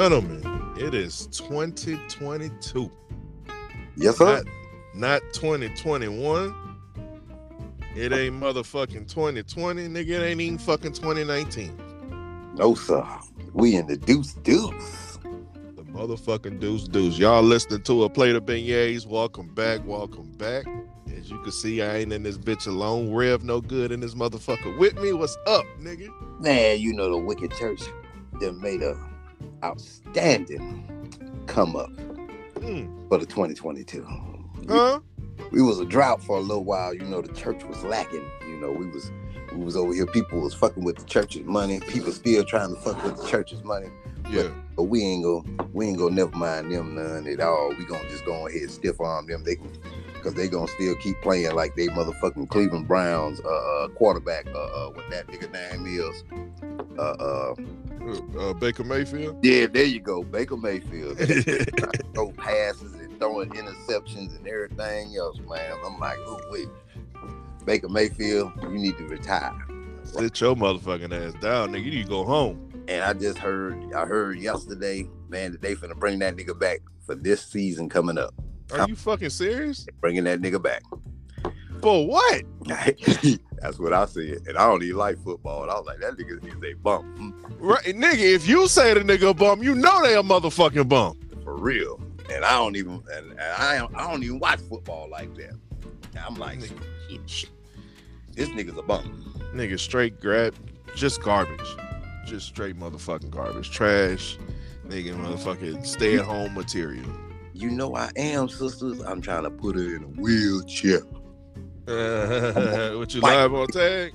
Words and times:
gentlemen, 0.00 0.42
it 0.78 0.94
is 0.94 1.26
2022. 1.26 2.90
Yes, 3.96 4.16
sir. 4.16 4.42
Not, 4.94 5.20
not 5.20 5.34
2021. 5.34 6.54
It 7.94 8.10
ain't 8.10 8.34
motherfucking 8.36 9.12
2020, 9.12 9.88
nigga. 9.88 10.08
It 10.08 10.22
ain't 10.22 10.40
even 10.40 10.56
fucking 10.56 10.94
2019. 10.94 12.54
No, 12.56 12.74
sir. 12.74 13.06
We 13.52 13.76
in 13.76 13.88
the 13.88 13.98
deuce 13.98 14.32
deuce. 14.32 15.18
The 15.76 15.82
motherfucking 15.82 16.60
deuce 16.60 16.84
deuce. 16.84 17.18
Y'all 17.18 17.42
listening 17.42 17.82
to 17.82 18.04
a 18.04 18.08
plate 18.08 18.36
of 18.36 18.46
beignets. 18.46 19.04
Welcome 19.04 19.48
back. 19.48 19.84
Welcome 19.84 20.32
back. 20.38 20.64
As 21.14 21.30
you 21.30 21.38
can 21.42 21.52
see, 21.52 21.82
I 21.82 21.96
ain't 21.96 22.12
in 22.14 22.22
this 22.22 22.38
bitch 22.38 22.66
alone. 22.66 23.12
Rev 23.12 23.44
no 23.44 23.60
good 23.60 23.92
in 23.92 24.00
this 24.00 24.14
motherfucker 24.14 24.78
with 24.78 24.98
me. 24.98 25.12
What's 25.12 25.36
up, 25.46 25.66
nigga? 25.78 26.08
Man, 26.40 26.80
you 26.80 26.94
know 26.94 27.10
the 27.10 27.18
wicked 27.18 27.50
church 27.50 27.82
that 28.40 28.56
made 28.56 28.80
a 28.80 29.09
outstanding 29.62 30.84
come 31.46 31.76
up 31.76 31.90
Mm. 32.60 33.08
for 33.08 33.16
the 33.18 33.24
2022. 33.26 34.04
Huh? 34.68 35.00
We 35.50 35.62
was 35.62 35.80
a 35.80 35.84
drought 35.86 36.22
for 36.22 36.36
a 36.36 36.40
little 36.40 36.64
while. 36.64 36.92
You 36.92 37.04
know, 37.04 37.22
the 37.22 37.32
church 37.32 37.64
was 37.64 37.82
lacking. 37.84 38.24
You 38.46 38.60
know, 38.60 38.70
we 38.70 38.86
was 38.86 39.10
we 39.54 39.64
was 39.64 39.76
over 39.76 39.92
here. 39.94 40.06
People 40.06 40.40
was 40.40 40.52
fucking 40.54 40.84
with 40.84 40.96
the 40.96 41.04
church's 41.04 41.44
money. 41.46 41.80
People 41.80 42.12
still 42.12 42.44
trying 42.44 42.74
to 42.74 42.80
fuck 42.80 43.02
with 43.02 43.16
the 43.16 43.26
church's 43.26 43.64
money. 43.64 43.88
Yeah. 44.30 44.48
But 44.76 44.84
we 44.84 45.02
ain't 45.02 45.24
go 45.24 45.44
we 45.72 45.86
ain't 45.88 45.98
gonna 45.98 46.14
never 46.14 46.36
mind 46.36 46.70
them 46.70 46.94
none 46.94 47.26
at 47.26 47.40
all. 47.40 47.70
We 47.76 47.84
gonna 47.86 48.08
just 48.10 48.24
go 48.26 48.46
ahead 48.46 48.60
and 48.62 48.70
stiff 48.70 49.00
arm 49.00 49.26
them. 49.26 49.42
They 49.42 49.56
because 50.20 50.34
they 50.34 50.48
gonna 50.48 50.68
still 50.68 50.94
keep 50.96 51.20
playing 51.22 51.54
like 51.54 51.74
they 51.74 51.88
motherfucking 51.88 52.48
Cleveland 52.48 52.86
Browns 52.86 53.40
uh, 53.40 53.48
uh 53.48 53.88
quarterback 53.88 54.46
uh, 54.54 54.58
uh 54.58 54.90
what 54.90 55.08
that 55.10 55.26
nigga 55.26 55.50
name 55.52 55.86
is. 55.86 56.24
Uh 56.98 57.02
uh 57.02 57.54
Uh, 58.38 58.52
Baker 58.54 58.84
Mayfield. 58.84 59.36
yeah, 59.44 59.66
there 59.66 59.84
you 59.84 60.00
go, 60.00 60.22
Baker 60.22 60.56
Mayfield. 60.56 61.18
throw 62.14 62.32
passes 62.32 62.94
and 62.94 63.18
throwing 63.18 63.50
interceptions 63.50 64.36
and 64.36 64.46
everything 64.46 65.16
else, 65.16 65.38
man. 65.48 65.76
I'm 65.84 65.98
like, 65.98 66.16
oh 66.20 66.40
wait. 66.50 66.68
Baker 67.64 67.88
Mayfield, 67.88 68.52
you 68.62 68.68
need 68.70 68.96
to 68.96 69.04
retire. 69.04 69.54
Sit 70.02 70.40
your 70.40 70.56
motherfucking 70.56 71.12
ass 71.12 71.34
down, 71.40 71.72
nigga. 71.72 71.84
You 71.84 71.90
need 71.90 72.02
to 72.04 72.08
go 72.08 72.24
home. 72.24 72.66
And 72.88 73.04
I 73.04 73.12
just 73.12 73.38
heard 73.38 73.92
I 73.94 74.06
heard 74.06 74.38
yesterday, 74.38 75.08
man, 75.28 75.52
that 75.52 75.60
they 75.60 75.74
finna 75.74 75.96
bring 75.96 76.18
that 76.20 76.36
nigga 76.36 76.58
back 76.58 76.80
for 77.06 77.14
this 77.14 77.44
season 77.44 77.88
coming 77.88 78.18
up. 78.18 78.34
Are 78.72 78.88
you 78.88 78.96
fucking 78.96 79.30
serious? 79.30 79.86
Bringing 80.00 80.24
that 80.24 80.40
nigga 80.40 80.62
back. 80.62 80.82
For 81.80 82.06
what? 82.06 82.42
That's 83.60 83.78
what 83.78 83.92
I 83.92 84.06
said. 84.06 84.38
And 84.46 84.58
I 84.58 84.66
don't 84.68 84.82
even 84.82 84.96
like 84.96 85.22
football. 85.22 85.62
And 85.62 85.70
I 85.70 85.74
was 85.74 85.86
like, 85.86 86.00
that 86.00 86.16
nigga 86.16 86.44
is 86.46 86.62
a 86.62 86.74
bum. 86.74 87.56
Right, 87.58 87.84
nigga. 87.84 88.34
If 88.34 88.46
you 88.46 88.68
say 88.68 88.94
the 88.94 89.00
nigga 89.00 89.30
a 89.30 89.34
bum, 89.34 89.62
you 89.62 89.74
know 89.74 90.02
they 90.02 90.14
a 90.14 90.22
motherfucking 90.22 90.88
bum. 90.88 91.18
For 91.42 91.56
real. 91.56 92.00
And 92.32 92.44
I 92.44 92.52
don't 92.52 92.76
even 92.76 93.02
and, 93.12 93.30
and 93.32 93.40
I 93.40 93.78
don't 93.78 93.94
I 93.96 94.10
don't 94.10 94.22
even 94.22 94.38
watch 94.38 94.60
football 94.60 95.08
like 95.10 95.34
that. 95.36 95.54
I'm 96.24 96.36
like. 96.36 96.60
This 98.40 98.48
nigga's 98.50 98.78
a 98.78 98.82
bum. 98.82 99.34
Nigga, 99.54 99.78
straight 99.78 100.20
grab, 100.20 100.54
just 100.94 101.20
garbage, 101.22 101.76
just 102.24 102.46
straight 102.46 102.78
motherfucking 102.78 103.30
garbage, 103.30 103.70
trash. 103.70 104.38
Nigga, 104.86 105.14
motherfucking 105.14 105.84
stay 105.84 106.16
at 106.16 106.24
home 106.24 106.54
material. 106.54 107.04
You 107.60 107.68
know 107.68 107.94
I 107.94 108.10
am, 108.16 108.48
sisters. 108.48 109.00
I'm 109.02 109.20
trying 109.20 109.42
to 109.42 109.50
put 109.50 109.76
her 109.76 109.82
in 109.82 110.02
a 110.02 110.06
wheelchair. 110.06 111.00
what 112.96 113.14
you 113.14 113.20
live 113.20 113.52
on 113.52 113.66
tag? 113.66 114.14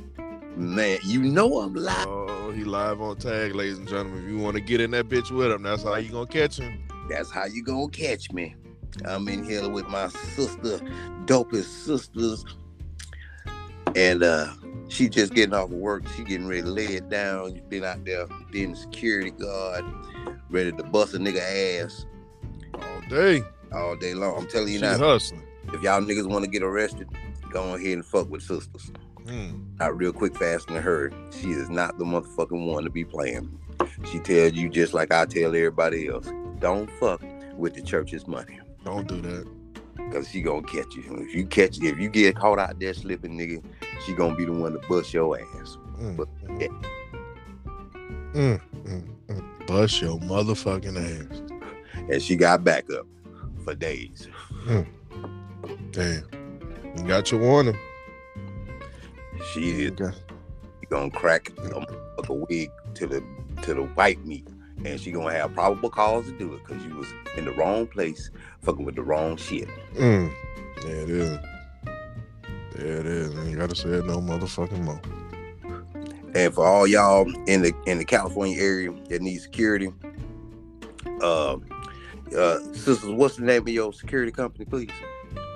Man, 0.57 0.97
you 1.03 1.21
know 1.21 1.59
I'm 1.59 1.75
live. 1.75 2.07
Oh, 2.07 2.51
he 2.51 2.63
live 2.63 3.01
on 3.01 3.17
tag, 3.17 3.53
ladies 3.53 3.77
and 3.77 3.87
gentlemen. 3.87 4.23
If 4.23 4.29
you 4.31 4.39
want 4.39 4.55
to 4.55 4.61
get 4.61 4.81
in 4.81 4.89
that 4.91 5.09
bitch 5.09 5.29
with 5.29 5.51
him, 5.51 5.61
that's 5.61 5.83
how 5.83 5.95
you 5.97 6.09
gonna 6.09 6.25
catch 6.25 6.57
him. 6.57 6.87
That's 7.07 7.29
how 7.29 7.45
you 7.45 7.63
gonna 7.63 7.87
catch 7.89 8.31
me. 8.31 8.55
I'm 9.05 9.27
in 9.27 9.43
here 9.43 9.69
with 9.69 9.87
my 9.89 10.07
sister, 10.07 10.79
dopest 11.25 11.85
sisters. 11.85 12.43
And 13.95 14.23
uh 14.23 14.55
she 14.87 15.07
just 15.07 15.35
getting 15.35 15.53
off 15.53 15.69
of 15.69 15.77
work. 15.77 16.07
She 16.17 16.23
getting 16.23 16.47
ready 16.47 16.63
to 16.63 16.69
lay 16.69 16.85
it 16.85 17.09
down. 17.09 17.61
Been 17.69 17.83
out 17.83 18.05
there 18.05 18.25
being 18.49 18.73
security 18.73 19.29
guard, 19.29 19.85
ready 20.49 20.71
to 20.71 20.83
bust 20.83 21.13
a 21.13 21.19
nigga 21.19 21.83
ass 21.83 22.07
day, 23.09 23.43
all 23.73 23.95
day 23.95 24.13
long. 24.13 24.37
I'm 24.37 24.47
telling 24.47 24.69
you 24.69 24.79
she 24.79 24.81
now, 24.85 24.97
hustling. 24.97 25.43
if 25.73 25.81
y'all 25.81 26.01
niggas 26.01 26.27
want 26.27 26.45
to 26.45 26.49
get 26.51 26.63
arrested, 26.63 27.07
go 27.51 27.75
ahead 27.75 27.87
and 27.93 28.05
fuck 28.05 28.29
with 28.29 28.41
sisters. 28.43 28.91
Hmm. 29.27 29.63
Not 29.79 29.97
real 29.97 30.13
quick, 30.13 30.35
fast, 30.37 30.69
and 30.69 30.77
hurry. 30.77 31.11
She 31.31 31.51
is 31.51 31.69
not 31.69 31.97
the 31.97 32.05
motherfucking 32.05 32.71
one 32.71 32.83
to 32.83 32.89
be 32.89 33.03
playing. 33.03 33.57
She 34.11 34.19
tell 34.19 34.49
you 34.49 34.69
just 34.69 34.93
like 34.93 35.11
I 35.11 35.25
tell 35.25 35.47
everybody 35.55 36.07
else. 36.07 36.29
Don't 36.59 36.89
fuck 36.99 37.21
with 37.55 37.73
the 37.73 37.81
church's 37.81 38.27
money. 38.27 38.59
Don't 38.83 39.07
do 39.07 39.19
that. 39.21 39.47
Cause 40.11 40.29
she 40.29 40.41
gonna 40.41 40.61
catch 40.61 40.93
you. 40.95 41.03
If 41.27 41.33
you 41.33 41.45
catch 41.47 41.81
if 41.81 41.97
you 41.97 42.09
get 42.09 42.35
caught 42.35 42.59
out 42.59 42.79
there 42.79 42.93
slipping, 42.93 43.35
nigga, 43.37 43.63
she 44.05 44.13
gonna 44.13 44.35
be 44.35 44.45
the 44.45 44.51
one 44.53 44.73
to 44.73 44.87
bust 44.87 45.13
your 45.13 45.39
ass. 45.39 45.77
Mm, 45.99 46.15
But- 46.17 46.27
mm, 46.45 46.61
yeah. 46.61 46.67
mm, 48.33 48.61
mm, 48.85 49.03
mm. 49.27 49.67
Bust 49.67 50.01
your 50.01 50.19
motherfucking 50.19 50.97
ass. 50.97 51.41
And 52.09 52.21
she 52.21 52.35
got 52.35 52.63
backup 52.63 53.05
for 53.63 53.75
days. 53.75 54.27
Damn. 55.91 56.23
You 56.97 57.03
got 57.03 57.31
your 57.31 57.41
warning. 57.41 57.77
She 59.53 59.71
is 59.71 59.91
gonna 60.89 61.11
crack 61.11 61.49
a 61.49 61.61
motherfucker 61.61 62.47
wig 62.49 62.71
to 62.95 63.07
the 63.07 63.23
to 63.63 63.73
the 63.73 63.83
white 63.83 64.23
meat. 64.25 64.47
And 64.83 64.99
she 64.99 65.11
gonna 65.11 65.33
have 65.33 65.53
probable 65.53 65.89
cause 65.89 66.25
to 66.25 66.37
do 66.37 66.53
it 66.53 66.63
because 66.65 66.83
you 66.83 66.95
was 66.95 67.07
in 67.37 67.45
the 67.45 67.51
wrong 67.53 67.87
place, 67.87 68.29
fucking 68.61 68.85
with 68.85 68.95
the 68.95 69.03
wrong 69.03 69.37
shit. 69.37 69.67
Mm. 69.95 70.31
There 70.83 70.95
it 70.95 71.09
is. 71.09 71.39
There 72.75 72.99
it 72.99 73.05
is. 73.05 73.33
You 73.49 73.57
gotta 73.57 73.75
say 73.75 73.89
it 73.89 74.05
no 74.05 74.19
motherfucking 74.19 74.83
more. 74.83 75.01
And 76.35 76.53
for 76.53 76.65
all 76.65 76.85
y'all 76.85 77.25
in 77.47 77.61
the 77.61 77.73
in 77.85 77.97
the 77.97 78.05
California 78.05 78.61
area 78.61 78.91
that 79.09 79.21
need 79.21 79.39
security, 79.39 79.91
uh, 81.21 81.57
uh, 82.37 82.59
sisters, 82.73 83.05
what's 83.11 83.35
the 83.37 83.43
name 83.43 83.61
of 83.63 83.69
your 83.69 83.93
security 83.93 84.31
company, 84.31 84.65
please? 84.65 84.89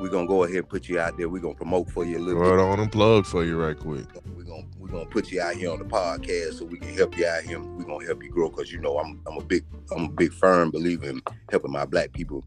We're 0.01 0.09
gonna 0.09 0.27
go 0.27 0.43
ahead 0.43 0.57
and 0.57 0.69
put 0.69 0.87
you 0.87 0.99
out 0.99 1.17
there. 1.17 1.27
We're 1.29 1.41
gonna 1.41 1.55
promote 1.55 1.89
for 1.89 2.05
you 2.05 2.17
a 2.17 2.19
little 2.19 2.41
Right 2.41 2.59
on 2.59 2.79
and 2.79 2.91
plug 2.91 3.25
for 3.25 3.43
you 3.43 3.61
right 3.61 3.77
quick. 3.77 4.05
We're 4.35 4.43
gonna 4.43 4.63
we're 4.77 4.87
gonna 4.89 5.05
put 5.05 5.31
you 5.31 5.41
out 5.41 5.55
here 5.55 5.71
on 5.71 5.79
the 5.79 5.85
podcast 5.85 6.59
so 6.59 6.65
we 6.65 6.77
can 6.79 6.93
help 6.93 7.17
you 7.17 7.25
out 7.27 7.43
here. 7.43 7.59
We're 7.59 7.83
gonna 7.83 8.05
help 8.05 8.23
you 8.23 8.29
grow 8.29 8.49
because 8.49 8.71
you 8.71 8.79
know 8.79 8.97
I'm 8.97 9.21
I'm 9.27 9.37
a 9.37 9.43
big 9.43 9.65
I'm 9.95 10.05
a 10.05 10.09
big 10.09 10.31
firm 10.33 10.71
believer 10.71 11.05
in 11.09 11.21
helping 11.51 11.71
my 11.71 11.85
black 11.85 12.13
people 12.13 12.43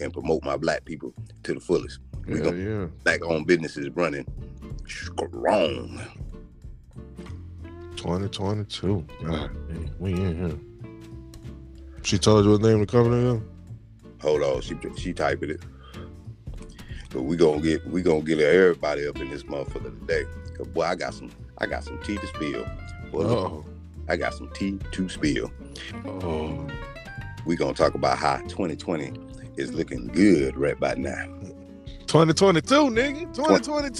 and 0.00 0.12
promote 0.12 0.44
my 0.44 0.56
black 0.56 0.84
people 0.84 1.14
to 1.44 1.54
the 1.54 1.60
fullest. 1.60 2.00
We 2.26 2.38
Yeah, 2.38 2.44
gonna 2.44 2.56
yeah. 2.56 2.86
black 3.04 3.22
owned 3.24 3.46
businesses 3.46 3.88
running 3.94 4.26
strong. 4.86 6.00
2022. 7.96 9.04
God, 9.24 9.54
man, 9.68 9.90
we 9.98 10.12
in 10.12 10.36
here. 10.36 10.58
She 12.02 12.18
told 12.18 12.44
you 12.44 12.52
what 12.52 12.62
name 12.62 12.80
of 12.80 12.86
the 12.86 12.92
company 12.92 13.36
is? 13.36 13.42
Hold 14.20 14.42
on, 14.42 14.60
she 14.60 14.76
she 14.96 15.12
typing 15.12 15.50
it. 15.50 15.62
But 17.10 17.22
we 17.22 17.36
gonna 17.36 17.60
get 17.60 17.86
we 17.86 18.02
gonna 18.02 18.22
get 18.22 18.40
everybody 18.40 19.06
up 19.06 19.18
in 19.18 19.30
this 19.30 19.44
motherfucker 19.44 19.98
today. 20.00 20.24
Cause 20.56 20.66
boy, 20.68 20.82
I 20.82 20.94
got 20.94 21.14
some 21.14 21.30
I 21.58 21.66
got 21.66 21.84
some 21.84 21.98
tea 22.02 22.16
to 22.16 22.26
spill. 22.26 22.64
Boy, 23.12 23.22
Oh. 23.24 23.64
I 24.08 24.16
got 24.16 24.34
some 24.34 24.50
tea 24.54 24.78
to 24.92 25.08
spill. 25.08 25.52
Oh. 26.06 26.66
We 27.46 27.56
gonna 27.56 27.74
talk 27.74 27.94
about 27.94 28.18
how 28.18 28.38
2020 28.48 29.12
is 29.56 29.72
looking 29.72 30.08
good 30.08 30.56
right 30.56 30.78
by 30.78 30.94
now. 30.94 31.26
2022, 32.06 32.74
nigga. 32.74 33.34
2022. 33.34 33.94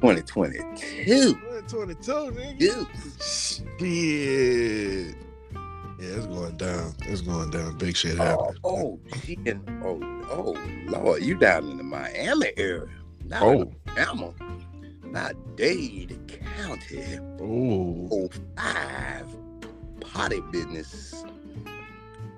2022. 0.00 1.34
2022, 1.68 2.12
nigga. 2.12 2.58
Dude. 2.58 2.86
Shit. 3.20 5.16
Yeah, 5.98 6.08
it's 6.16 6.26
going 6.26 6.56
down. 6.56 6.94
It's 7.02 7.22
going 7.22 7.50
down. 7.50 7.76
Big 7.78 7.96
shit 7.96 8.18
Oh, 8.20 8.24
happening. 8.24 8.60
oh, 8.64 9.00
she 9.24 9.38
in, 9.46 9.62
oh, 9.84 10.00
oh, 10.30 10.56
Lord, 10.86 11.22
you 11.22 11.36
down 11.36 11.68
in 11.70 11.76
the 11.78 11.82
Miami 11.84 12.52
area. 12.56 12.86
Not 13.24 13.42
Oh. 13.42 13.72
Alabama, 13.96 14.34
not 15.04 15.34
Dade 15.56 16.18
County. 16.28 17.18
Oh. 17.40 18.08
oh 18.12 18.30
five 18.56 19.26
potty 20.00 20.40
business. 20.52 21.24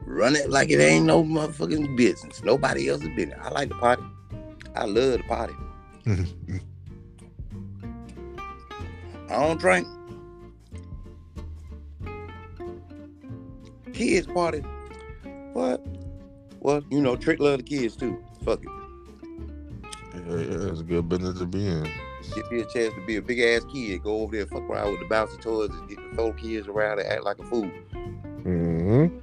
Run 0.07 0.37
it 0.37 0.51
like 0.51 0.71
it 0.71 0.81
ain't 0.81 1.07
no 1.07 1.23
motherfucking 1.23 1.97
business. 1.97 2.43
Nobody 2.43 2.89
else's 2.89 3.09
business. 3.17 3.39
I 3.43 3.51
like 3.51 3.69
the 3.69 3.77
potty. 3.77 4.03
I 4.75 4.85
love 4.87 5.19
the 5.19 5.25
potty. 5.29 5.55
I 9.29 9.41
don't 9.41 9.61
drink. 9.61 9.87
Kids 14.01 14.27
party. 14.27 14.61
What? 15.53 15.85
Well, 16.61 16.83
you 16.91 17.03
know, 17.03 17.17
Trick 17.17 17.39
love 17.39 17.59
the 17.59 17.63
kids 17.65 17.97
too. 17.97 18.25
Fuck 18.47 18.63
it. 18.63 18.71
yeah, 20.15 20.37
yeah, 20.37 20.71
it's 20.71 20.81
a 20.81 20.85
good 20.85 21.07
business 21.07 21.39
to 21.39 21.45
be 21.45 21.67
in. 21.67 21.83
Get 22.35 22.51
me 22.51 22.61
a 22.63 22.65
chance 22.65 22.95
to 22.95 23.05
be 23.07 23.17
a 23.17 23.23
big 23.23 23.41
ass 23.41 23.63
kid. 23.71 24.03
Go 24.03 24.23
over 24.23 24.35
there, 24.35 24.47
fuck 24.47 24.63
around 24.63 24.93
with 24.93 25.01
the 25.01 25.15
bouncy 25.15 25.39
toys, 25.43 25.69
and 25.69 25.87
get 25.87 25.99
the 25.99 26.17
throw 26.17 26.33
kids 26.33 26.67
around 26.67 27.01
and 27.01 27.09
act 27.11 27.25
like 27.25 27.41
a 27.41 27.45
fool. 27.45 27.71
Mm-hmm. 28.43 29.19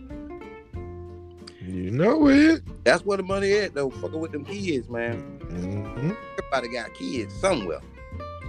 You 1.68 1.90
know 1.90 2.28
it. 2.28 2.62
That's 2.84 3.04
where 3.04 3.18
the 3.18 3.24
money 3.24 3.54
at 3.54 3.74
though. 3.74 3.90
Fucking 3.90 4.20
with 4.20 4.32
them 4.32 4.46
kids, 4.46 4.88
man. 4.90 5.40
Mm-hmm. 5.40 6.12
Everybody 6.38 6.72
got 6.72 6.94
kids 6.94 7.34
somewhere. 7.34 7.82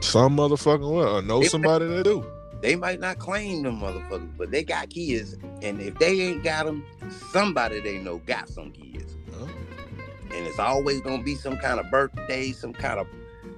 Some 0.01 0.37
motherfucking 0.37 0.93
well. 0.93 1.17
I 1.17 1.21
know 1.23 1.43
somebody 1.45 1.87
that 1.87 2.05
do. 2.05 2.23
They 2.61 2.75
might 2.75 3.01
not 3.01 3.19
claim 3.19 3.63
them 3.63 3.81
motherfuckers, 3.81 4.37
but 4.37 4.51
they 4.51 4.65
got 4.65 4.91
kids. 4.91 5.37
And 5.63 5.81
if 5.81 5.99
they 5.99 6.21
ain't 6.21 6.43
got 6.43 6.67
them, 6.67 6.85
somebody 7.33 7.81
they 7.81 7.99
know 7.99 8.19
got 8.19 8.49
some 8.49 8.73
kids. 8.73 9.17
Huh? 9.33 9.47
And 10.35 10.47
it's 10.47 10.59
always 10.59 11.01
gonna 11.01 11.23
be 11.23 11.35
some 11.35 11.57
kind 11.57 11.79
of 11.79 11.91
birthday, 11.91 12.53
some 12.53 12.73
kind 12.73 12.99
of 12.99 13.07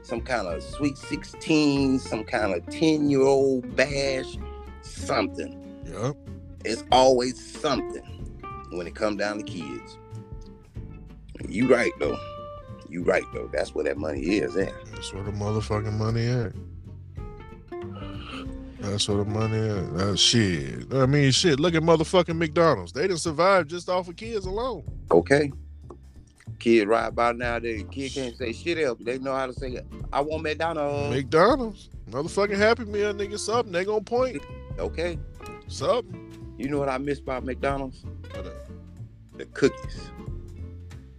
some 0.03 0.21
kind 0.21 0.47
of 0.47 0.63
sweet 0.63 0.97
16, 0.97 1.99
some 1.99 2.25
kind 2.25 2.55
of 2.55 2.67
10 2.69 3.11
year 3.11 3.23
old 3.23 3.75
bash, 3.77 4.37
something. 4.83 5.57
Yep. 5.87 6.17
It's 6.65 6.85
always 6.93 7.43
something 7.61 8.05
when 8.71 8.87
it 8.87 8.95
come 8.95 9.17
down 9.17 9.39
to 9.39 9.43
kids. 9.43 9.99
You 11.49 11.69
right 11.75 11.93
though. 11.99 12.19
You 12.89 13.03
right 13.03 13.25
though. 13.33 13.49
That's 13.53 13.75
where 13.75 13.85
that 13.85 13.97
money 13.97 14.21
is 14.21 14.57
at. 14.57 14.73
That's 14.93 15.13
where 15.15 15.23
the 15.23 15.33
motherfucking 15.33 15.95
money 15.95 16.27
at. 16.27 16.53
That's 18.81 19.09
where 19.09 19.19
the 19.19 19.25
money 19.25 19.59
at. 19.59 19.95
That 19.97 20.19
shit. 20.19 20.93
I 20.95 21.07
mean, 21.07 21.31
shit. 21.33 21.61
Look 21.61 21.75
at 21.75 21.83
motherfucking 21.83 22.37
McDonald's. 22.37 22.93
They 22.93 23.03
didn't 23.03 23.19
survive 23.19 23.67
just 23.67 23.89
off 23.89 24.09
of 24.09 24.17
kids 24.17 24.47
alone. 24.47 24.85
Okay. 25.11 25.53
Kid 26.59 26.89
right 26.89 27.15
by 27.15 27.33
nowadays. 27.33 27.85
Kid 27.91 28.13
can't 28.13 28.37
say 28.37 28.53
shit 28.53 28.79
else. 28.79 28.99
They 29.01 29.19
know 29.19 29.35
how 29.35 29.47
to 29.47 29.53
say, 29.53 29.81
I 30.13 30.21
want 30.21 30.43
McDonald's. 30.43 31.15
McDonald's, 31.15 31.89
motherfucking 32.11 32.57
Happy 32.57 32.85
Meal, 32.85 33.15
nigga. 33.15 33.39
Something 33.39 33.73
they 33.73 33.85
gonna 33.85 34.03
point 34.03 34.43
okay. 34.79 35.19
something. 35.69 36.55
You 36.59 36.69
know 36.69 36.79
what 36.79 36.89
I 36.89 36.99
miss 36.99 37.19
about 37.19 37.45
McDonald's? 37.45 38.05
What? 38.33 38.67
The 39.37 39.47
cookies. 39.47 40.11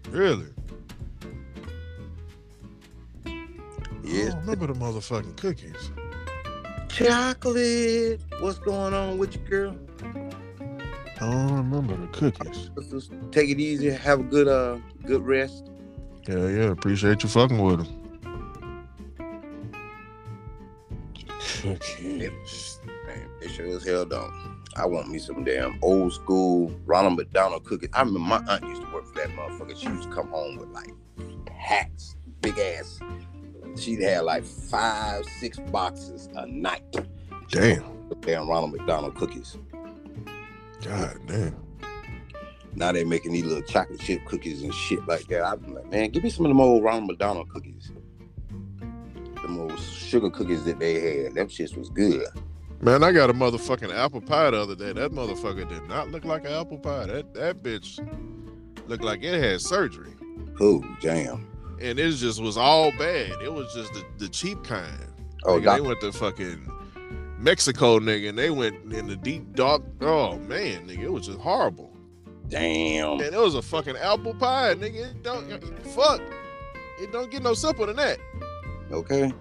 Really? 0.10 0.46
Yeah. 4.04 4.28
I 4.28 4.30
don't 4.30 4.40
remember 4.42 4.68
the 4.68 4.74
motherfucking 4.74 5.38
cookies. 5.38 5.92
Chocolate. 6.94 8.22
What's 8.40 8.60
going 8.60 8.94
on 8.94 9.18
with 9.18 9.36
you, 9.36 9.42
girl? 9.42 9.76
I 11.22 11.32
don't 11.32 11.54
remember 11.54 11.96
the 11.96 12.08
cookies. 12.08 12.70
Just 12.90 13.12
take 13.32 13.50
it 13.50 13.60
easy. 13.60 13.90
Have 13.90 14.20
a 14.20 14.24
good 14.24 14.48
uh 14.48 14.78
good 15.06 15.22
rest. 15.26 15.70
Yeah, 16.28 16.48
yeah. 16.48 16.72
Appreciate 16.72 17.24
you 17.24 17.30
fucking 17.30 17.62
with 17.62 17.86
them. 17.86 17.98
Cookies. 21.62 22.80
Man, 23.08 23.30
they 23.40 23.48
sure 23.48 23.68
as 23.68 23.86
hell 23.86 24.06
don't. 24.06 24.34
I 24.76 24.86
want 24.86 25.10
me 25.10 25.20
some 25.20 25.44
damn 25.44 25.78
old 25.82 26.14
school 26.14 26.74
Ronald 26.86 27.18
McDonald 27.18 27.66
cookies. 27.66 27.90
I 27.94 28.00
remember 28.00 28.20
my 28.20 28.44
aunt 28.48 28.64
used 28.66 28.82
to 28.82 28.94
work 28.94 29.06
for 29.06 29.16
that 29.16 29.30
motherfucker. 29.30 29.78
She 29.78 29.88
used 29.88 30.10
to 30.10 30.16
come 30.16 30.30
home 30.30 30.58
with 30.58 30.70
like 30.70 30.92
packs, 31.46 32.16
big 32.42 32.58
ass. 32.58 33.00
She'd 33.78 34.02
have 34.02 34.26
like 34.26 34.44
five, 34.44 35.26
six 35.40 35.58
boxes 35.72 36.30
a 36.36 36.46
night. 36.46 36.84
Damn. 37.50 37.84
Damn 38.22 38.48
Ronald 38.50 38.74
McDonald 38.74 39.16
cookies. 39.16 39.58
God 40.84 41.18
damn. 41.28 41.56
Now 42.76 42.92
they 42.92 43.04
making 43.04 43.34
these 43.34 43.46
little 43.46 43.64
chocolate 43.64 44.00
chip 44.00 44.24
cookies 44.26 44.62
and 44.64 44.74
shit 44.74 45.06
like 45.08 45.28
that. 45.28 45.44
I'm 45.44 45.74
like, 45.74 45.90
man, 45.92 46.10
give 46.10 46.24
me 46.24 46.30
some 46.30 46.46
of 46.46 46.50
them 46.50 46.62
old 46.62 46.84
Ronald 46.84 47.08
McDonald 47.08 47.50
cookies. 47.50 47.92
The 48.80 49.60
old 49.60 49.80
sugar 49.80 50.30
cookies 50.30 50.64
that 50.66 50.80
they 50.80 51.24
had. 51.24 51.34
Them 51.36 51.48
shits 51.48 51.76
was 51.76 51.90
good. 51.90 52.26
Man, 52.82 53.04
I 53.04 53.12
got 53.12 53.30
a 53.30 53.34
motherfucking 53.34 53.94
apple 53.94 54.22
pie 54.22 54.52
the 54.52 54.58
other 54.58 54.76
day. 54.76 54.94
That 54.94 55.12
motherfucker 55.12 55.68
did 55.68 55.88
not 55.88 56.10
look 56.10 56.26
like 56.26 56.46
an 56.46 56.54
apple 56.54 56.80
pie. 56.80 57.06
That 57.08 57.34
that 57.36 57.62
bitch 57.62 58.00
looked 58.88 59.04
like 59.04 59.24
it 59.24 59.42
had 59.42 59.62
surgery. 59.62 60.14
Oh, 60.60 60.84
jam. 61.00 61.48
And 61.82 61.98
it 62.00 62.12
just 62.12 62.42
was 62.42 62.58
all 62.58 62.92
bad. 62.92 63.32
It 63.42 63.52
was 63.52 63.74
just 63.74 63.94
the, 63.94 64.06
the 64.18 64.30
cheap 64.30 64.64
kind. 64.64 65.08
Oh, 65.46 65.60
Nigga, 65.60 65.76
they 65.76 65.82
went 65.82 66.02
to 66.02 66.12
fucking 66.12 66.72
Mexico, 67.40 68.00
nigga, 68.00 68.30
and 68.30 68.38
they 68.38 68.52
went 68.52 68.94
in 68.94 69.08
the 69.08 69.16
deep 69.16 69.56
dark. 69.56 69.82
Oh 70.02 70.38
man, 70.38 70.88
nigga, 70.88 71.00
it 71.04 71.12
was 71.12 71.26
just 71.26 71.40
horrible. 71.40 71.92
damn. 72.50 73.14
And 73.20 73.34
it 73.34 73.40
was 73.40 73.56
a 73.56 73.62
fucking 73.62 73.98
apple 73.98 74.36
pie, 74.36 74.76
nigga. 74.76 75.10
It 75.12 75.24
don't 75.24 75.50
fuck. 75.88 76.22
It 77.00 77.12
don't 77.12 77.32
get 77.32 77.42
no 77.42 77.56
simpler 77.56 77.88
than 77.88 77.96
that. 77.96 78.20
Okay. 78.92 79.34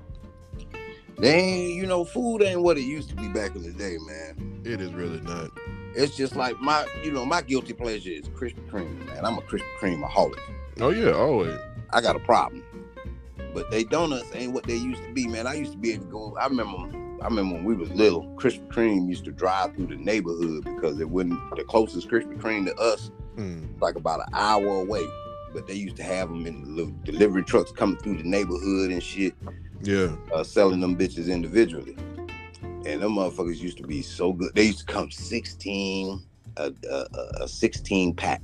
They 1.18 1.34
ain't, 1.34 1.74
you 1.74 1.84
know, 1.86 2.04
food 2.06 2.40
ain't 2.42 2.62
what 2.62 2.78
it 2.78 2.82
used 2.84 3.10
to 3.10 3.14
be 3.16 3.28
back 3.28 3.54
in 3.54 3.62
the 3.62 3.72
day, 3.72 3.98
man. 4.06 4.62
It 4.64 4.80
is 4.80 4.92
really 4.94 5.20
not. 5.20 5.50
It's 5.94 6.16
just 6.16 6.34
like 6.36 6.58
my, 6.60 6.86
you 7.04 7.12
know, 7.12 7.26
my 7.26 7.42
guilty 7.42 7.74
pleasure 7.74 8.10
is 8.10 8.26
Krispy 8.30 8.66
Kreme, 8.70 9.04
man. 9.06 9.26
I'm 9.26 9.36
a 9.36 9.42
Krispy 9.42 9.66
Kreme 9.78 10.08
aholic. 10.08 10.40
Oh 10.80 10.88
yeah, 10.90 11.10
always. 11.12 11.58
I 11.92 12.00
got 12.00 12.16
a 12.16 12.20
problem. 12.20 12.64
But 13.54 13.70
they 13.70 13.84
donuts 13.84 14.28
ain't 14.34 14.52
what 14.52 14.64
they 14.64 14.76
used 14.76 15.02
to 15.02 15.12
be, 15.12 15.26
man. 15.26 15.46
I 15.46 15.54
used 15.54 15.72
to 15.72 15.78
be 15.78 15.92
able 15.92 16.04
to 16.04 16.10
go. 16.10 16.36
I 16.40 16.46
remember, 16.46 16.78
I 17.20 17.24
remember 17.26 17.54
when 17.56 17.64
we 17.64 17.74
was 17.74 17.90
little, 17.90 18.26
Krispy 18.36 18.66
Kreme 18.68 19.08
used 19.08 19.24
to 19.24 19.32
drive 19.32 19.74
through 19.74 19.88
the 19.88 19.96
neighborhood 19.96 20.64
because 20.64 21.00
it 21.00 21.08
wasn't 21.10 21.38
the 21.56 21.64
closest 21.64 22.08
Krispy 22.08 22.38
Kreme 22.40 22.66
to 22.66 22.74
us, 22.76 23.10
Mm. 23.36 23.80
like 23.80 23.96
about 23.96 24.20
an 24.20 24.34
hour 24.34 24.66
away. 24.82 25.04
But 25.52 25.66
they 25.66 25.74
used 25.74 25.96
to 25.96 26.02
have 26.04 26.28
them 26.28 26.46
in 26.46 26.62
the 26.62 26.68
little 26.70 26.94
delivery 27.04 27.42
trucks 27.42 27.72
coming 27.72 27.96
through 27.98 28.18
the 28.18 28.24
neighborhood 28.28 28.90
and 28.90 29.02
shit. 29.02 29.34
Yeah. 29.82 30.14
uh, 30.32 30.44
selling 30.44 30.78
them 30.80 30.94
bitches 30.96 31.28
individually. 31.32 31.96
And 32.86 33.02
them 33.02 33.12
motherfuckers 33.14 33.56
used 33.58 33.78
to 33.78 33.82
be 33.86 34.02
so 34.02 34.32
good. 34.32 34.54
They 34.54 34.64
used 34.64 34.80
to 34.80 34.84
come 34.84 35.10
16, 35.10 36.22
a, 36.58 36.72
a, 36.90 37.06
a- 37.40 37.48
16 37.48 38.14
pack. 38.14 38.42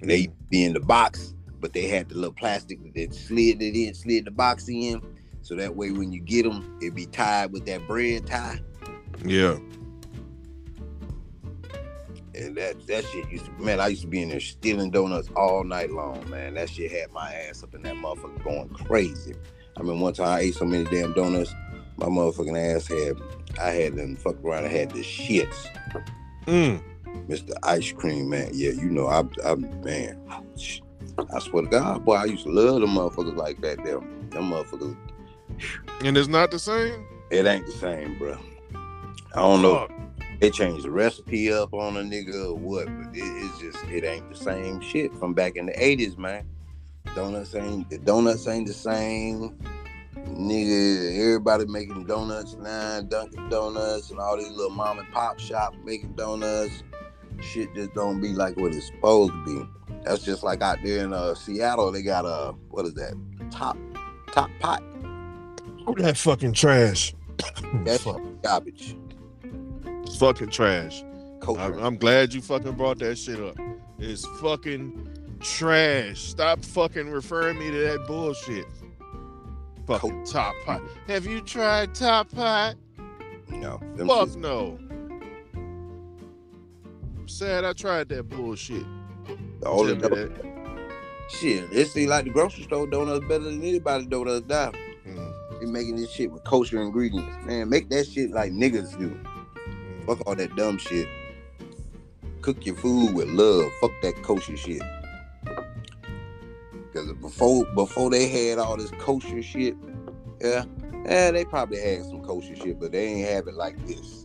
And 0.00 0.08
they 0.10 0.28
be 0.48 0.64
in 0.64 0.72
the 0.72 0.80
box, 0.80 1.34
but 1.62 1.72
they 1.72 1.86
had 1.86 2.08
the 2.08 2.16
little 2.16 2.34
plastic 2.34 2.78
that 2.94 3.14
slid 3.14 3.62
it 3.62 3.76
in, 3.76 3.94
slid 3.94 4.26
the 4.26 4.30
box 4.30 4.68
in. 4.68 5.00
So 5.40 5.54
that 5.54 5.74
way 5.74 5.92
when 5.92 6.12
you 6.12 6.20
get 6.20 6.42
them, 6.42 6.78
it 6.82 6.94
be 6.94 7.06
tied 7.06 7.52
with 7.52 7.64
that 7.66 7.86
bread 7.86 8.26
tie. 8.26 8.60
Yeah. 9.24 9.56
And 12.34 12.56
that 12.56 12.86
that 12.88 13.04
shit 13.04 13.30
used 13.30 13.46
to 13.46 13.52
man, 13.52 13.80
I 13.80 13.88
used 13.88 14.02
to 14.02 14.08
be 14.08 14.22
in 14.22 14.28
there 14.28 14.40
stealing 14.40 14.90
donuts 14.90 15.28
all 15.36 15.64
night 15.64 15.90
long, 15.90 16.28
man. 16.28 16.54
That 16.54 16.68
shit 16.68 16.90
had 16.90 17.12
my 17.12 17.32
ass 17.32 17.62
up 17.62 17.74
in 17.74 17.82
that 17.82 17.94
motherfucker 17.94 18.42
going 18.42 18.68
crazy. 18.70 19.34
I 19.76 19.82
mean 19.82 20.00
one 20.00 20.14
time 20.14 20.28
I 20.28 20.40
ate 20.40 20.54
so 20.54 20.64
many 20.64 20.84
damn 20.84 21.12
donuts, 21.12 21.54
my 21.96 22.06
motherfucking 22.06 22.76
ass 22.76 22.88
had 22.88 23.16
I 23.60 23.70
had 23.70 23.96
them 23.96 24.16
fuck 24.16 24.42
around 24.42 24.64
and 24.64 24.72
had 24.72 24.90
the 24.90 25.00
shits. 25.00 25.66
Mm. 26.46 26.82
Mr. 27.28 27.52
Ice 27.62 27.92
Cream 27.92 28.28
Man. 28.30 28.50
Yeah, 28.52 28.70
you 28.70 28.90
know, 28.90 29.06
I 29.06 29.22
I 29.44 29.54
man, 29.54 30.18
I 31.32 31.38
swear 31.40 31.62
to 31.62 31.68
God, 31.68 32.04
boy, 32.04 32.14
I 32.14 32.24
used 32.24 32.44
to 32.44 32.50
love 32.50 32.80
them 32.80 32.90
motherfuckers 32.90 33.36
like 33.36 33.60
that. 33.62 33.84
Them 33.84 34.28
them 34.30 34.50
motherfuckers. 34.50 34.96
And 36.04 36.16
it's 36.16 36.28
not 36.28 36.50
the 36.50 36.58
same. 36.58 37.06
It 37.30 37.46
ain't 37.46 37.66
the 37.66 37.72
same, 37.72 38.18
bro. 38.18 38.36
I 39.34 39.40
don't 39.40 39.62
know. 39.62 39.88
They 40.40 40.50
changed 40.50 40.84
the 40.84 40.90
recipe 40.90 41.52
up 41.52 41.72
on 41.72 41.96
a 41.96 42.00
nigga 42.00 42.50
or 42.50 42.54
what, 42.56 42.86
but 42.86 43.16
it, 43.16 43.22
it's 43.22 43.58
just 43.60 43.84
it 43.86 44.04
ain't 44.04 44.28
the 44.28 44.34
same 44.36 44.80
shit 44.80 45.14
from 45.16 45.34
back 45.34 45.56
in 45.56 45.66
the 45.66 45.84
eighties, 45.84 46.16
man. 46.16 46.46
Donuts 47.14 47.54
ain't 47.54 47.88
the 47.88 47.98
donuts 47.98 48.48
ain't 48.48 48.66
the 48.66 48.72
same. 48.72 49.56
Nigga, 50.16 51.18
everybody 51.18 51.66
making 51.66 52.06
donuts 52.06 52.54
now, 52.54 53.02
Dunkin' 53.02 53.48
Donuts 53.48 54.10
and 54.10 54.18
all 54.18 54.36
these 54.36 54.50
little 54.50 54.70
mom 54.70 54.98
and 54.98 55.10
pop 55.12 55.38
shops 55.38 55.76
making 55.84 56.12
donuts. 56.14 56.82
Shit 57.40 57.74
just 57.74 57.92
don't 57.94 58.20
be 58.20 58.28
like 58.28 58.56
what 58.56 58.74
it's 58.74 58.86
supposed 58.86 59.32
to 59.32 59.44
be. 59.44 59.68
That's 60.04 60.22
just 60.22 60.42
like 60.42 60.62
out 60.62 60.78
there 60.84 61.04
in 61.04 61.12
uh, 61.12 61.34
Seattle, 61.34 61.92
they 61.92 62.02
got 62.02 62.24
a 62.24 62.52
what 62.70 62.84
is 62.86 62.94
that? 62.94 63.14
Top 63.50 63.76
Top 64.32 64.50
Pot. 64.60 64.82
Oh, 65.86 65.94
that 65.98 66.16
fucking 66.16 66.52
trash. 66.52 67.14
That's 67.84 68.04
Fuck. 68.04 68.20
garbage. 68.42 68.96
It's 70.04 70.16
fucking 70.16 70.50
trash. 70.50 71.02
I, 71.46 71.64
I'm 71.80 71.96
glad 71.96 72.32
you 72.32 72.40
fucking 72.40 72.72
brought 72.72 72.98
that 73.00 73.16
shit 73.16 73.40
up. 73.40 73.56
It's 73.98 74.24
fucking 74.40 75.08
trash. 75.40 76.20
Stop 76.20 76.64
fucking 76.64 77.10
referring 77.10 77.58
me 77.58 77.70
to 77.70 77.78
that 77.78 78.06
bullshit. 78.06 78.66
Fucking 79.86 80.24
Top 80.24 80.54
Pot. 80.64 80.82
Have 81.08 81.26
you 81.26 81.40
tried 81.40 81.94
Top 81.94 82.30
Pot? 82.32 82.76
no, 83.48 83.80
Fuck 84.06 84.36
no. 84.36 84.78
Sad 87.26 87.64
I 87.64 87.72
tried 87.72 88.08
that 88.10 88.28
bullshit. 88.28 88.84
The 89.62 89.68
only 89.68 89.96
Tell 89.98 90.10
me 90.10 90.16
don- 90.16 90.34
that. 90.34 91.30
Shit, 91.30 91.72
it 91.72 91.86
seems 91.88 92.10
like 92.10 92.24
the 92.24 92.30
grocery 92.30 92.64
store 92.64 92.86
donuts 92.86 93.24
better 93.26 93.44
than 93.44 93.62
anybody 93.62 94.06
donuts 94.06 94.46
now. 94.48 94.72
Mm, 95.08 95.60
They 95.60 95.66
making 95.66 95.96
this 95.96 96.10
shit 96.10 96.30
with 96.30 96.44
kosher 96.44 96.82
ingredients. 96.82 97.34
Man, 97.46 97.68
make 97.70 97.88
that 97.90 98.06
shit 98.06 98.30
like 98.32 98.52
niggas 98.52 98.98
do. 98.98 99.10
mm. 99.10 100.06
Fuck 100.06 100.26
all 100.26 100.34
that 100.34 100.54
dumb 100.56 100.78
shit. 100.78 101.08
Cook 102.42 102.66
your 102.66 102.74
food 102.76 103.14
with 103.14 103.28
love. 103.28 103.70
Fuck 103.80 103.92
that 104.02 104.22
kosher 104.22 104.56
shit. 104.56 104.82
Cause 106.92 107.10
before 107.22 107.64
before 107.74 108.10
they 108.10 108.28
had 108.28 108.58
all 108.58 108.76
this 108.76 108.90
kosher 108.98 109.42
shit, 109.42 109.74
yeah, 110.42 110.64
yeah, 111.06 111.30
they 111.30 111.44
probably 111.44 111.80
had 111.80 112.02
some 112.04 112.20
kosher 112.22 112.54
shit, 112.54 112.78
but 112.78 112.92
they 112.92 113.06
ain't 113.06 113.28
have 113.30 113.48
it 113.48 113.54
like 113.54 113.78
this. 113.86 114.21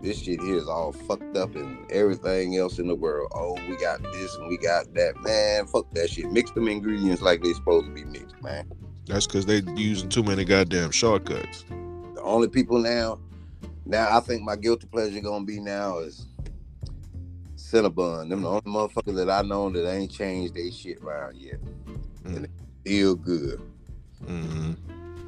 This 0.00 0.22
shit 0.22 0.40
here 0.40 0.56
is 0.56 0.66
all 0.66 0.92
fucked 0.92 1.36
up 1.36 1.54
and 1.56 1.90
everything 1.92 2.56
else 2.56 2.78
in 2.78 2.88
the 2.88 2.94
world. 2.94 3.30
Oh, 3.34 3.52
we 3.68 3.76
got 3.76 4.02
this 4.02 4.34
and 4.36 4.48
we 4.48 4.56
got 4.56 4.92
that. 4.94 5.20
Man, 5.20 5.66
fuck 5.66 5.92
that 5.92 6.08
shit. 6.08 6.30
Mix 6.32 6.50
them 6.52 6.68
ingredients 6.68 7.20
like 7.20 7.42
they 7.42 7.52
supposed 7.52 7.86
to 7.86 7.92
be 7.92 8.04
mixed, 8.04 8.40
man. 8.42 8.70
That's 9.06 9.26
because 9.26 9.44
they 9.44 9.60
using 9.76 10.08
too 10.08 10.22
many 10.22 10.44
goddamn 10.44 10.90
shortcuts. 10.90 11.64
The 12.14 12.22
only 12.22 12.48
people 12.48 12.78
now, 12.78 13.18
now 13.84 14.16
I 14.16 14.20
think 14.20 14.42
my 14.42 14.56
guilty 14.56 14.86
pleasure 14.86 15.20
gonna 15.20 15.44
be 15.44 15.60
now 15.60 15.98
is 15.98 16.26
Cinnabon. 17.56 18.30
Them 18.30 18.42
the 18.42 18.48
only 18.48 18.62
motherfuckers 18.62 19.16
that 19.16 19.28
I 19.28 19.42
know 19.42 19.68
that 19.68 19.90
ain't 19.90 20.10
changed 20.10 20.54
their 20.54 20.70
shit 20.70 21.02
around 21.02 21.36
yet. 21.36 21.60
Mm. 22.24 22.36
And 22.36 22.44
they 22.44 22.90
still 22.90 23.16
good. 23.16 23.60
hmm 24.26 24.72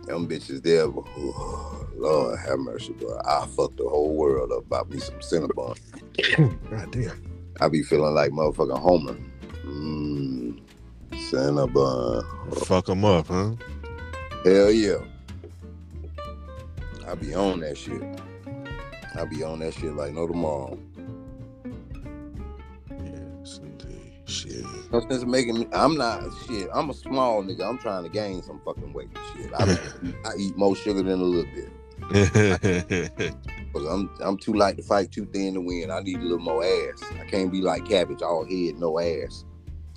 Them 0.06 0.28
bitches 0.28 0.62
there, 0.62 0.88
but, 0.88 1.04
oh, 1.16 1.86
Lord 1.96 2.38
have 2.40 2.58
mercy, 2.58 2.92
bro. 2.92 3.18
I 3.24 3.46
fucked 3.46 3.76
the 3.76 3.88
whole 3.88 4.14
world 4.14 4.52
up 4.52 4.66
about 4.66 4.90
me 4.90 4.98
some 4.98 5.16
Cinnabon. 5.20 5.78
God 6.70 6.90
damn. 6.90 7.22
I 7.60 7.68
be 7.68 7.82
feeling 7.82 8.14
like 8.14 8.32
motherfucking 8.32 8.78
Homer. 8.80 9.16
Mmm, 9.64 10.60
Cinnabon. 11.12 12.24
Fuck 12.66 12.86
them 12.86 13.04
up, 13.04 13.28
huh? 13.28 13.52
Hell 14.44 14.72
yeah. 14.72 14.98
I 17.06 17.14
be 17.14 17.34
on 17.34 17.60
that 17.60 17.78
shit. 17.78 18.02
I 19.14 19.24
be 19.26 19.44
on 19.44 19.60
that 19.60 19.74
shit 19.74 19.94
like 19.94 20.12
no 20.14 20.26
tomorrow. 20.26 20.78
Yes, 22.90 23.60
indeed. 23.62 24.14
Shit. 24.24 24.61
No 24.92 25.00
sense 25.00 25.24
making 25.24 25.58
me. 25.58 25.66
I'm 25.72 25.96
not 25.96 26.22
shit. 26.46 26.68
I'm 26.72 26.90
a 26.90 26.94
small 26.94 27.42
nigga. 27.42 27.66
I'm 27.66 27.78
trying 27.78 28.04
to 28.04 28.10
gain 28.10 28.42
some 28.42 28.60
fucking 28.62 28.92
weight. 28.92 29.08
Shit. 29.34 29.50
I, 29.54 29.78
I 30.26 30.36
eat 30.36 30.56
more 30.56 30.76
sugar 30.76 31.02
than 31.02 31.18
a 31.18 31.24
little 31.24 31.50
bit. 31.54 31.70
Cause 33.72 33.86
I'm 33.86 34.10
I'm 34.20 34.36
too 34.36 34.52
light 34.52 34.76
to 34.76 34.82
fight, 34.82 35.10
too 35.10 35.24
thin 35.24 35.54
to 35.54 35.62
win. 35.62 35.90
I 35.90 36.00
need 36.00 36.18
a 36.18 36.22
little 36.22 36.38
more 36.38 36.62
ass. 36.62 37.02
I 37.18 37.24
can't 37.24 37.50
be 37.50 37.62
like 37.62 37.88
cabbage, 37.88 38.20
all 38.20 38.44
head, 38.44 38.76
no 38.78 38.98
ass. 38.98 39.46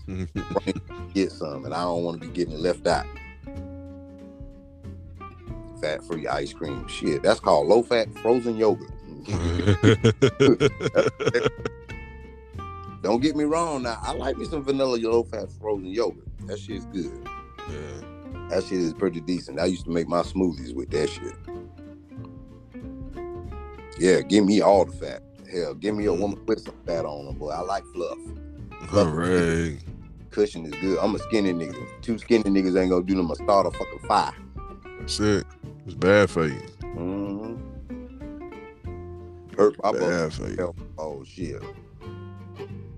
Get 1.13 1.31
some, 1.31 1.65
and 1.65 1.73
I 1.73 1.81
don't 1.81 2.03
want 2.03 2.21
to 2.21 2.27
be 2.27 2.33
getting 2.33 2.57
left 2.57 2.87
out. 2.87 3.05
Fat 5.81 6.05
free 6.05 6.25
ice 6.25 6.53
cream, 6.53 6.87
shit. 6.87 7.21
That's 7.21 7.41
called 7.41 7.67
low 7.67 7.83
fat 7.83 8.07
frozen 8.19 8.55
yogurt. 8.55 8.91
Don't 13.05 13.21
get 13.21 13.35
me 13.35 13.43
wrong. 13.43 13.83
Now 13.83 13.99
I 14.01 14.13
like 14.13 14.35
me 14.35 14.45
some 14.45 14.63
vanilla 14.63 14.97
low 14.97 15.21
fat 15.23 15.51
frozen 15.61 15.85
yogurt. 15.85 16.25
That 16.47 16.57
shit's 16.57 16.87
good. 16.87 17.29
yeah. 17.69 18.01
That 18.49 18.63
shit 18.63 18.79
is 18.79 18.95
pretty 18.95 19.21
decent. 19.21 19.59
I 19.59 19.65
used 19.65 19.85
to 19.85 19.91
make 19.91 20.07
my 20.07 20.23
smoothies 20.23 20.73
with 20.73 20.89
that 20.89 21.07
shit. 21.07 21.35
Yeah, 23.99 24.21
give 24.21 24.43
me 24.43 24.61
all 24.61 24.85
the 24.85 24.91
fat. 24.91 25.21
Hell, 25.53 25.75
give 25.75 25.93
me 25.93 26.05
a 26.05 26.13
woman 26.13 26.43
with 26.47 26.61
some 26.61 26.73
fat 26.87 27.05
on 27.05 27.27
her, 27.27 27.33
boy. 27.33 27.51
I 27.51 27.59
like 27.61 27.83
fluff. 27.93 28.17
Right. 28.91 29.77
Cushion 30.31 30.65
is 30.65 30.73
good. 30.81 30.97
I'm 30.97 31.13
a 31.13 31.19
skinny 31.19 31.53
nigga. 31.53 31.87
Two 32.01 32.17
skinny 32.17 32.43
niggas 32.45 32.75
ain't 32.81 32.89
gonna 32.89 33.05
do 33.05 33.13
them 33.13 33.29
a 33.29 33.35
start 33.35 33.67
a 33.67 33.71
fucking 33.71 33.99
fire. 34.07 34.33
That's 34.99 35.19
it. 35.19 35.45
It's 35.85 35.93
bad 35.93 36.31
for 36.31 36.47
you. 36.47 36.59
Mm-hmm. 36.81 37.55
Hurt 39.55 39.75
my. 39.83 39.91
Bad 39.91 40.33
for 40.33 40.49
you. 40.49 40.73
Oh 40.97 41.23
shit. 41.23 41.61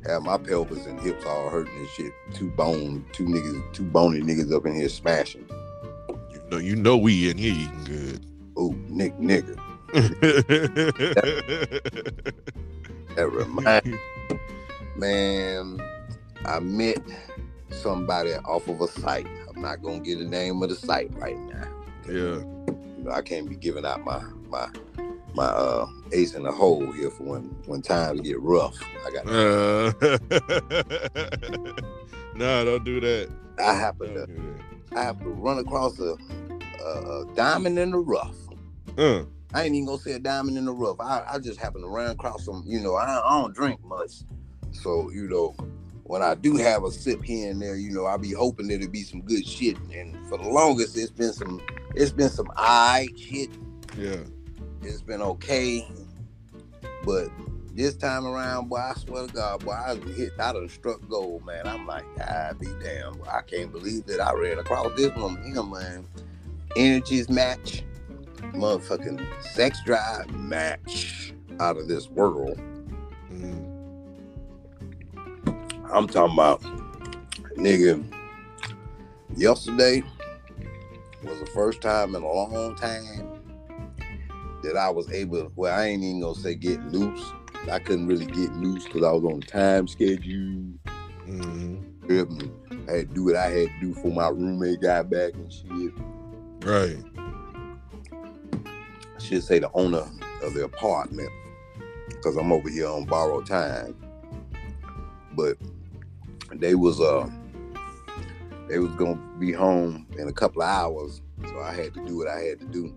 Have 0.08 0.24
my 0.24 0.38
pelvis 0.38 0.86
and 0.86 1.00
hips 1.02 1.26
all 1.26 1.50
hurting 1.50 1.76
and 1.76 1.88
shit. 1.90 2.14
Two 2.34 2.50
bone, 2.52 3.06
two 3.12 3.26
niggas, 3.26 3.74
two 3.74 3.84
bony 3.84 4.22
niggas 4.22 4.56
up 4.56 4.66
in 4.66 4.76
here 4.76 4.90
smashing. 4.90 5.46
You 6.32 6.42
know, 6.50 6.58
you 6.58 6.76
know 6.76 6.98
we 6.98 7.30
in 7.30 7.38
here 7.38 7.54
eating 7.54 7.84
good. 7.86 8.26
Oh, 8.56 8.76
Nick, 8.88 9.18
nigga. 9.20 9.58
That 13.16 13.32
remind 13.32 13.98
man. 14.96 15.82
I 16.46 16.60
met 16.60 17.00
somebody 17.72 18.34
off 18.34 18.68
of 18.68 18.82
a 18.82 18.88
site. 18.88 19.28
I'm 19.50 19.62
not 19.62 19.82
gonna 19.82 20.00
get 20.00 20.20
the 20.20 20.26
name 20.26 20.62
of 20.64 20.70
the 20.70 20.76
site 20.76 21.14
right 21.16 21.38
now. 21.38 21.68
yeah. 22.08 22.14
You 22.14 23.04
know, 23.04 23.12
I 23.12 23.22
can't 23.22 23.50
be 23.50 23.56
giving 23.56 23.86
out 23.86 24.04
my 24.06 24.22
my 24.50 24.70
my 25.38 25.46
uh 25.46 25.88
ace 26.14 26.34
in 26.34 26.44
the 26.44 26.52
hole 26.52 26.92
here 26.92 27.12
for 27.12 27.24
when 27.24 27.44
when 27.68 27.82
times 27.82 28.20
get 28.22 28.40
rough. 28.42 28.76
I 29.06 29.12
got 29.12 29.28
Uh, 29.28 29.94
no, 32.36 32.66
don't 32.66 32.84
do 32.84 33.00
that. 33.00 33.30
I 33.60 33.74
happen 33.76 34.16
Don't 34.16 34.28
to 34.28 34.98
I 34.98 35.04
have 35.04 35.20
to 35.20 35.30
run 35.30 35.60
across 35.60 36.00
a, 36.00 36.18
a, 36.84 36.88
a 36.88 37.26
diamond 37.36 37.78
in 37.78 37.92
the 37.92 38.00
rough. 38.00 38.36
Uh, 38.98 39.26
I 39.54 39.64
ain't 39.64 39.76
even 39.76 39.86
gonna 39.86 40.00
say 40.00 40.14
a 40.14 40.20
diamond 40.20 40.58
in 40.58 40.66
the 40.66 40.72
rough. 40.72 41.00
I, 41.00 41.24
I 41.34 41.40
just 41.40 41.60
happen 41.60 41.82
to 41.82 41.88
run 41.88 42.10
across 42.10 42.44
some, 42.44 42.64
you 42.66 42.80
know, 42.80 42.96
I, 42.96 43.22
I 43.24 43.40
don't 43.40 43.54
drink 43.54 43.84
much. 43.86 44.24
So, 44.72 45.12
you 45.12 45.30
know, 45.30 45.56
when 46.04 46.24
I 46.24 46.34
do 46.34 46.58
have 46.58 46.84
a 46.84 46.92
sip 46.92 47.24
here 47.24 47.52
and 47.52 47.62
there, 47.62 47.76
you 47.76 47.92
know, 47.92 48.08
I 48.08 48.18
be 48.18 48.32
hoping 48.32 48.72
it'll 48.72 48.90
be 48.90 49.04
some 49.04 49.22
good 49.22 49.48
shit. 49.48 49.78
And 49.94 50.18
for 50.28 50.40
the 50.40 50.50
longest 50.50 50.98
it's 50.98 51.12
been 51.12 51.34
some 51.34 51.62
it's 51.96 52.12
been 52.12 52.30
some 52.30 52.50
I 52.58 53.08
shit. 53.16 53.52
yeah. 53.96 54.18
It's 54.88 55.02
been 55.02 55.22
okay. 55.22 55.86
But 57.04 57.28
this 57.74 57.96
time 57.96 58.26
around, 58.26 58.70
boy, 58.70 58.78
I 58.78 58.94
swear 58.94 59.28
to 59.28 59.34
God, 59.34 59.66
boy, 59.66 59.74
I 59.74 59.96
hit 60.16 60.32
I 60.40 60.54
done 60.54 60.70
struck 60.70 61.00
gold, 61.10 61.46
man. 61.46 61.68
I'm 61.68 61.86
like, 61.86 62.06
God 62.18 62.58
be 62.58 62.68
damn. 62.82 63.22
I 63.30 63.42
can't 63.42 63.72
believe 63.72 64.06
that 64.06 64.22
I 64.22 64.34
ran 64.34 64.60
across 64.60 64.96
this 64.96 65.14
woman 65.16 65.44
here, 65.44 65.62
man. 65.62 66.08
Energies 66.78 67.30
match, 67.30 67.84
motherfucking 68.54 69.26
sex 69.44 69.80
drive 69.86 70.34
match 70.34 71.34
out 71.60 71.76
of 71.76 71.90
this 71.90 72.10
world. 72.10 72.58
Mm. 73.32 73.64
I'm 75.92 76.08
talking 76.08 76.34
about, 76.34 76.62
nigga. 77.58 78.04
Yesterday 79.36 80.02
was 81.24 81.40
the 81.40 81.46
first 81.48 81.82
time 81.82 82.16
in 82.16 82.24
a 82.24 82.32
long 82.32 82.76
time 82.76 83.37
that 84.68 84.78
I 84.78 84.90
was 84.90 85.10
able. 85.12 85.52
Well, 85.56 85.74
I 85.74 85.86
ain't 85.86 86.04
even 86.04 86.20
gonna 86.20 86.36
say 86.36 86.54
get 86.56 86.84
loose. 86.88 87.32
I 87.72 87.80
couldn't 87.80 88.08
really 88.08 88.26
get 88.26 88.54
loose 88.54 88.84
because 88.86 89.04
I 89.04 89.12
was 89.12 89.24
on 89.24 89.42
time 89.42 89.88
schedule. 89.88 90.74
Mm. 91.28 91.84
and 92.10 92.90
I 92.90 92.98
had 92.98 93.10
to 93.10 93.16
do 93.16 93.24
what 93.26 93.36
I 93.36 93.48
had 93.48 93.68
to 93.68 93.80
do 93.82 93.94
for 93.94 94.08
my 94.08 94.30
roommate 94.30 94.82
got 94.82 95.10
back 95.10 95.34
and 95.34 95.52
shit. 95.52 95.94
Right. 96.62 96.98
I 99.16 99.20
should 99.20 99.44
say 99.44 99.60
the 99.60 99.72
owner 99.74 100.06
of 100.44 100.54
the 100.54 100.66
apartment 100.66 101.30
because 102.08 102.36
I'm 102.36 102.52
over 102.52 102.70
here 102.70 102.88
on 102.88 103.06
borrowed 103.06 103.46
time. 103.46 103.96
But 105.34 105.58
they 106.56 106.76
was 106.76 107.00
uh 107.00 107.30
they 108.68 108.80
was 108.80 108.92
gonna 108.96 109.20
be 109.40 109.54
home 109.54 110.08
in 110.18 110.28
a 110.28 110.34
couple 110.34 110.62
of 110.62 110.68
hours, 110.68 111.22
so 111.46 111.60
I 111.60 111.74
had 111.74 111.94
to 111.94 112.06
do 112.06 112.18
what 112.18 112.28
I 112.28 112.40
had 112.40 112.60
to 112.60 112.66
do. 112.66 112.94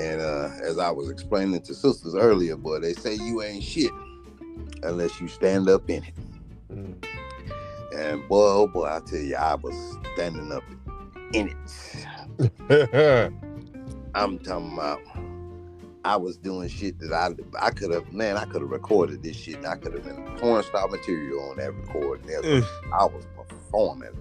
And 0.00 0.20
uh 0.20 0.50
as 0.62 0.78
I 0.78 0.90
was 0.90 1.10
explaining 1.10 1.60
to 1.62 1.74
sisters 1.74 2.14
earlier, 2.14 2.56
boy, 2.56 2.80
they 2.80 2.92
say 2.92 3.14
you 3.14 3.42
ain't 3.42 3.64
shit 3.64 3.90
unless 4.82 5.20
you 5.20 5.28
stand 5.28 5.68
up 5.68 5.88
in 5.90 6.04
it. 6.04 6.14
Mm. 6.72 7.04
And 7.96 8.28
boy, 8.28 8.46
oh 8.46 8.66
boy, 8.66 8.86
I 8.86 9.00
tell 9.00 9.18
you, 9.18 9.36
I 9.36 9.54
was 9.56 9.74
standing 10.14 10.52
up 10.52 10.62
in 11.32 11.48
it. 11.48 13.32
I'm 14.14 14.38
talking 14.38 14.72
about 14.72 15.00
I 16.04 16.16
was 16.16 16.36
doing 16.36 16.68
shit 16.68 16.98
that 17.00 17.12
I 17.12 17.34
I 17.60 17.70
could 17.70 17.92
have 17.92 18.12
man, 18.12 18.36
I 18.36 18.44
could 18.44 18.62
have 18.62 18.70
recorded 18.70 19.22
this 19.22 19.36
shit. 19.36 19.56
and 19.56 19.66
I 19.66 19.76
could 19.76 19.92
have 19.94 20.04
been 20.04 20.24
porn 20.38 20.62
star 20.62 20.88
material 20.88 21.50
on 21.50 21.56
that 21.56 21.74
recording. 21.74 22.30
I 22.92 23.04
was 23.04 23.26
performing. 23.36 24.16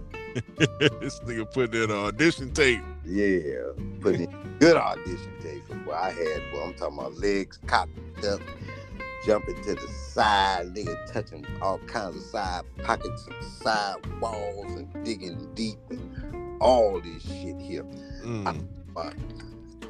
this 0.57 1.19
nigga 1.21 1.51
put 1.51 1.71
that 1.71 1.91
on 1.91 2.05
audition 2.07 2.51
tape. 2.51 2.81
Yeah, 3.05 3.71
putting 4.01 4.21
in 4.23 4.57
good 4.59 4.77
audition 4.77 5.31
tape. 5.41 5.63
Where 5.85 5.95
I 5.95 6.11
had, 6.11 6.41
well, 6.53 6.63
I'm 6.63 6.73
talking 6.73 6.97
about 6.99 7.15
legs 7.15 7.59
cocked 7.67 7.97
up, 8.25 8.41
jumping 9.25 9.55
to 9.63 9.75
the 9.75 9.87
side, 9.87 10.73
nigga 10.73 11.11
touching 11.11 11.45
all 11.61 11.79
kinds 11.87 12.15
of 12.17 12.21
side 12.23 12.63
pockets 12.83 13.27
and 13.27 13.43
side 13.43 13.95
walls 14.21 14.71
and 14.73 15.05
digging 15.05 15.49
deep 15.53 15.77
and 15.89 16.61
all 16.61 16.99
this 17.01 17.23
shit 17.23 17.59
here. 17.61 17.83
Mm. 18.23 18.65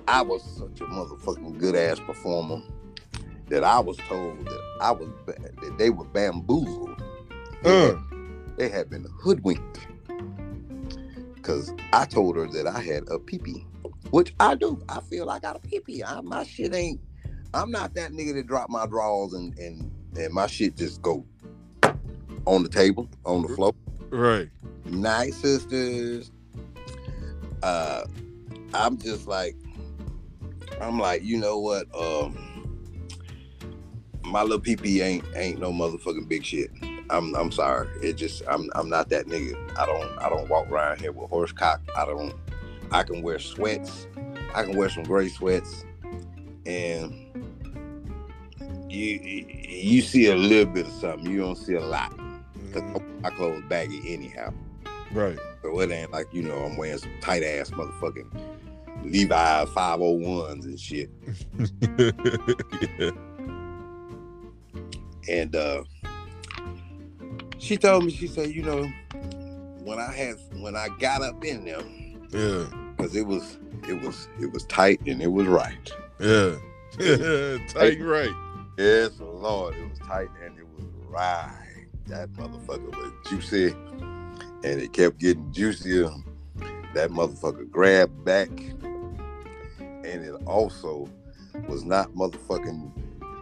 I 0.08 0.22
was 0.22 0.42
such 0.44 0.80
a 0.82 0.86
motherfucking 0.86 1.58
good 1.60 1.75
ass 1.75 2.00
performer 2.00 2.62
that 3.50 3.63
I 3.63 3.80
was 3.80 3.98
told 4.08 4.46
that 4.46 4.62
I 4.82 4.92
was 4.92 5.10
that 5.25 5.77
they 5.77 5.89
were 5.89 6.06
bamboozled. 6.06 7.01
They, 7.63 7.92
Uh. 7.92 7.96
they 8.58 8.70
had 8.70 8.89
been 8.89 9.06
hoodwinked. 9.20 9.88
Cause 11.48 11.72
I 11.94 12.04
told 12.04 12.36
her 12.36 12.46
that 12.48 12.68
I 12.68 12.82
had 12.82 13.04
a 13.04 13.18
peepee, 13.18 13.63
which 14.10 14.36
I 14.38 14.54
do. 14.56 14.84
I 14.89 15.00
feel 15.00 15.25
like 15.25 15.46
I 15.46 15.54
got 15.54 15.56
a 15.56 15.66
peepee. 15.66 16.04
I, 16.06 16.20
my 16.20 16.44
shit 16.44 16.75
ain't. 16.75 17.00
I'm 17.54 17.72
not 17.72 17.94
that 17.94 18.12
nigga 18.12 18.34
that 18.34 18.48
drop 18.48 18.70
my 18.70 18.86
drawers 18.86 19.32
and 19.32 19.58
and 19.58 19.89
and 20.18 20.34
my 20.34 20.48
shit 20.48 20.75
just 20.75 21.01
go 21.01 21.25
on 22.46 22.63
the 22.63 22.70
table 22.70 23.10
on 23.25 23.44
the 23.44 23.48
floor 23.56 23.72
Right. 24.10 24.50
night 24.84 25.34
sisters. 25.36 26.32
Uh, 27.63 28.04
I'm 28.74 28.98
just 28.98 29.25
like, 29.25 29.56
I'm 30.82 31.00
like, 31.00 31.24
you 31.24 31.38
know 31.38 31.60
what? 31.60 31.88
Um, 31.98 32.44
my 34.25 34.42
little 34.42 34.60
peepee 34.60 35.01
ain't 35.01 35.24
ain't 35.34 35.62
no 35.62 35.72
motherfucking 35.72 36.27
big 36.27 36.44
shit. 36.44 36.72
I'm 37.10 37.36
I'm 37.36 37.52
sorry. 37.52 37.88
It 38.02 38.14
just 38.14 38.44
I'm 38.50 38.70
I'm 38.76 38.90
not 38.90 39.10
that 39.10 39.28
nigga. 39.28 39.56
I 39.78 39.86
don't 39.86 40.18
I 40.20 40.30
don't 40.30 40.50
walk 40.50 40.70
around 40.70 41.00
here 41.00 41.12
with 41.12 41.30
horse 41.30 41.52
cock. 41.52 41.82
I 41.96 42.06
don't. 42.06 42.34
I 42.92 43.04
can 43.04 43.22
wear 43.22 43.40
sweats. 43.40 44.08
I 44.56 44.64
can 44.64 44.76
wear 44.78 44.90
some 44.90 45.04
gray 45.04 45.28
sweats, 45.30 45.86
and 46.66 47.14
you 48.90 49.46
you 49.70 50.02
see 50.02 50.28
a 50.28 50.36
little 50.36 50.72
bit 50.74 50.88
of 50.88 50.94
something. 50.94 51.30
You 51.30 51.40
don't 51.40 51.56
see 51.58 51.74
a 51.76 51.86
lot 51.86 52.12
because 52.56 52.84
Mhm. 52.84 53.22
my 53.22 53.30
clothes 53.32 53.64
baggy 53.70 54.02
anyhow. 54.14 54.54
Right. 55.12 55.38
So 55.62 55.80
it 55.82 55.92
ain't 55.92 56.12
like 56.12 56.28
you 56.34 56.44
know 56.44 56.58
I'm 56.66 56.78
wearing 56.78 56.98
some 56.98 57.12
tight 57.22 57.44
ass 57.44 57.70
motherfucking 57.72 58.30
Levi 59.04 59.66
501s 59.66 60.66
and 60.66 60.80
shit. 60.80 61.10
yeah. 63.00 63.12
And 65.30 65.56
uh 65.56 65.84
she 67.60 67.78
told 67.78 68.06
me, 68.06 68.12
she 68.12 68.28
said, 68.28 68.52
you 68.52 68.64
know, 68.64 68.84
when 69.84 70.00
I 70.00 70.12
had 70.12 70.36
when 70.60 70.76
I 70.76 70.90
got 71.00 71.22
up 71.22 71.44
in 71.44 71.66
them, 71.66 72.28
Yeah. 72.32 72.66
because 72.96 73.16
it 73.16 73.26
was 73.26 73.58
it 73.88 74.02
was 74.02 74.28
it 74.40 74.52
was 74.52 74.66
tight 74.66 75.00
and 75.08 75.22
it 75.22 75.32
was 75.32 75.48
right. 75.48 75.92
Yeah. 76.20 76.56
Tight 77.68 78.02
right. 78.02 78.34
Yes, 78.78 79.12
Lord, 79.20 79.76
it 79.76 79.88
was 79.90 80.00
tight 80.00 80.30
and 80.44 80.58
it 80.58 80.66
was 80.76 80.86
right. 81.10 81.86
That 82.08 82.32
motherfucker 82.34 82.90
was 82.96 83.12
juicy 83.30 83.68
and 84.64 84.82
it 84.82 84.94
kept 84.94 85.20
getting 85.20 85.52
juicier. 85.52 86.10
That 86.96 87.12
motherfucker 87.12 87.70
grabbed 87.70 88.26
back. 88.26 88.50
And 89.80 90.24
it 90.26 90.34
also 90.48 91.08
was 91.68 91.84
not 91.84 92.14
motherfucking 92.14 92.92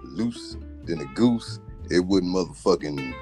loose 0.04 0.58
than 0.84 1.00
a 1.00 1.06
goose. 1.14 1.60
It 1.90 2.00
wouldn't 2.00 2.36
motherfucking 2.36 3.14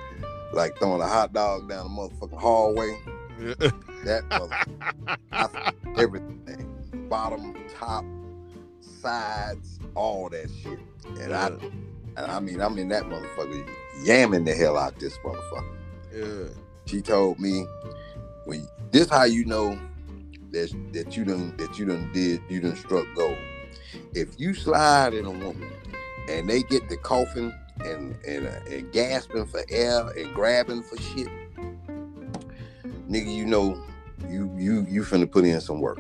like 0.53 0.77
throwing 0.77 1.01
a 1.01 1.07
hot 1.07 1.33
dog 1.33 1.69
down 1.69 1.83
the 1.83 1.89
motherfucking 1.89 2.39
hallway. 2.39 2.99
Yeah. 3.39 3.71
That 4.05 4.23
felt 4.29 5.73
everything. 5.97 6.69
Bottom, 7.09 7.55
top, 7.77 8.05
sides, 8.81 9.79
all 9.95 10.29
that 10.29 10.49
shit. 10.61 10.79
And 11.21 11.33
I 11.33 11.47
and 12.15 12.31
I 12.31 12.39
mean, 12.39 12.61
I'm 12.61 12.77
in 12.77 12.89
that 12.89 13.03
motherfucker 13.03 13.67
yamming 14.05 14.45
the 14.45 14.53
hell 14.53 14.77
out 14.77 14.99
this 14.99 15.17
motherfucker. 15.19 15.75
Yeah. 16.13 16.53
She 16.85 17.01
told 17.01 17.39
me, 17.39 17.65
when 18.45 18.67
this 18.91 19.09
how 19.09 19.23
you 19.23 19.45
know 19.45 19.77
that 20.51 20.71
that 20.93 21.17
you 21.17 21.25
done 21.25 21.55
that 21.57 21.77
you 21.79 21.85
done 21.85 22.11
did 22.13 22.41
you 22.49 22.61
done 22.61 22.75
struck 22.75 23.05
gold. 23.15 23.37
If 24.13 24.39
you 24.39 24.53
slide 24.53 25.13
in 25.13 25.25
a 25.25 25.31
woman 25.31 25.71
and 26.29 26.49
they 26.49 26.63
get 26.63 26.87
the 26.89 26.97
coughing 26.97 27.53
and 27.81 28.15
and, 28.25 28.47
uh, 28.47 28.59
and 28.69 28.91
gasping 28.91 29.45
for 29.45 29.63
air 29.69 30.07
and 30.17 30.33
grabbing 30.33 30.83
for 30.83 30.97
shit, 30.97 31.27
nigga, 33.09 33.33
you 33.33 33.45
know 33.45 33.81
you 34.29 34.51
you 34.57 34.85
you 34.89 35.03
finna 35.03 35.29
put 35.29 35.45
in 35.45 35.59
some 35.61 35.79
work. 35.81 35.99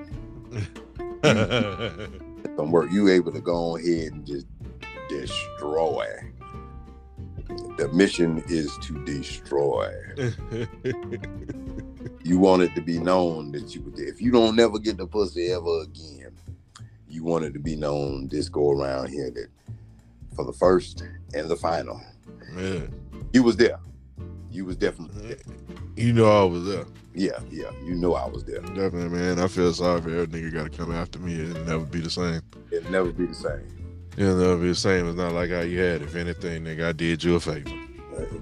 Some 2.55 2.71
work. 2.71 2.91
You 2.91 3.09
able 3.09 3.31
to 3.31 3.41
go 3.41 3.77
ahead 3.77 4.11
and 4.11 4.27
just 4.27 4.45
destroy. 5.09 6.05
The 7.77 7.89
mission 7.93 8.43
is 8.47 8.77
to 8.83 9.03
destroy. 9.05 9.91
You 12.25 12.39
want 12.39 12.61
it 12.61 12.73
to 12.75 12.81
be 12.81 12.99
known 12.99 13.51
that 13.51 13.75
you 13.75 13.93
if 13.97 14.21
you 14.21 14.31
don't 14.31 14.55
never 14.55 14.79
get 14.79 14.95
the 14.95 15.05
pussy 15.05 15.51
ever 15.51 15.81
again, 15.81 16.31
you 17.09 17.23
want 17.23 17.43
it 17.43 17.51
to 17.53 17.59
be 17.59 17.75
known 17.75 18.29
this 18.29 18.47
go 18.47 18.71
around 18.71 19.09
here 19.09 19.29
that 19.31 19.47
for 20.33 20.45
the 20.45 20.53
first 20.53 21.03
and 21.33 21.49
the 21.49 21.55
final, 21.55 22.01
Man. 22.51 22.93
you 23.33 23.43
was 23.43 23.57
there. 23.57 23.79
You 24.51 24.65
was 24.65 24.75
definitely 24.75 25.27
there. 25.27 25.37
You 25.95 26.13
know 26.13 26.25
I 26.25 26.43
was 26.45 26.65
there. 26.65 26.85
Yeah, 27.15 27.39
yeah. 27.49 27.71
You 27.83 27.95
know 27.95 28.13
I 28.15 28.27
was 28.27 28.43
there. 28.43 28.59
Definitely, 28.61 29.09
man. 29.09 29.39
I 29.39 29.47
feel 29.47 29.73
sorry 29.73 30.01
for 30.01 30.09
every 30.09 30.27
nigga 30.27 30.53
got 30.53 30.71
to 30.71 30.77
come 30.77 30.91
after 30.91 31.19
me. 31.19 31.39
It'll 31.39 31.63
never 31.65 31.85
be 31.85 31.99
the 32.01 32.09
same. 32.09 32.41
It'll 32.71 32.91
never 32.91 33.11
be 33.11 33.25
the 33.25 33.35
same. 33.35 33.67
It'll 34.17 34.35
never 34.35 34.57
be 34.57 34.67
the 34.69 34.75
same. 34.75 35.07
It's 35.07 35.17
not 35.17 35.33
like 35.33 35.49
how 35.49 35.61
you 35.61 35.79
had. 35.79 36.01
If 36.03 36.15
anything, 36.15 36.63
nigga, 36.63 36.85
I 36.89 36.91
did 36.91 37.23
you 37.23 37.35
a 37.35 37.39
favor. 37.39 37.71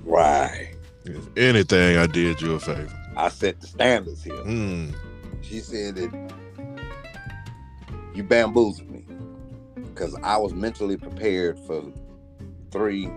Right. 0.04 0.76
If 1.06 1.38
anything, 1.38 1.98
I 1.98 2.08
did 2.08 2.42
you 2.42 2.54
a 2.56 2.60
favor. 2.60 2.92
I 3.16 3.30
set 3.30 3.60
the 3.62 3.68
standards 3.68 4.24
here. 4.24 4.34
Mm. 4.36 4.94
She 5.42 5.60
said 5.60 5.96
that 5.96 6.34
you 8.14 8.24
bamboozled 8.24 8.90
because 9.94 10.16
I 10.24 10.38
was 10.38 10.54
mentally 10.54 10.98
prepared 10.98 11.60
for 11.60 11.84
three, 12.72 13.10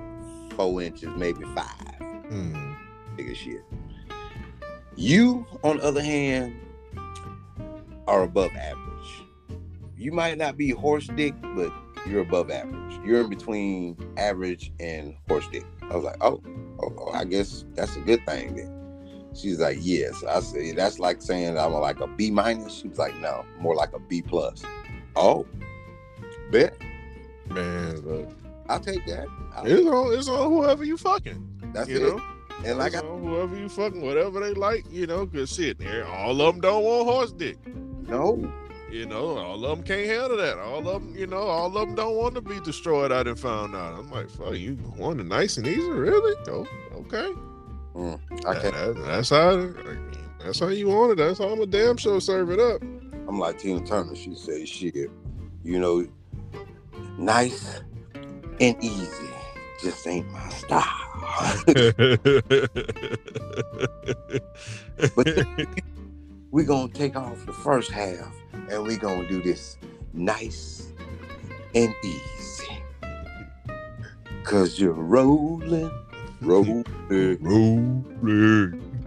four 0.56 0.82
inches, 0.82 1.08
maybe 1.16 1.44
five. 1.54 1.98
Mm. 2.30 2.76
Shit. 3.34 3.64
You, 4.96 5.46
on 5.62 5.78
the 5.78 5.84
other 5.84 6.02
hand, 6.02 6.54
are 8.06 8.22
above 8.22 8.50
average. 8.56 9.24
You 9.96 10.12
might 10.12 10.36
not 10.36 10.56
be 10.56 10.70
horse 10.70 11.06
dick, 11.06 11.34
but 11.54 11.72
you're 12.08 12.20
above 12.22 12.50
average. 12.50 13.00
You're 13.04 13.22
in 13.22 13.30
between 13.30 13.96
average 14.16 14.72
and 14.80 15.16
horse 15.28 15.46
dick. 15.50 15.64
I 15.82 15.96
was 15.96 16.04
like, 16.04 16.16
oh, 16.20 16.42
oh, 16.82 16.92
oh, 16.98 17.12
I 17.12 17.24
guess 17.24 17.64
that's 17.74 17.96
a 17.96 18.00
good 18.00 18.24
thing 18.26 18.56
then. 18.56 18.70
She's 19.34 19.58
like, 19.58 19.78
yes. 19.80 20.22
I 20.24 20.40
said, 20.40 20.76
that's 20.76 20.98
like 20.98 21.22
saying 21.22 21.58
I'm 21.58 21.72
like 21.72 22.00
a 22.00 22.06
B 22.06 22.30
minus. 22.30 22.74
She 22.74 22.88
was 22.88 22.98
like, 22.98 23.16
no, 23.20 23.44
more 23.58 23.74
like 23.74 23.92
a 23.92 23.98
B 23.98 24.22
plus. 24.22 24.62
Oh, 25.16 25.46
bet. 26.50 26.76
Man, 27.48 28.00
look. 28.02 28.28
I'll 28.68 28.80
take 28.80 29.04
that. 29.06 29.26
I'll- 29.54 29.66
It's 29.66 29.86
on, 29.86 30.14
it's 30.18 30.28
on 30.28 30.50
whoever 30.50 30.84
you 30.84 30.96
fucking. 30.96 31.70
that's 31.72 31.88
you 31.88 31.96
it. 31.96 32.02
know? 32.16 32.22
And 32.64 32.78
like 32.78 32.94
I 32.94 32.98
whoever 33.00 33.56
you 33.56 33.68
fucking, 33.68 34.00
whatever 34.00 34.40
they 34.40 34.54
like, 34.54 34.84
you 34.90 35.06
know, 35.06 35.26
because 35.26 35.52
shit, 35.52 35.76
all 36.06 36.40
of 36.40 36.54
them 36.54 36.60
don't 36.60 36.82
want 36.84 37.06
horse 37.08 37.32
dick. 37.32 37.58
no, 38.08 38.50
You 38.90 39.06
know, 39.06 39.36
all 39.36 39.62
of 39.64 39.76
them 39.76 39.82
can't 39.84 40.06
handle 40.06 40.38
that. 40.38 40.58
All 40.58 40.78
of 40.88 41.02
them, 41.02 41.14
you 41.16 41.26
know, 41.26 41.42
all 41.42 41.66
of 41.66 41.74
them 41.74 41.94
don't 41.94 42.16
want 42.16 42.36
to 42.36 42.40
be 42.40 42.60
destroyed. 42.60 43.12
I 43.12 43.22
done 43.24 43.34
found 43.34 43.74
out. 43.74 43.98
I'm 43.98 44.10
like, 44.10 44.30
fuck, 44.30 44.54
you 44.54 44.78
want 44.96 45.20
it 45.20 45.24
nice 45.26 45.56
and 45.58 45.66
easy, 45.66 45.80
really? 45.90 46.34
Oh, 46.48 46.66
okay. 46.94 47.32
Mm, 47.94 48.20
I 48.46 48.54
can't. 48.60 48.74
that- 48.74 49.04
that's 49.04 49.30
how. 49.30 49.50
I 49.50 49.56
mean, 49.56 50.16
that's 50.42 50.60
how 50.60 50.68
you 50.68 50.88
want 50.88 51.12
it. 51.12 51.16
That's 51.16 51.38
how 51.40 51.48
I'm 51.48 51.60
a 51.60 51.66
damn 51.66 51.96
sure 51.96 52.20
serve 52.20 52.50
it 52.50 52.60
up. 52.60 52.80
I'm 53.28 53.38
like 53.38 53.58
Tina 53.58 53.84
Turner. 53.84 54.14
She 54.14 54.34
says, 54.34 54.68
shit, 54.68 55.10
you 55.64 55.78
know, 55.80 56.06
nice 57.18 57.80
and 58.60 58.76
easy 58.84 59.30
just 59.82 60.06
ain't 60.06 60.30
my 60.32 60.48
style. 60.50 60.84
But 65.16 65.28
we're 66.50 66.66
gonna 66.66 66.92
take 66.92 67.16
off 67.16 67.46
the 67.46 67.52
first 67.52 67.90
half 67.92 68.34
and 68.70 68.84
we're 68.84 68.98
gonna 68.98 69.28
do 69.28 69.42
this 69.42 69.78
nice 70.14 70.92
and 71.74 71.94
easy. 72.04 72.78
Cause 74.44 74.78
you're 74.80 74.92
rolling, 74.92 75.90
rolling, 76.40 76.84
Rolling. 77.40 78.04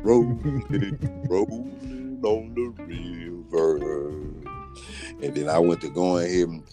rolling, 0.03 1.25
rolling 1.29 2.21
on 2.23 2.53
the 2.55 2.73
river. 3.51 4.09
And 5.23 5.35
then 5.35 5.49
I 5.49 5.59
went 5.59 5.81
to 5.81 5.89
go 5.89 6.17
ahead 6.19 6.49
and 6.49 6.63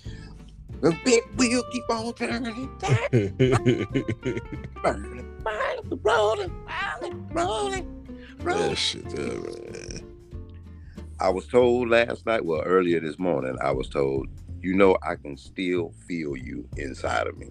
the 0.85 0.95
big 1.03 1.23
wheel 1.39 1.63
keep 1.73 1.89
on 1.89 2.13
turning, 2.13 2.71
turning, 2.79 3.35
burning, 4.83 5.41
burning, 5.43 6.01
rolling, 6.03 6.53
rolling, 6.69 7.29
rolling, 7.33 8.07
rolling. 8.43 8.69
that 8.69 8.77
shit 8.77 9.05
man. 9.15 10.05
I 11.19 11.31
was 11.31 11.47
told 11.47 11.89
last 11.89 12.27
night, 12.27 12.45
well, 12.45 12.61
earlier 12.61 13.01
this 13.01 13.19
morning, 13.19 13.57
I 13.63 13.71
was 13.71 13.89
told, 13.89 14.29
you 14.61 14.75
know, 14.75 14.99
I 15.03 15.15
can 15.15 15.39
still 15.39 15.95
feel 16.07 16.37
you 16.37 16.69
inside 16.77 17.29
of 17.29 17.39
me. 17.39 17.49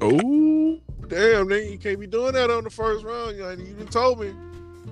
Oh, 0.00 0.78
damn, 1.08 1.48
nigga, 1.48 1.72
you 1.72 1.78
can't 1.78 1.98
be 1.98 2.06
doing 2.06 2.34
that 2.34 2.50
on 2.50 2.62
the 2.62 2.70
first 2.70 3.04
round. 3.04 3.36
You, 3.36 3.48
you 3.50 3.66
even 3.66 3.88
told 3.88 4.20
me. 4.20 4.32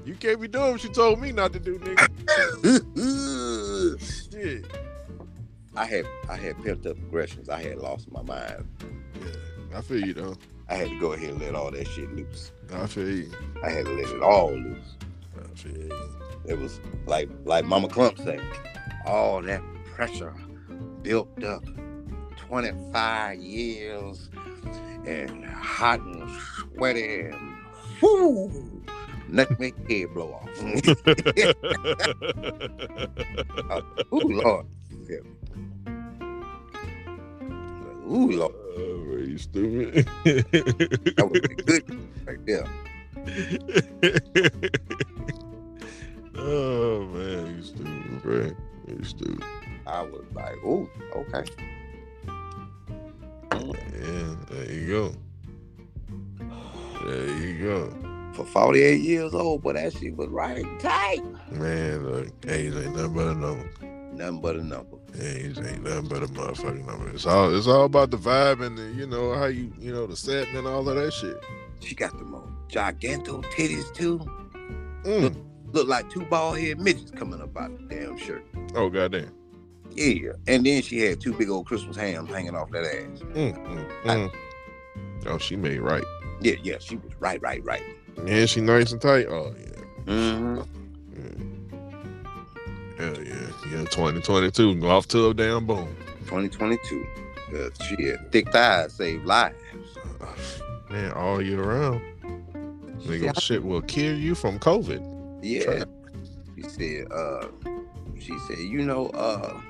You 0.05 0.17
can't 0.17 0.41
be 0.41 0.49
doing 0.49 0.73
what 0.73 0.83
you 0.83 0.91
told 0.91 1.21
me 1.21 1.31
not 1.31 1.53
to 1.53 1.61
do, 1.61 1.79
nigga. 1.79 2.09
Shit. 4.33 4.67
I 5.77 5.87
had 5.87 6.07
I 6.29 6.37
had 6.37 6.63
pent 6.63 6.87
up 6.87 6.97
aggressions. 6.99 7.49
I 7.49 7.63
had 7.63 7.79
lost 7.79 8.11
my 8.13 8.23
mind. 8.23 8.69
Yeah, 9.21 9.79
I 9.79 9.81
feel 9.81 10.01
you, 10.01 10.15
though. 10.15 10.37
I 10.69 10.75
had 10.75 10.89
to 10.89 10.99
go 11.01 11.13
ahead 11.13 11.31
and 11.31 11.41
let 11.41 11.55
all 11.55 11.71
that 11.71 11.87
shit 11.89 12.11
loose. 12.15 12.53
I 12.73 12.87
feel 12.87 13.09
you. 13.09 13.31
I 13.63 13.71
had 13.71 13.87
to 13.87 13.93
let 13.93 14.09
it 14.09 14.23
all 14.23 14.53
loose. 14.53 14.97
I 15.37 15.57
feel 15.57 15.77
you. 15.77 16.09
It 16.47 16.59
was 16.59 16.81
like 17.07 17.29
like 17.45 17.65
Mama 17.65 17.89
Klump 17.89 18.23
said, 18.23 18.41
all 19.07 19.43
that 19.43 19.63
pressure 19.85 20.35
built 21.03 21.43
up 21.43 21.65
25 22.37 23.39
years 23.39 24.31
and 25.07 25.45
hot 25.45 26.01
and 26.01 26.31
sweaty 26.31 27.21
and 27.23 27.57
whoo, 28.01 28.83
let 29.29 29.59
me 29.59 29.73
head 29.89 30.15
blow 30.15 30.33
off. 30.33 30.49
Oh, 33.71 33.83
ooh, 34.13 34.41
Lord. 34.43 34.67
Yeah. 35.09 35.19
Ooh, 38.07 38.31
Lord. 38.31 38.55
Oh, 38.77 39.17
you 39.19 39.39
stupid. 39.39 40.07
That 41.17 41.29
would 41.31 41.49
be 41.49 41.55
good 41.55 41.85
right 42.27 42.47
there. 42.47 42.67
oh 46.37 47.05
man, 47.07 47.57
you 47.57 47.63
stupid, 47.63 48.23
bro. 48.23 48.51
You 48.89 49.05
stupid. 49.05 49.45
I 49.87 50.03
was 50.03 50.25
like, 50.35 50.57
oh, 50.65 50.89
okay. 51.17 51.45
Yeah, 53.53 54.37
there 54.51 54.73
you 54.73 54.89
go. 54.89 55.15
There 57.07 57.27
you 57.39 57.59
go. 57.63 58.33
For 58.35 58.45
48 58.45 59.01
years 59.01 59.35
old, 59.35 59.63
but 59.63 59.77
that 59.77 59.93
shit 59.93 60.17
was 60.17 60.29
right 60.29 60.65
tight. 60.81 61.23
Man, 61.51 62.11
look, 62.11 62.29
age 62.49 62.75
ain't 62.75 62.97
nothing 62.97 63.15
but 63.15 63.29
a 63.29 63.35
number. 63.35 63.71
Nothing 64.13 64.41
but 64.41 64.57
a 64.57 64.65
number. 64.65 64.97
Age 65.21 65.59
ain't 65.59 65.85
nothing 65.85 66.09
but 66.09 66.23
a 66.23 66.27
motherfucking 66.27 66.87
number. 66.87 67.09
It's 67.11 67.27
all 67.27 67.55
it's 67.55 67.67
all 67.67 67.85
about 67.85 68.11
the 68.11 68.17
vibe 68.17 68.65
and 68.65 68.77
the, 68.77 68.83
you 68.93 69.07
know, 69.07 69.35
how 69.35 69.47
you, 69.47 69.73
you 69.79 69.93
know, 69.93 70.07
the 70.07 70.17
setting 70.17 70.57
and 70.57 70.67
all 70.67 70.89
of 70.89 70.97
that 70.97 71.13
shit. 71.13 71.37
She 71.81 71.95
got 71.95 72.17
the 72.19 72.25
most 72.25 72.49
giganto 72.69 73.45
titties 73.45 73.93
too. 73.95 74.19
Mm. 75.05 75.37
Look 75.73 75.89
like 75.89 76.11
two 76.11 76.25
bald 76.25 76.59
head 76.59 76.81
midgets 76.81 77.11
coming 77.11 77.41
up 77.41 77.57
out 77.57 77.77
the 77.77 77.95
damn 77.95 78.17
shirt. 78.17 78.45
Oh 78.75 78.89
goddamn. 78.89 79.31
Yeah. 79.93 80.33
And 80.49 80.67
then 80.67 80.83
she 80.83 80.99
had 80.99 81.21
two 81.21 81.33
big 81.33 81.49
old 81.49 81.67
Christmas 81.67 81.97
hams 81.97 82.31
hanging 82.31 82.57
off 82.57 82.71
that 82.73 82.85
ass. 82.85 83.21
Mm, 83.21 83.57
mm, 83.67 84.03
mm. 84.05 84.35
Oh, 85.27 85.39
she 85.39 85.57
made 85.57 85.79
right. 85.81 86.05
Yeah, 86.41 86.55
yeah, 86.63 86.77
she 86.81 86.97
was 86.97 87.13
right, 87.21 87.41
right, 87.41 87.65
right. 87.65 87.83
And 88.27 88.51
she 88.51 88.61
nice 88.61 88.93
and 88.93 89.01
tight. 89.01 89.27
Oh 89.29 89.55
yeah. 89.59 90.13
Mm-hmm. 90.13 90.57
Hell 90.57 90.69
yeah. 92.99 93.51
Yeah, 93.71 93.85
2022. 93.85 94.77
Go 94.77 94.91
off 94.91 95.09
to 95.09 95.29
a 95.29 95.35
damn 95.35 95.67
boom. 95.67 95.95
2022. 96.27 97.07
Uh, 97.55 97.69
she 97.85 98.05
had 98.05 98.33
thick 98.33 98.51
thighs 98.51 98.93
save 98.93 99.25
lives. 99.25 99.57
Man, 100.91 101.13
all 101.13 101.43
year 101.43 101.63
round. 101.63 102.01
Nigga, 103.03 103.39
shit 103.41 103.63
will 103.63 103.83
kill 103.83 104.17
you 104.17 104.35
from 104.35 104.59
COVID. 104.59 105.41
Yeah. 105.43 105.85
She 106.57 106.63
said, 106.69 107.13
uh, 107.13 107.49
she 108.19 108.37
said, 108.49 108.59
you 108.59 108.85
know, 108.85 109.09
uh, 109.09 109.61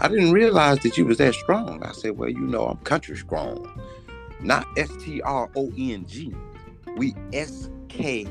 I 0.00 0.08
didn't 0.08 0.32
realize 0.32 0.78
that 0.80 0.96
you 0.96 1.04
was 1.04 1.18
that 1.18 1.34
strong. 1.34 1.82
I 1.82 1.92
said, 1.92 2.16
well, 2.16 2.28
you 2.28 2.40
know, 2.40 2.66
I'm 2.66 2.78
country 2.78 3.16
strong. 3.16 3.80
Not 4.40 4.66
S 4.76 4.90
T 5.00 5.20
R 5.22 5.50
O 5.54 5.72
N 5.76 6.06
G. 6.06 6.34
We 6.96 7.14
S 7.32 7.68
K 7.88 8.26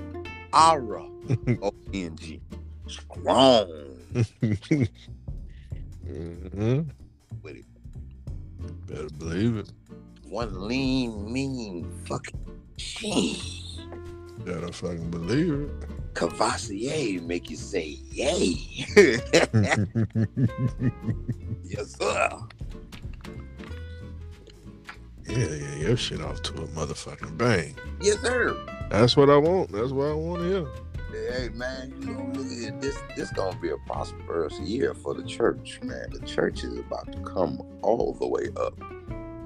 R 0.52 1.00
O 1.00 1.74
N 1.94 2.16
G. 2.16 2.42
Strong. 2.92 3.68
hmm 6.06 6.82
With 7.42 7.56
it. 7.56 7.66
Better 8.88 9.10
believe 9.18 9.58
it. 9.58 9.72
One 10.28 10.68
lean, 10.68 11.32
mean 11.32 11.92
fucking 12.06 12.40
machine. 12.74 13.38
Better 14.46 14.72
fucking 14.72 15.10
believe 15.12 15.54
it. 15.54 16.14
Cavassier 16.14 17.22
make 17.24 17.50
you 17.50 17.56
say 17.56 17.98
yay. 18.12 18.58
yes, 21.64 21.96
sir. 21.98 22.30
Yeah, 25.30 25.38
yeah, 25.38 25.76
your 25.76 25.96
shit 25.98 26.22
off 26.22 26.42
to 26.44 26.54
a 26.54 26.68
motherfucking 26.68 27.38
bang. 27.38 27.76
Yes, 28.02 28.20
sir. 28.20 28.58
That's 28.90 29.16
what 29.16 29.30
I 29.30 29.38
want. 29.38 29.72
That's 29.72 29.92
what 29.92 30.10
I 30.10 30.14
want 30.14 30.42
to 30.42 30.48
hear. 30.50 30.68
Hey 31.12 31.50
man, 31.54 31.94
you 32.00 32.14
know, 32.14 32.32
look 32.34 32.68
at 32.74 32.82
this. 32.82 32.98
This 33.16 33.32
gonna 33.32 33.58
be 33.60 33.70
a 33.72 33.78
prosperous 33.86 34.58
year 34.60 34.94
for 34.94 35.14
the 35.14 35.24
church, 35.24 35.80
man. 35.84 36.08
The 36.12 36.26
church 36.26 36.64
is 36.64 36.78
about 36.78 37.12
to 37.12 37.20
come 37.20 37.62
all 37.82 38.14
the 38.14 38.28
way 38.28 38.48
up. 38.56 38.74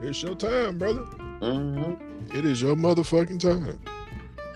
It's 0.02 0.22
your 0.22 0.36
time, 0.36 0.78
brother. 0.78 1.02
Mm-hmm. 1.42 2.38
It 2.38 2.46
is 2.46 2.62
your 2.62 2.76
motherfucking 2.76 3.40
time. 3.40 3.80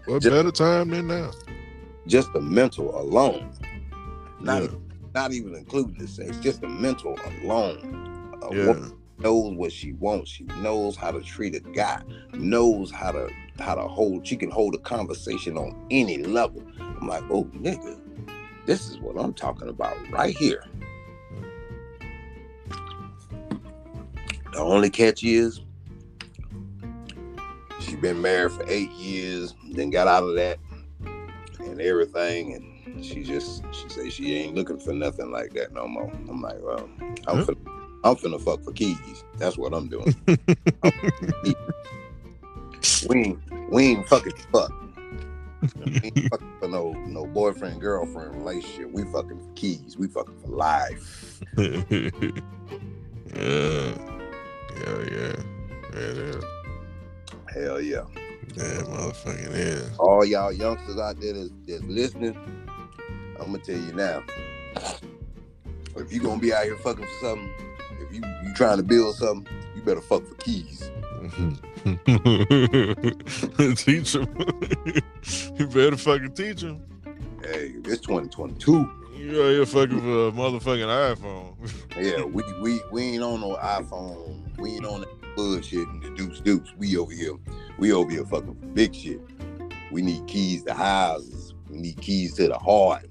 What 0.05 0.21
Just- 0.21 0.33
better 0.33 0.51
time 0.51 0.89
than 0.89 1.07
now? 1.07 1.31
Just 2.07 2.31
the 2.33 2.41
mental 2.41 2.97
alone, 2.99 3.51
not 4.39 4.63
Yeah. 4.63 4.69
not 5.13 5.31
even 5.33 5.55
including 5.55 5.95
the 5.97 6.07
sex. 6.07 6.37
Just 6.37 6.61
the 6.61 6.67
mental 6.67 7.17
alone. 7.41 8.37
A 8.43 8.55
Yeah. 8.55 8.67
woman 8.67 8.93
knows 9.19 9.53
what 9.55 9.71
she 9.71 9.93
wants. 9.93 10.31
She 10.31 10.43
knows 10.61 10.95
how 10.95 11.11
to 11.11 11.21
treat 11.21 11.55
a 11.55 11.59
guy. 11.59 12.01
Knows 12.33 12.91
how 12.91 13.11
to 13.11 13.29
how 13.59 13.75
to 13.75 13.87
hold. 13.87 14.25
She 14.25 14.37
can 14.37 14.49
hold 14.49 14.75
a 14.75 14.79
conversation 14.79 15.57
on 15.57 15.75
any 15.91 16.17
level. 16.17 16.63
I'm 16.79 17.07
like, 17.07 17.23
oh 17.29 17.45
nigga, 17.55 17.99
this 18.65 18.89
is 18.89 18.99
what 18.99 19.17
I'm 19.17 19.33
talking 19.33 19.69
about 19.69 19.97
right 20.11 20.35
here. 20.37 20.63
The 24.53 24.59
only 24.59 24.89
catch 24.89 25.23
is 25.23 25.61
she 27.79 27.95
been 27.95 28.21
married 28.21 28.51
for 28.51 28.65
eight 28.67 28.91
years, 28.91 29.55
then 29.71 29.89
got 29.89 30.07
out 30.07 30.23
of 30.23 30.35
that 30.35 30.57
and 31.59 31.81
everything, 31.81 32.53
and 32.53 33.05
she 33.05 33.23
just 33.23 33.63
she 33.71 33.89
say 33.89 34.09
she 34.09 34.35
ain't 34.35 34.55
looking 34.55 34.79
for 34.79 34.93
nothing 34.93 35.31
like 35.31 35.53
that 35.53 35.73
no 35.73 35.87
more. 35.87 36.11
I'm 36.27 36.41
like, 36.41 36.57
well, 36.61 36.89
I'm 37.27 37.45
finna, 37.45 37.78
I'm 38.03 38.15
finna 38.15 38.39
fuck 38.39 38.63
for 38.63 38.71
keys. 38.71 39.23
That's 39.37 39.57
what 39.57 39.73
I'm 39.73 39.89
doing. 39.89 40.15
we 43.09 43.17
ain't 43.17 43.39
we 43.71 43.87
ain't 43.87 44.07
fucking 44.07 44.37
fuck. 44.51 44.71
We 45.85 45.99
ain't 46.03 46.29
fucking 46.31 46.53
for 46.59 46.67
no 46.67 46.93
no 46.93 47.25
boyfriend 47.25 47.81
girlfriend 47.81 48.35
relationship. 48.35 48.91
We 48.91 49.03
fucking 49.11 49.39
for 49.39 49.53
keys. 49.55 49.97
We 49.97 50.07
fucking 50.07 50.39
for 50.39 50.47
life. 50.47 51.41
yeah. 51.57 51.71
Yeah, 53.35 55.03
yeah. 55.11 55.35
Yeah, 55.91 55.99
it 55.99 56.17
is. 56.17 56.43
Hell 57.53 57.81
yeah. 57.81 58.05
Yeah, 58.55 58.81
motherfucking 58.83 59.51
is. 59.53 59.97
all 59.99 60.25
y'all 60.25 60.51
youngsters 60.51 60.97
out 60.97 61.19
there 61.21 61.33
that's, 61.33 61.49
that's 61.67 61.83
listening, 61.83 62.35
I'm 63.39 63.51
gonna 63.51 63.59
tell 63.59 63.77
you 63.77 63.93
now. 63.93 64.23
If 65.95 66.11
you 66.11 66.19
gonna 66.21 66.39
be 66.39 66.53
out 66.53 66.63
here 66.63 66.77
fucking 66.77 67.05
for 67.05 67.19
something, 67.21 67.49
if 68.01 68.13
you 68.13 68.21
you 68.43 68.53
trying 68.53 68.77
to 68.77 68.83
build 68.83 69.15
something, 69.15 69.51
you 69.75 69.81
better 69.81 70.01
fuck 70.01 70.25
for 70.25 70.35
keys. 70.35 70.89
teach 73.75 74.15
him. 74.15 74.27
you 75.57 75.67
better 75.67 75.97
fucking 75.97 76.31
teach 76.33 76.61
him. 76.61 76.81
Hey, 77.43 77.73
it's 77.85 78.01
2022. 78.01 78.89
You 79.17 79.43
out 79.43 79.49
here 79.49 79.65
fucking 79.65 79.99
for 79.99 80.27
a 80.27 80.31
motherfucking 80.31 81.15
iPhone. 81.15 81.55
Yeah, 81.97 82.23
we 82.23 82.43
we 82.61 82.81
we 82.91 83.03
ain't 83.03 83.23
on 83.23 83.41
no 83.41 83.57
iPhone. 83.57 84.57
We 84.57 84.75
ain't 84.75 84.85
on 84.85 85.01
that 85.01 85.35
bullshit 85.35 85.87
and 85.87 86.01
the 86.01 86.09
deuce 86.11 86.39
deuce. 86.39 86.73
We 86.77 86.97
over 86.97 87.11
here. 87.11 87.33
We 87.77 87.91
over 87.91 88.09
here 88.09 88.25
fucking 88.25 88.55
for 88.55 88.65
big 88.67 88.95
shit. 88.95 89.19
We 89.91 90.01
need 90.01 90.25
keys 90.27 90.63
to 90.63 90.73
houses. 90.73 91.53
We 91.69 91.79
need 91.79 91.99
keys 92.01 92.35
to 92.35 92.47
the 92.47 92.57
heart. 92.57 93.05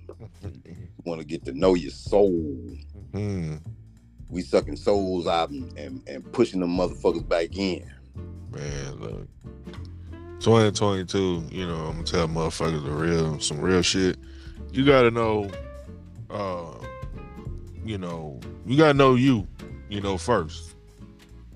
Want 1.04 1.20
to 1.20 1.26
get 1.26 1.44
to 1.44 1.52
know 1.52 1.74
your 1.74 1.90
soul. 1.90 2.56
Hmm. 3.12 3.56
We 4.28 4.42
sucking 4.42 4.76
souls 4.76 5.26
out 5.26 5.50
and, 5.50 5.76
and, 5.78 6.02
and 6.06 6.32
pushing 6.32 6.60
them 6.60 6.76
motherfuckers 6.76 7.26
back 7.26 7.56
in. 7.56 7.90
Man, 8.50 9.00
look. 9.00 9.28
2022, 10.40 11.48
you 11.50 11.66
know, 11.66 11.74
I'm 11.74 11.92
gonna 11.92 12.04
tell 12.04 12.28
motherfuckers 12.28 12.84
the 12.84 12.90
real, 12.90 13.40
some 13.40 13.60
real 13.60 13.82
shit. 13.82 14.16
You 14.72 14.84
gotta 14.84 15.10
know, 15.10 15.50
uh, 16.30 16.74
you 17.84 17.98
know, 17.98 18.38
you 18.64 18.76
gotta 18.76 18.94
know 18.94 19.14
you, 19.14 19.48
you 19.88 20.00
know, 20.00 20.16
first 20.16 20.76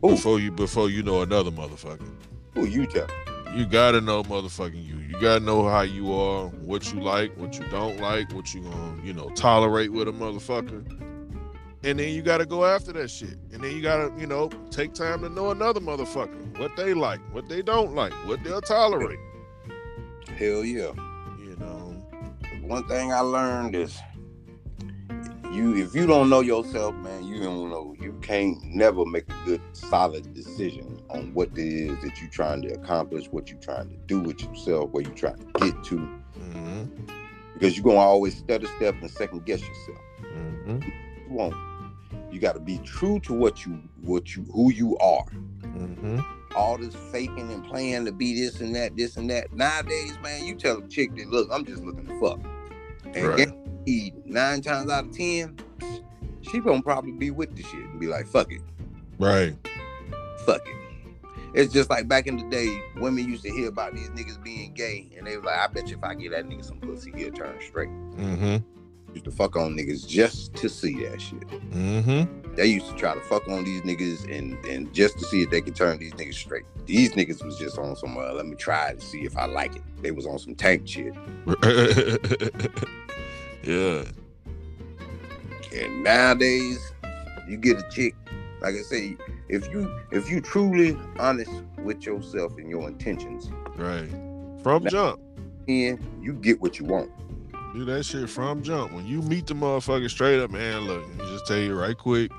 Who? 0.01 0.11
before 0.11 0.41
you 0.41 0.51
before 0.51 0.91
you 0.91 1.03
know 1.03 1.23
another 1.23 1.51
motherfucker. 1.51 2.09
Who 2.55 2.67
you 2.67 2.87
tell? 2.87 3.07
You 3.55 3.67
gotta 3.67 4.01
know 4.01 4.23
motherfucking 4.25 4.85
you. 4.85 4.97
You 4.97 5.21
gotta 5.21 5.45
know 5.45 5.69
how 5.69 5.83
you 5.83 6.13
are, 6.13 6.49
what 6.49 6.93
you 6.93 7.01
like, 7.01 7.37
what 7.37 7.59
you 7.59 7.67
don't 7.69 8.01
like, 8.01 8.33
what 8.33 8.53
you 8.53 8.63
gonna, 8.63 9.03
you 9.05 9.13
know, 9.13 9.29
tolerate 9.31 9.93
with 9.93 10.09
a 10.09 10.13
motherfucker. 10.13 11.12
And 11.85 11.99
then 11.99 12.15
you 12.15 12.23
gotta 12.23 12.47
go 12.47 12.65
after 12.65 12.93
that 12.93 13.11
shit. 13.11 13.37
And 13.53 13.63
then 13.63 13.75
you 13.75 13.83
gotta, 13.83 14.13
you 14.19 14.27
know, 14.27 14.49
take 14.71 14.95
time 14.95 15.23
to 15.23 15.29
know 15.29 15.51
another 15.51 15.81
motherfucker, 15.81 16.59
what 16.59 16.77
they 16.77 16.95
like, 16.95 17.21
what 17.33 17.49
they 17.49 17.61
don't 17.61 17.95
like, 17.95 18.13
what 18.27 18.43
they'll 18.45 18.61
tolerate. 18.61 19.19
Hell 20.37 20.65
yeah. 20.65 20.93
You 21.39 21.57
know. 21.59 21.97
One 22.63 22.87
thing 22.87 23.13
I 23.13 23.21
learned 23.21 23.75
is 23.75 23.99
you 25.53 25.77
if 25.77 25.95
you 25.95 26.07
don't 26.07 26.31
know 26.31 26.41
yourself, 26.41 26.95
man, 26.97 27.25
you 27.25 27.43
don't 27.43 27.69
know 27.69 27.95
you 28.01 28.13
can't 28.23 28.63
never 28.65 29.05
make 29.05 29.29
a 29.29 29.45
good 29.45 29.61
solid 29.73 30.33
decision 30.35 31.03
on 31.11 31.35
what 31.35 31.49
it 31.57 31.59
is 31.59 32.01
that 32.03 32.21
you're 32.21 32.31
trying 32.31 32.63
to 32.63 32.69
accomplish, 32.75 33.27
what 33.27 33.51
you're 33.51 33.61
trying 33.61 33.89
to 33.91 33.97
do 34.07 34.21
with 34.21 34.41
yourself, 34.43 34.91
where 34.91 35.03
you're 35.03 35.13
trying 35.15 35.37
to 35.37 35.47
get 35.59 35.85
to. 35.85 35.99
hmm 35.99 36.85
Because 37.55 37.77
you're 37.77 37.85
gonna 37.85 37.99
always 37.99 38.39
stutter 38.39 38.69
step 38.77 38.95
and 39.01 39.11
second 39.11 39.45
guess 39.45 39.61
yourself. 39.61 39.99
hmm 40.21 40.79
You 40.81 41.27
won't. 41.29 41.72
You 42.33 42.41
gotta 42.41 42.61
be 42.61 42.79
true 42.79 43.21
to 43.21 43.33
what 43.35 43.65
you 43.67 43.81
what 44.01 44.35
you 44.35 44.45
who 44.53 44.73
you 44.73 44.97
are. 44.99 45.25
hmm 45.25 46.21
all 46.55 46.77
this 46.77 46.95
faking 47.11 47.51
and 47.51 47.65
playing 47.65 48.05
to 48.05 48.13
be 48.13 48.35
this 48.39 48.61
and 48.61 48.77
that, 48.77 48.95
this 48.95 49.17
and 49.17 49.31
that. 49.31 49.51
Nowadays, 49.55 50.19
man, 50.23 50.45
you 50.45 50.55
tell 50.55 50.77
a 50.85 50.87
chick 50.87 51.15
that 51.17 51.29
look, 51.31 51.49
I'm 51.51 51.65
just 51.65 51.83
looking 51.83 52.07
to 52.07 52.21
fuck. 52.21 52.41
And 53.15 53.27
Right. 53.29 53.37
guaranteed, 53.39 54.27
nine 54.27 54.61
times 54.61 54.91
out 54.91 55.07
of 55.07 55.13
ten, 55.13 55.57
she 56.43 56.61
gonna 56.61 56.83
probably 56.83 57.13
be 57.13 57.31
with 57.31 57.57
the 57.57 57.63
shit 57.63 57.87
and 57.87 57.99
be 57.99 58.07
like, 58.07 58.27
fuck 58.27 58.53
it, 58.53 58.61
Right. 59.19 59.57
fuck 60.45 60.61
it. 60.67 60.77
It's 61.55 61.73
just 61.73 61.89
like 61.89 62.07
back 62.07 62.27
in 62.27 62.37
the 62.37 62.45
day, 62.51 62.69
women 62.97 63.27
used 63.27 63.45
to 63.45 63.51
hear 63.51 63.69
about 63.69 63.95
these 63.95 64.11
niggas 64.11 64.43
being 64.43 64.75
gay, 64.75 65.09
and 65.17 65.27
they 65.27 65.37
was 65.37 65.45
like, 65.47 65.59
"I 65.59 65.67
bet 65.69 65.89
you 65.89 65.97
if 65.97 66.05
I 66.05 66.15
get 66.15 66.33
that 66.33 66.47
nigga 66.47 66.65
some 66.65 66.81
pussy, 66.81 67.13
he'll 67.17 67.31
turn 67.33 67.59
straight." 67.61 67.89
Mm-hmm. 67.89 68.57
Used 69.13 69.25
to 69.27 69.31
fuck 69.31 69.57
on 69.57 69.77
niggas 69.77 70.07
just 70.07 70.55
to 70.55 70.69
see 70.69 71.05
that 71.05 71.21
shit. 71.21 71.47
Mm-hmm. 71.71 72.55
They 72.55 72.67
used 72.67 72.87
to 72.89 72.95
try 72.95 73.15
to 73.15 73.21
fuck 73.21 73.47
on 73.49 73.65
these 73.65 73.83
niggas 73.83 74.25
and 74.35 74.63
and 74.65 74.93
just 74.95 75.19
to 75.19 75.25
see 75.27 75.43
if 75.43 75.51
they 75.51 75.61
could 75.61 75.77
turn 75.77 75.99
these 75.99 76.13
niggas 76.15 76.35
straight. 76.35 76.65
These 76.87 77.13
niggas 77.13 77.45
was 77.45 77.59
just 77.59 77.79
on 77.79 77.95
some 77.97 78.17
uh, 78.17 78.33
let 78.33 78.47
me 78.47 78.57
try 78.57 78.95
to 78.95 79.01
see 79.01 79.23
if 79.25 79.37
I 79.37 79.45
like 79.47 79.77
it. 79.77 79.83
They 80.01 80.11
was 80.13 80.27
on 80.27 80.39
some 80.39 80.55
tank 80.55 80.89
shit. 80.89 81.13
yeah. 83.65 84.05
And 85.75 86.05
nowadays, 86.05 86.93
you 87.49 87.57
get 87.57 87.79
a 87.79 87.89
chick, 87.91 88.15
like 88.61 88.75
I 88.75 88.83
say, 88.83 89.17
if 89.49 89.71
you 89.73 89.93
if 90.11 90.31
you 90.31 90.41
truly 90.41 90.97
honest 91.19 91.51
with 91.83 92.05
yourself 92.05 92.57
and 92.59 92.69
your 92.69 92.89
intentions, 92.89 93.51
Right. 93.77 94.09
From 94.63 94.85
Now- 94.85 94.91
jump. 94.91 95.21
and 95.69 95.99
you 96.21 96.35
get 96.35 96.61
what 96.61 96.79
you 96.79 96.85
want. 96.85 97.11
Do 97.75 97.85
that 97.87 98.05
shit 98.05 98.29
from 98.29 98.63
jump. 98.63 98.93
When 98.93 99.07
you 99.07 99.23
meet 99.23 99.47
the 99.47 99.55
motherfucker 99.55 100.11
straight 100.11 100.41
up, 100.41 100.51
man, 100.51 100.83
look, 100.83 101.07
let 101.09 101.17
me 101.19 101.25
just 101.33 101.47
tell 101.47 101.57
you 101.59 101.75
right 101.79 101.97
quick. 101.97 102.31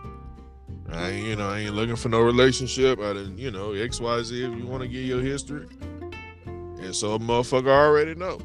I 0.91 1.09
ain't, 1.09 1.25
you 1.25 1.35
know, 1.35 1.49
I 1.49 1.59
ain't 1.59 1.73
looking 1.73 1.95
for 1.95 2.09
no 2.09 2.21
relationship. 2.21 2.99
I 2.99 3.13
didn't, 3.13 3.39
you 3.39 3.49
know, 3.49 3.69
XYZ 3.69 4.31
if 4.53 4.59
you 4.59 4.67
want 4.67 4.83
to 4.83 4.87
get 4.87 5.05
your 5.05 5.21
history. 5.21 5.65
And 6.45 6.95
so 6.95 7.15
a 7.15 7.19
motherfucker 7.19 7.67
already 7.67 8.13
know. 8.13 8.39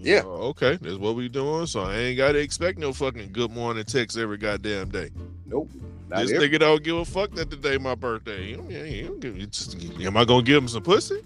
You 0.00 0.14
Yeah. 0.14 0.22
know, 0.22 0.30
okay, 0.50 0.76
that's 0.80 0.96
what 0.96 1.14
we 1.14 1.28
doing. 1.28 1.66
So 1.66 1.82
I 1.82 1.96
ain't 1.96 2.16
gotta 2.16 2.38
expect 2.40 2.78
no 2.78 2.92
fucking 2.92 3.30
good 3.32 3.52
morning 3.52 3.84
text 3.84 4.18
every 4.18 4.38
goddamn 4.38 4.88
day. 4.88 5.10
Nope. 5.46 5.70
This 6.08 6.32
every- 6.32 6.48
nigga 6.48 6.58
don't 6.58 6.82
give 6.82 6.96
a 6.96 7.04
fuck 7.04 7.30
that 7.36 7.50
today 7.50 7.78
my 7.78 7.94
birthday. 7.94 8.50
You 8.50 8.56
know, 8.56 8.68
yeah, 8.68 8.84
he 8.84 9.02
don't 9.02 9.20
give- 9.20 9.36
it's- 9.36 9.76
am 10.00 10.16
I 10.16 10.24
gonna 10.24 10.42
give 10.42 10.56
him 10.62 10.68
some 10.68 10.82
pussy? 10.82 11.20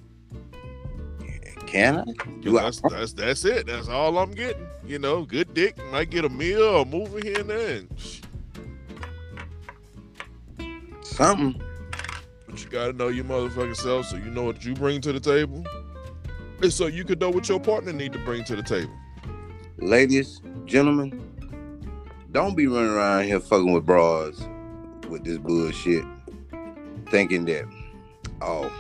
Can 1.77 1.99
I? 1.99 2.05
Do 2.41 2.59
I? 2.59 2.63
That's, 2.63 2.81
that's 2.81 3.13
that's 3.13 3.45
it. 3.45 3.67
That's 3.67 3.89
all 3.89 4.17
I'm 4.17 4.31
getting. 4.31 4.67
You 4.87 4.99
know, 4.99 5.25
good 5.27 5.53
dick. 5.53 5.77
Might 5.93 6.09
get 6.09 6.25
a 6.25 6.29
meal 6.31 6.63
or 6.63 6.87
movie 6.87 7.29
here 7.29 7.41
and 7.41 7.51
there. 7.51 7.77
And 7.77 7.89
Something. 11.03 11.63
but 12.47 12.63
you 12.65 12.71
gotta 12.71 12.95
know 12.95 13.09
your 13.09 13.25
motherfucking 13.25 13.77
self, 13.77 14.07
so 14.07 14.17
you 14.17 14.31
know 14.31 14.45
what 14.45 14.65
you 14.65 14.73
bring 14.75 15.03
to 15.03 15.13
the 15.13 15.21
table, 15.21 15.65
and 16.63 16.73
so 16.73 16.87
you 16.87 17.05
can 17.05 17.19
know 17.19 17.29
what 17.31 17.47
your 17.49 17.61
partner 17.61 17.93
need 17.93 18.15
to 18.15 18.19
bring 18.21 18.43
to 18.45 18.57
the 18.57 18.63
table. 18.63 18.93
Ladies, 19.77 20.41
gentlemen, 20.65 21.21
don't 22.33 22.57
be 22.57 22.67
running 22.67 22.91
around 22.91 23.25
here 23.25 23.41
fucking 23.41 23.73
with 23.73 23.85
bras 23.85 24.43
with 25.11 25.25
this 25.25 25.39
bullshit, 25.39 26.05
thinking 27.11 27.45
that, 27.47 27.67
oh, 28.41 28.73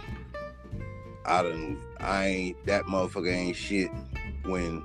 I 1.27 1.43
done, 1.43 1.79
I 2.01 2.27
ain't 2.27 2.67
that 2.67 2.85
motherfucker 2.85 3.33
ain't 3.33 3.57
shit. 3.57 3.91
When 4.45 4.85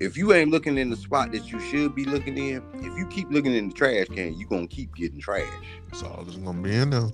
if 0.00 0.16
you 0.16 0.32
ain't 0.32 0.50
looking 0.50 0.76
in 0.76 0.90
the 0.90 0.96
spot 0.96 1.32
that 1.32 1.50
you 1.50 1.60
should 1.60 1.94
be 1.94 2.04
looking 2.04 2.36
in, 2.36 2.62
if 2.74 2.98
you 2.98 3.06
keep 3.06 3.30
looking 3.30 3.54
in 3.54 3.68
the 3.68 3.74
trash 3.74 4.06
can, 4.08 4.38
you 4.38 4.46
gonna 4.46 4.66
keep 4.66 4.94
getting 4.94 5.20
trash. 5.20 5.48
That's 5.90 6.02
all 6.02 6.24
that's 6.24 6.36
gonna 6.36 6.60
be 6.60 6.74
in 6.74 6.90
there. 6.90 7.10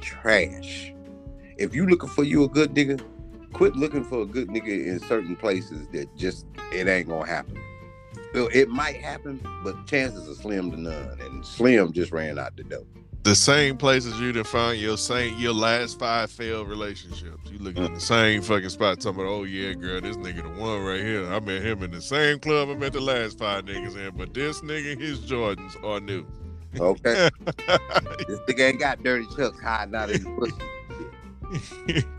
Trash. 0.00 0.92
If 1.56 1.74
you 1.74 1.86
looking 1.86 2.08
for 2.08 2.24
you 2.24 2.44
a 2.44 2.48
good 2.48 2.74
nigga, 2.74 3.00
quit 3.52 3.76
looking 3.76 4.04
for 4.04 4.22
a 4.22 4.26
good 4.26 4.48
nigga 4.48 4.86
in 4.86 5.00
certain 5.00 5.36
places 5.36 5.86
that 5.92 6.14
just 6.16 6.46
it 6.72 6.88
ain't 6.88 7.08
gonna 7.08 7.26
happen. 7.26 7.58
Well, 8.34 8.48
It 8.52 8.68
might 8.68 8.96
happen, 8.96 9.40
but 9.64 9.86
chances 9.86 10.28
are 10.28 10.34
slim 10.34 10.70
to 10.70 10.76
none. 10.76 11.18
And 11.20 11.44
Slim 11.44 11.92
just 11.92 12.12
ran 12.12 12.38
out 12.38 12.56
the 12.56 12.64
door. 12.64 12.84
The 13.24 13.34
same 13.34 13.76
places 13.76 14.18
you 14.20 14.32
done 14.32 14.44
found 14.44 14.78
your 14.78 14.96
same 14.96 15.38
your 15.38 15.52
last 15.52 15.98
five 15.98 16.30
failed 16.30 16.68
relationships. 16.68 17.50
You 17.50 17.58
looking 17.58 17.84
in 17.84 17.94
the 17.94 18.00
same 18.00 18.40
fucking 18.42 18.70
spot, 18.70 19.00
talking 19.00 19.20
about, 19.20 19.30
oh 19.30 19.44
yeah, 19.44 19.74
girl, 19.74 20.00
this 20.00 20.16
nigga 20.16 20.42
the 20.42 20.60
one 20.60 20.82
right 20.82 21.00
here. 21.00 21.30
I 21.30 21.40
met 21.40 21.62
him 21.62 21.82
in 21.82 21.90
the 21.90 22.00
same 22.00 22.38
club 22.38 22.70
I 22.70 22.74
met 22.74 22.92
the 22.92 23.00
last 23.00 23.38
five 23.38 23.64
niggas 23.64 23.96
in, 23.96 24.16
but 24.16 24.32
this 24.32 24.60
nigga, 24.62 24.98
his 24.98 25.18
Jordans 25.20 25.82
are 25.84 26.00
new. 26.00 26.26
Okay, 26.78 27.28
this 27.46 28.40
nigga 28.40 28.60
ain't 28.60 28.80
got 28.80 29.02
dirty 29.02 29.26
chucks 29.36 29.60
hiding 29.60 29.94
out 29.94 30.10
in 30.10 30.22
the 30.22 30.30
pussy. 31.90 32.04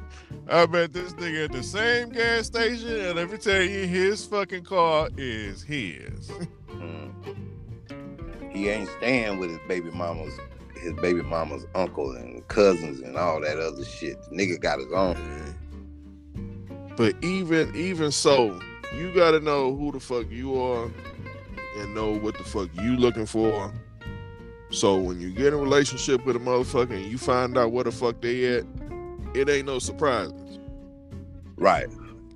I 0.50 0.66
met 0.66 0.94
this 0.94 1.14
nigga 1.14 1.46
at 1.46 1.52
the 1.52 1.64
same 1.64 2.10
gas 2.10 2.48
station, 2.48 2.90
and 2.90 3.16
let 3.16 3.32
me 3.32 3.38
tell 3.38 3.62
you, 3.62 3.86
his 3.88 4.26
fucking 4.26 4.64
car 4.64 5.10
is 5.18 5.64
his. 5.64 6.32
Mm. 6.70 7.36
He 8.52 8.70
ain't 8.70 8.90
staying 8.98 9.38
with 9.38 9.50
his 9.50 9.60
baby 9.68 9.92
mama's 9.92 10.40
his 10.80 10.94
baby 10.94 11.22
mama's 11.22 11.66
uncle 11.76 12.12
and 12.12 12.48
cousins 12.48 13.00
and 13.02 13.18
all 13.18 13.42
that 13.42 13.58
other 13.60 13.84
shit. 13.86 14.18
The 14.24 14.36
nigga 14.36 14.60
got 14.60 14.80
his 14.80 14.92
own. 14.94 15.56
But 16.98 17.16
even 17.24 17.74
even 17.76 18.12
so, 18.12 18.60
you 18.96 19.14
gotta 19.14 19.40
know 19.40 19.76
who 19.76 19.92
the 19.92 20.00
fuck 20.00 20.30
you 20.30 20.62
are 20.62 20.90
and 21.78 21.94
know 21.96 22.18
what 22.18 22.38
the 22.38 22.44
fuck 22.44 22.70
you 22.82 22.96
looking 22.98 23.26
for. 23.26 23.74
So 24.72 24.98
when 24.98 25.20
you 25.20 25.32
get 25.32 25.48
in 25.48 25.54
a 25.54 25.58
relationship 25.58 26.26
with 26.26 26.36
a 26.36 26.40
motherfucker 26.40 26.92
and 26.92 27.06
you 27.12 27.18
find 27.18 27.58
out 27.58 27.72
where 27.72 27.84
the 27.86 27.92
fuck 27.92 28.22
they 28.22 28.58
at, 28.58 28.66
it 29.34 29.50
ain't 29.50 29.66
no 29.66 29.80
surprises. 29.80 30.60
Right. 31.58 31.88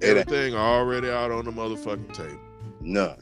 It 0.01 0.17
Everything 0.17 0.55
already 0.55 1.09
out 1.09 1.31
on 1.31 1.45
the 1.45 1.51
motherfucking 1.51 2.13
table. 2.13 2.39
none. 2.81 3.17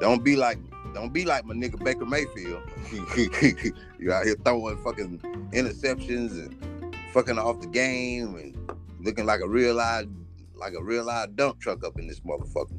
Don't 0.00 0.22
be 0.24 0.36
like 0.36 0.58
don't 0.94 1.12
be 1.12 1.24
like 1.24 1.44
my 1.44 1.54
nigga 1.54 1.82
Baker 1.82 2.06
Mayfield. 2.06 2.62
you 3.98 4.12
out 4.12 4.24
here 4.24 4.36
throwing 4.44 4.76
fucking 4.82 5.18
interceptions 5.52 6.32
and 6.32 6.94
fucking 7.12 7.38
off 7.38 7.60
the 7.60 7.66
game 7.66 8.34
and 8.36 8.56
looking 9.00 9.26
like 9.26 9.40
a 9.40 9.48
real 9.48 9.74
live 9.74 10.08
like 10.54 10.72
a 10.74 10.82
real 10.82 11.04
live 11.04 11.36
dump 11.36 11.60
truck 11.60 11.84
up 11.84 11.98
in 11.98 12.06
this 12.06 12.20
motherfucker. 12.20 12.72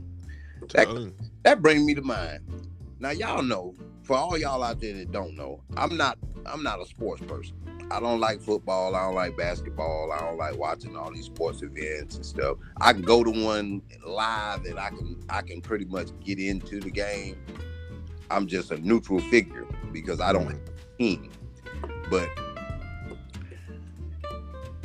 That- 0.74 0.88
that 1.43 1.62
brings 1.62 1.84
me 1.84 1.93
to 1.96 2.02
mind. 2.02 2.39
Now 3.00 3.12
y'all 3.12 3.43
know, 3.43 3.76
for 4.04 4.15
all 4.17 4.38
y'all 4.38 4.63
out 4.63 4.80
there 4.80 4.93
that 4.96 5.12
don't 5.12 5.36
know, 5.36 5.62
I'm 5.76 5.96
not 5.96 6.17
I'm 6.46 6.63
not 6.63 6.82
a 6.82 6.86
sports 6.86 7.22
person. 7.26 7.56
I 7.89 8.00
don't 8.02 8.20
like 8.20 8.41
football, 8.41 8.96
I 8.96 9.06
don't 9.06 9.15
like 9.15 9.38
basketball, 9.38 10.12
I 10.12 10.20
don't 10.20 10.38
like 10.38 10.58
watching 10.58 10.98
all 10.98 11.12
these 11.13 11.26
sports 11.26 11.62
events 11.62 12.15
and 12.17 12.26
stuff. 12.26 12.58
I 12.82 12.91
can 12.93 13.02
go 13.02 13.24
to 13.24 13.32
one 13.32 13.82
live 14.06 14.65
and 14.65 14.78
I 14.80 14.89
can 14.89 15.17
I 15.30 15.41
can 15.41 15.62
pretty 15.62 15.86
much 15.86 16.10
get 16.24 16.39
into 16.39 16.80
the 16.80 16.89
game. 16.89 17.38
I'm 18.30 18.48
just 18.48 18.72
a 18.72 18.78
neutral 18.78 19.20
figure 19.20 19.65
because 20.01 20.21
I 20.21 20.33
don't 20.33 20.47
have 20.47 20.60
a 20.60 20.97
team. 20.97 21.31
But 22.10 22.29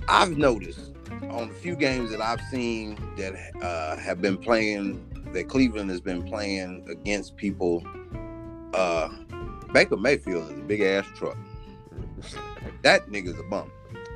I've 0.08 0.36
noticed 0.36 0.92
on 1.30 1.48
the 1.48 1.54
few 1.54 1.76
games 1.76 2.10
that 2.10 2.20
I've 2.20 2.40
seen 2.50 2.96
that 3.16 3.34
uh, 3.62 3.96
have 3.96 4.20
been 4.20 4.36
playing 4.36 5.08
that 5.32 5.48
Cleveland 5.48 5.90
has 5.90 6.00
been 6.00 6.22
playing 6.22 6.86
against 6.90 7.36
people. 7.36 7.82
Uh, 8.74 9.08
Baker 9.72 9.96
Mayfield 9.96 10.50
is 10.50 10.58
a 10.58 10.62
big 10.62 10.80
ass 10.82 11.06
truck. 11.16 11.36
That 12.82 13.08
nigga's 13.08 13.38
a 13.38 13.42
bum. 13.42 13.70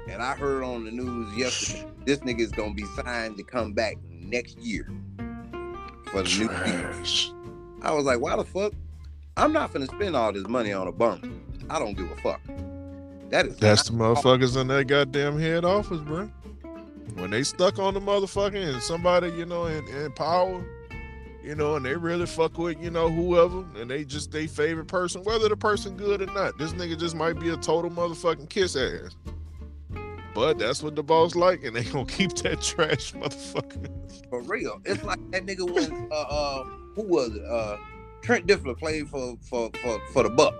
And 0.09 0.22
I 0.22 0.35
heard 0.35 0.62
on 0.62 0.85
the 0.85 0.90
news 0.90 1.37
yesterday, 1.37 1.87
this 2.04 2.18
nigga 2.20 2.40
is 2.40 2.52
gonna 2.52 2.74
be 2.74 2.85
signed 2.96 3.37
to 3.38 3.42
come 3.42 3.72
back 3.72 3.96
next 4.09 4.59
year 4.59 4.88
for 6.11 6.22
the 6.22 6.28
new 6.38 7.02
season. 7.02 7.35
I 7.82 7.92
was 7.92 8.04
like, 8.04 8.20
why 8.20 8.37
the 8.37 8.44
fuck? 8.44 8.72
I'm 9.37 9.53
not 9.53 9.72
gonna 9.72 9.87
spend 9.87 10.16
all 10.16 10.33
this 10.33 10.46
money 10.46 10.72
on 10.72 10.88
a 10.88 10.92
bum. 10.92 11.42
I 11.68 11.79
don't 11.79 11.94
give 11.94 12.11
a 12.11 12.16
fuck. 12.16 12.40
That 13.29 13.46
is 13.46 13.57
That's 13.57 13.88
the 13.88 13.92
motherfuckers 13.92 14.59
in 14.59 14.68
that 14.68 14.87
goddamn 14.87 15.38
head 15.38 15.64
office, 15.64 16.01
bro. 16.01 16.31
When 17.14 17.31
they 17.31 17.42
stuck 17.42 17.79
on 17.79 17.94
the 17.94 18.01
motherfucker 18.01 18.75
and 18.75 18.83
somebody, 18.83 19.29
you 19.31 19.44
know, 19.44 19.66
in, 19.66 19.87
in 19.88 20.12
power, 20.12 20.64
you 21.42 21.55
know, 21.55 21.77
and 21.77 21.85
they 21.85 21.96
really 21.96 22.27
fuck 22.27 22.57
with, 22.57 22.81
you 22.81 22.90
know, 22.90 23.11
whoever, 23.11 23.64
and 23.81 23.90
they 23.90 24.05
just 24.05 24.33
they 24.33 24.46
favorite 24.46 24.87
person, 24.87 25.22
whether 25.25 25.49
the 25.49 25.57
person 25.57 25.96
good 25.96 26.22
or 26.22 26.27
not. 26.27 26.57
This 26.57 26.72
nigga 26.72 26.99
just 26.99 27.14
might 27.14 27.38
be 27.38 27.51
a 27.51 27.57
total 27.57 27.90
motherfucking 27.90 28.49
kiss 28.49 28.75
ass. 28.75 29.16
But 30.35 30.59
that's 30.59 30.83
what 30.83 30.96
the 30.96 31.03
boss 31.03 31.35
like, 31.35 31.62
and 31.62 31.77
they 31.77 31.85
gonna 31.85 32.05
keep 32.07 32.35
that 32.37 32.62
trash 32.62 33.12
motherfucker. 33.12 33.90
for 34.31 34.40
real. 34.42 34.81
It's 34.85 35.03
like 35.03 35.18
that 35.33 35.44
nigga 35.44 35.70
was 35.70 35.90
uh, 35.90 36.14
uh 36.14 36.64
who 36.94 37.03
was 37.03 37.35
it? 37.35 37.44
Uh 37.44 37.77
Trent 38.27 38.45
Dilfer 38.45 38.77
played 38.77 39.09
for 39.09 39.37
for 39.41 39.71
for 39.81 40.01
for 40.12 40.23
the 40.25 40.31
Bucs. 40.31 40.53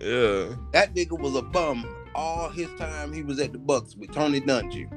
Yeah. 0.00 0.56
That 0.72 0.94
nigga 0.94 1.18
was 1.18 1.36
a 1.36 1.42
bum 1.42 1.86
all 2.14 2.48
his 2.48 2.70
time 2.78 3.12
he 3.12 3.22
was 3.22 3.38
at 3.40 3.52
the 3.52 3.58
Bucs 3.58 3.94
with 3.94 4.10
Tony 4.10 4.40
Dungy. 4.40 4.90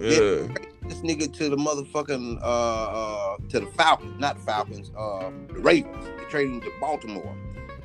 Yeah. 0.00 0.52
This 0.88 0.98
nigga 0.98 1.32
to 1.34 1.48
the 1.48 1.56
motherfucking 1.56 2.42
uh 2.42 2.44
uh 2.44 3.36
to 3.50 3.60
the 3.60 3.66
Falcons, 3.66 4.18
not 4.18 4.38
the 4.38 4.42
Falcons, 4.42 4.90
uh 4.98 5.30
the 5.46 5.60
Ravens. 5.60 6.06
They 6.18 6.24
traded 6.24 6.54
him 6.54 6.60
to 6.62 6.72
Baltimore. 6.80 7.36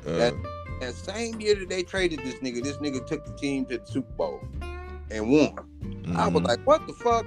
Uh, 0.04 0.32
That 0.80 0.94
same 0.94 1.40
year 1.40 1.54
that 1.54 1.68
they 1.68 1.84
traded 1.84 2.18
this 2.24 2.34
nigga, 2.40 2.64
this 2.64 2.78
nigga 2.78 3.06
took 3.06 3.24
the 3.24 3.34
team 3.34 3.66
to 3.66 3.78
the 3.78 3.86
Super 3.86 4.12
Bowl 4.14 4.40
and 5.12 5.30
won. 5.30 5.54
I 6.16 6.26
was 6.26 6.42
mhm. 6.42 6.48
like, 6.48 6.66
what 6.66 6.84
the 6.88 6.92
fuck? 6.92 7.24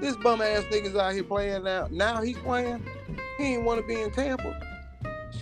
This 0.00 0.16
bum 0.16 0.40
ass 0.40 0.64
nigga's 0.72 0.96
out 0.96 1.12
here 1.12 1.24
playing 1.24 1.64
now. 1.64 1.88
Now 1.90 2.22
he's 2.22 2.38
playing. 2.38 2.82
He 3.36 3.54
ain't 3.54 3.64
want 3.64 3.82
to 3.82 3.86
be 3.86 4.00
in 4.00 4.10
Tampa. 4.12 4.71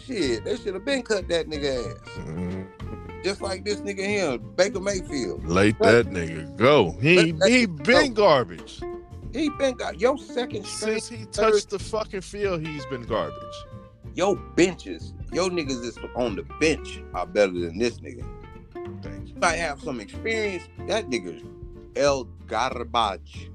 Shit, 0.07 0.45
they 0.45 0.57
should 0.57 0.75
have 0.75 0.85
been 0.85 1.03
cut 1.03 1.29
that 1.29 1.49
nigga 1.49 1.87
ass. 1.93 2.11
Mhm. 2.19 2.67
Just 3.23 3.43
like 3.43 3.65
this 3.65 3.81
nigga 3.83 4.07
here, 4.07 4.39
Baker 4.39 4.81
Mayfield. 4.81 5.45
Let 5.47 5.79
that 5.81 6.07
nigga 6.07 6.57
go. 6.57 6.93
He 7.01 7.33
Let- 7.33 7.51
he 7.51 7.67
been 7.67 8.15
garbage 8.15 8.81
He 9.33 9.49
been 9.51 9.75
got 9.77 10.01
your 10.01 10.19
second 10.19 10.65
since 10.67 11.09
he 11.09 11.25
touched 11.27 11.71
the 11.71 11.79
fucking 11.79 12.23
field. 12.23 12.67
He's 12.67 12.85
been 12.87 13.03
garbage. 13.03 13.37
your 14.17 14.35
benches, 14.57 15.13
your 15.33 15.49
niggas 15.51 15.85
is 15.85 15.97
on 16.17 16.35
the 16.35 16.43
bench 16.59 17.01
are 17.15 17.27
better 17.27 17.53
than 17.53 17.79
this 17.79 17.99
nigga. 18.01 18.27
Thank 19.03 19.29
you, 19.29 19.35
might 19.37 19.55
have 19.57 19.81
some 19.81 20.01
experience. 20.01 20.65
That 20.89 21.09
nigga's 21.09 21.43
El 21.95 22.25
Garbage. 22.49 23.51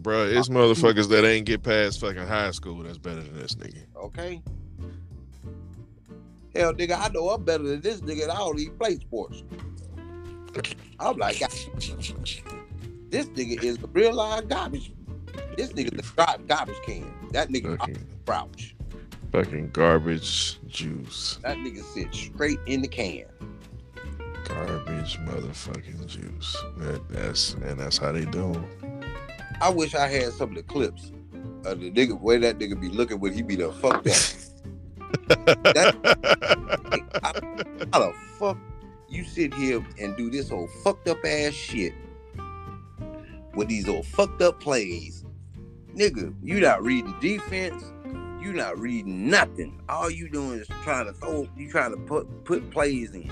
bro. 0.00 0.24
It's 0.26 0.48
motherfuckers 0.48 1.08
that 1.10 1.24
ain't 1.24 1.46
get 1.46 1.62
past 1.62 2.00
fucking 2.00 2.26
high 2.26 2.50
school 2.50 2.82
that's 2.82 2.98
better 2.98 3.20
than 3.20 3.38
this 3.38 3.54
nigga. 3.54 3.84
Okay. 3.96 4.42
Hell, 6.54 6.74
nigga, 6.74 6.98
I 6.98 7.08
know 7.08 7.28
I'm 7.30 7.44
better 7.44 7.62
than 7.64 7.80
this 7.80 8.00
nigga. 8.00 8.24
And 8.24 8.32
I 8.32 8.36
don't 8.38 8.58
even 8.58 8.76
play 8.76 8.96
sports. 8.96 9.42
I'm 10.98 11.16
like, 11.16 11.38
this 11.38 13.26
nigga 13.28 13.62
is 13.62 13.78
the 13.78 13.86
real 13.92 14.14
live 14.14 14.48
garbage. 14.48 14.92
This 15.56 15.72
nigga 15.72 15.96
the 15.96 16.02
gar- 16.16 16.38
garbage 16.46 16.76
can. 16.84 17.12
That 17.32 17.48
nigga 17.50 17.78
Fucking, 17.78 18.06
crouch. 18.26 18.74
fucking 19.32 19.70
garbage 19.70 20.58
juice. 20.66 21.38
That 21.42 21.56
nigga 21.58 21.82
sit 21.82 22.12
straight 22.12 22.58
in 22.66 22.82
the 22.82 22.88
can. 22.88 23.24
Garbage 24.44 25.18
motherfucking 25.20 26.06
juice. 26.06 26.56
That, 26.78 27.08
that's 27.08 27.54
and 27.54 27.78
that's 27.78 27.98
how 27.98 28.10
they 28.10 28.24
do. 28.24 28.52
I 29.60 29.70
wish 29.70 29.94
I 29.94 30.08
had 30.08 30.32
some 30.32 30.50
of 30.50 30.56
the 30.56 30.62
clips 30.64 31.12
of 31.64 31.78
the 31.80 31.90
nigga 31.92 32.18
way 32.20 32.38
that 32.38 32.58
nigga 32.58 32.80
be 32.80 32.88
looking 32.88 33.20
when 33.20 33.32
he 33.32 33.42
be 33.42 33.54
the 33.54 33.70
up. 35.30 36.06
How 37.92 37.98
the 38.00 38.12
fuck 38.38 38.58
you 39.08 39.24
sit 39.24 39.52
here 39.54 39.84
and 39.98 40.16
do 40.16 40.30
this 40.30 40.48
whole 40.50 40.68
fucked 40.84 41.08
up 41.08 41.24
ass 41.24 41.52
shit 41.52 41.92
with 43.54 43.68
these 43.68 43.88
old 43.88 44.06
fucked 44.06 44.42
up 44.42 44.60
plays? 44.60 45.24
Nigga, 45.94 46.34
you 46.42 46.60
not 46.60 46.82
reading 46.82 47.14
defense. 47.20 47.82
You 48.40 48.52
not 48.54 48.78
reading 48.78 49.28
nothing. 49.28 49.82
All 49.88 50.08
you 50.10 50.28
doing 50.30 50.60
is 50.60 50.68
trying 50.82 51.06
to 51.06 51.12
throw. 51.12 51.48
You 51.56 51.68
trying 51.70 51.90
to 51.90 51.98
put 51.98 52.44
put 52.44 52.70
plays 52.70 53.12
in. 53.14 53.30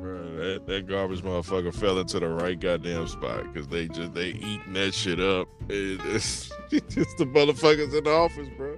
Bro, 0.00 0.36
that, 0.36 0.66
that 0.66 0.86
garbage 0.88 1.22
motherfucker 1.22 1.72
fell 1.74 1.98
into 1.98 2.18
the 2.20 2.28
right 2.28 2.58
goddamn 2.58 3.06
spot 3.06 3.44
because 3.52 3.68
they 3.68 3.86
just 3.88 4.12
they 4.14 4.28
eating 4.30 4.72
that 4.72 4.92
shit 4.94 5.20
up. 5.20 5.48
It- 5.68 6.00
it's, 6.06 6.50
it's 6.70 6.94
just 6.94 7.16
the 7.18 7.26
motherfuckers 7.26 7.96
in 7.96 8.04
the 8.04 8.10
office, 8.10 8.48
bro. 8.56 8.76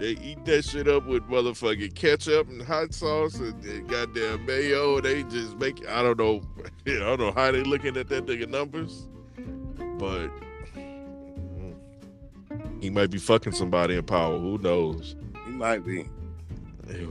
They 0.00 0.12
eat 0.12 0.46
that 0.46 0.64
shit 0.64 0.88
up 0.88 1.04
with 1.04 1.24
motherfucking 1.24 1.94
ketchup 1.94 2.48
and 2.48 2.62
hot 2.62 2.94
sauce 2.94 3.34
and, 3.34 3.62
and 3.62 3.86
goddamn 3.86 4.46
mayo. 4.46 4.98
They 4.98 5.24
just 5.24 5.58
make 5.58 5.86
I 5.86 6.02
don't 6.02 6.18
know, 6.18 6.40
I 6.86 6.98
don't 6.98 7.20
know 7.20 7.32
how 7.32 7.52
they 7.52 7.62
looking 7.62 7.98
at 7.98 8.08
that 8.08 8.24
nigga 8.24 8.48
numbers, 8.48 9.06
but 9.98 10.30
he 12.80 12.88
might 12.88 13.10
be 13.10 13.18
fucking 13.18 13.52
somebody 13.52 13.94
in 13.94 14.02
power. 14.02 14.38
Who 14.38 14.56
knows? 14.56 15.16
He 15.44 15.50
might 15.50 15.84
be 15.84 16.08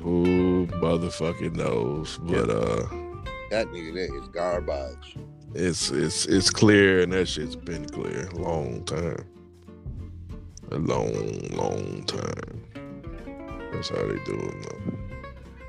Who 0.01 0.65
motherfucking 0.71 1.53
knows? 1.53 2.17
But 2.23 2.49
uh. 2.49 2.87
that 3.51 3.67
nigga. 3.67 3.93
There 3.93 4.19
is 4.19 4.27
garbage. 4.29 5.15
It's 5.53 5.91
it's 5.91 6.25
it's 6.25 6.49
clear, 6.49 7.01
and 7.01 7.13
that 7.13 7.27
shit's 7.27 7.55
been 7.55 7.85
clear 7.85 8.29
a 8.29 8.35
long 8.35 8.83
time. 8.85 9.27
A 10.71 10.77
long, 10.77 11.39
long 11.51 12.03
time. 12.05 12.68
That's 13.71 13.89
how 13.89 13.97
they 13.97 14.19
do 14.25 14.33
it. 14.33 14.69
Though. 14.69 14.99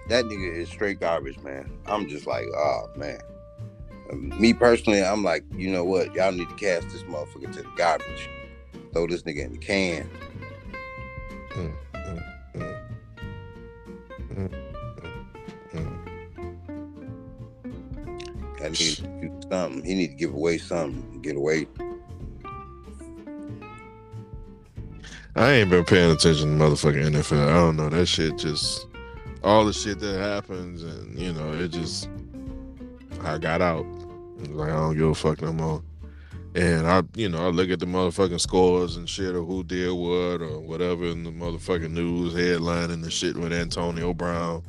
That 0.08 0.24
nigga 0.26 0.56
is 0.56 0.68
straight 0.68 1.00
garbage, 1.00 1.38
man. 1.40 1.70
I'm 1.86 2.08
just 2.08 2.26
like, 2.26 2.46
oh 2.56 2.90
man. 2.96 3.20
Me 4.12 4.52
personally, 4.52 5.02
I'm 5.04 5.22
like, 5.22 5.44
you 5.56 5.70
know 5.70 5.84
what? 5.84 6.14
Y'all 6.14 6.32
need 6.32 6.48
to 6.48 6.54
cast 6.56 6.88
this 6.90 7.02
motherfucker 7.04 7.52
to 7.52 7.62
the 7.62 7.70
garbage. 7.76 8.28
Throw 8.92 9.06
this 9.06 9.22
nigga 9.22 9.44
in 9.44 9.52
the 9.52 9.58
can. 9.58 10.10
Mm, 11.50 11.74
mm, 11.94 12.24
mm. 12.56 12.80
Mm, 14.34 14.52
mm, 15.74 16.08
That 18.58 18.72
nigga 18.72 18.80
need 18.80 18.96
to 18.96 19.28
do 19.28 19.40
something. 19.50 19.84
He 19.84 19.94
need 19.94 20.08
to 20.08 20.14
give 20.14 20.34
away 20.34 20.58
something. 20.58 21.22
Get 21.22 21.36
away. 21.36 21.68
I 25.36 25.52
ain't 25.52 25.70
been 25.70 25.84
paying 25.84 26.10
attention 26.10 26.58
to 26.58 26.64
motherfucking 26.64 27.10
NFL. 27.10 27.48
I 27.48 27.52
don't 27.52 27.76
know 27.76 27.88
that 27.88 28.06
shit. 28.06 28.36
Just 28.36 28.86
all 29.42 29.64
the 29.64 29.72
shit 29.72 30.00
that 30.00 30.18
happens, 30.18 30.82
and 30.82 31.18
you 31.18 31.32
know, 31.32 31.52
it 31.52 31.68
just 31.68 32.08
I 33.22 33.38
got 33.38 33.62
out. 33.62 33.86
Like 34.48 34.70
I 34.70 34.74
don't 34.74 34.96
give 34.96 35.08
a 35.08 35.14
fuck 35.14 35.42
no 35.42 35.52
more. 35.52 35.82
And 36.54 36.86
I, 36.88 37.02
you 37.14 37.28
know, 37.28 37.46
I 37.46 37.50
look 37.50 37.70
at 37.70 37.78
the 37.78 37.86
motherfucking 37.86 38.40
scores 38.40 38.96
and 38.96 39.08
shit, 39.08 39.34
or 39.34 39.42
who 39.42 39.62
did 39.62 39.92
what, 39.92 40.42
or 40.42 40.58
whatever 40.58 41.04
in 41.04 41.22
the 41.22 41.30
motherfucking 41.30 41.92
news 41.92 42.34
headline 42.34 42.90
and 42.90 43.04
the 43.04 43.10
shit 43.10 43.36
with 43.36 43.52
Antonio 43.52 44.12
Brown 44.12 44.64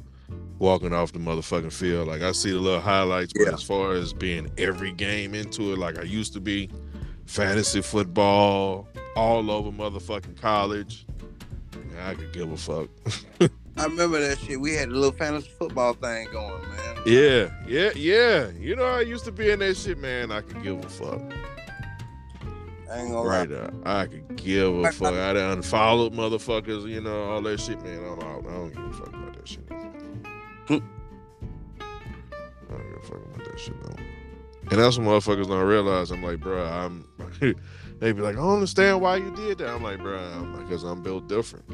walking 0.60 0.94
off 0.94 1.12
the 1.12 1.18
motherfucking 1.18 1.74
field. 1.74 2.08
Like 2.08 2.22
I 2.22 2.34
see 2.34 2.52
the 2.52 2.60
little 2.60 2.80
highlights, 2.80 3.34
but 3.34 3.52
as 3.52 3.64
far 3.64 3.94
as 3.94 4.14
being 4.14 4.52
every 4.60 4.92
game 4.92 5.34
into 5.34 5.74
it, 5.74 5.80
like 5.80 5.98
I 5.98 6.04
used 6.04 6.34
to 6.34 6.40
be, 6.40 6.70
fantasy 7.32 7.82
football 7.82 8.88
all 9.16 9.50
over 9.50 9.72
motherfucking 9.72 10.40
college. 10.42 11.06
man, 11.74 12.06
I 12.06 12.14
could 12.14 12.34
give 12.34 12.52
a 12.52 12.58
fuck. 12.58 12.90
I 13.78 13.86
remember 13.86 14.20
that 14.20 14.38
shit. 14.40 14.60
We 14.60 14.74
had 14.74 14.90
a 14.90 14.92
little 14.92 15.14
fantasy 15.14 15.50
football 15.58 15.94
thing 15.94 16.28
going, 16.34 16.62
man. 16.70 16.98
Yeah, 17.06 17.50
yeah, 17.66 17.92
yeah. 17.96 18.50
You 18.60 18.76
know, 18.76 18.84
I 18.84 19.02
used 19.02 19.24
to 19.26 19.32
be 19.32 19.50
in 19.50 19.60
that 19.60 19.78
shit, 19.78 19.98
man. 19.98 20.30
I 20.32 20.42
could 20.42 20.62
give 20.62 20.84
a 20.84 20.90
fuck. 20.90 21.22
I 22.92 23.00
ain't 23.00 23.12
gonna 23.12 23.28
Right 23.28 23.50
lie. 23.50 23.70
I 23.86 24.06
could 24.08 24.36
give 24.36 24.76
a 24.76 24.92
fuck. 24.92 25.14
I 25.14 25.32
done 25.32 25.52
unfollowed 25.54 26.14
motherfuckers, 26.14 26.86
you 26.90 27.00
know, 27.00 27.32
all 27.32 27.42
that 27.44 27.62
shit, 27.62 27.82
man. 27.82 28.04
I'm 28.04 28.20
out. 28.20 28.46
I 28.46 28.52
don't 28.52 28.76
give 28.76 28.84
a 28.84 28.94
fuck 28.94 29.08
about 29.08 29.34
that 29.36 29.48
shit. 29.48 29.70
Hmm. 30.68 30.80
I 31.80 32.74
don't 32.74 32.90
give 32.90 32.98
a 32.98 33.06
fuck 33.06 33.26
about 33.34 33.46
that 33.46 33.58
shit, 33.58 33.76
no. 33.88 33.96
And 34.70 34.80
that's 34.80 34.98
what 34.98 35.08
motherfuckers 35.08 35.48
don't 35.48 35.66
realize. 35.66 36.12
I'm 36.12 36.24
like, 36.24 36.40
bro, 36.42 36.66
I'm. 36.66 37.06
they 38.00 38.12
be 38.12 38.22
like, 38.22 38.36
I 38.36 38.40
don't 38.40 38.56
understand 38.56 39.02
why 39.02 39.18
you 39.18 39.34
did 39.36 39.60
that. 39.60 39.70
I'm 39.70 39.84
like, 39.84 40.00
bro, 40.00 40.18
I'm 40.18 40.64
because 40.64 40.84
I'm 40.84 41.02
built 41.02 41.28
different. 41.28 41.66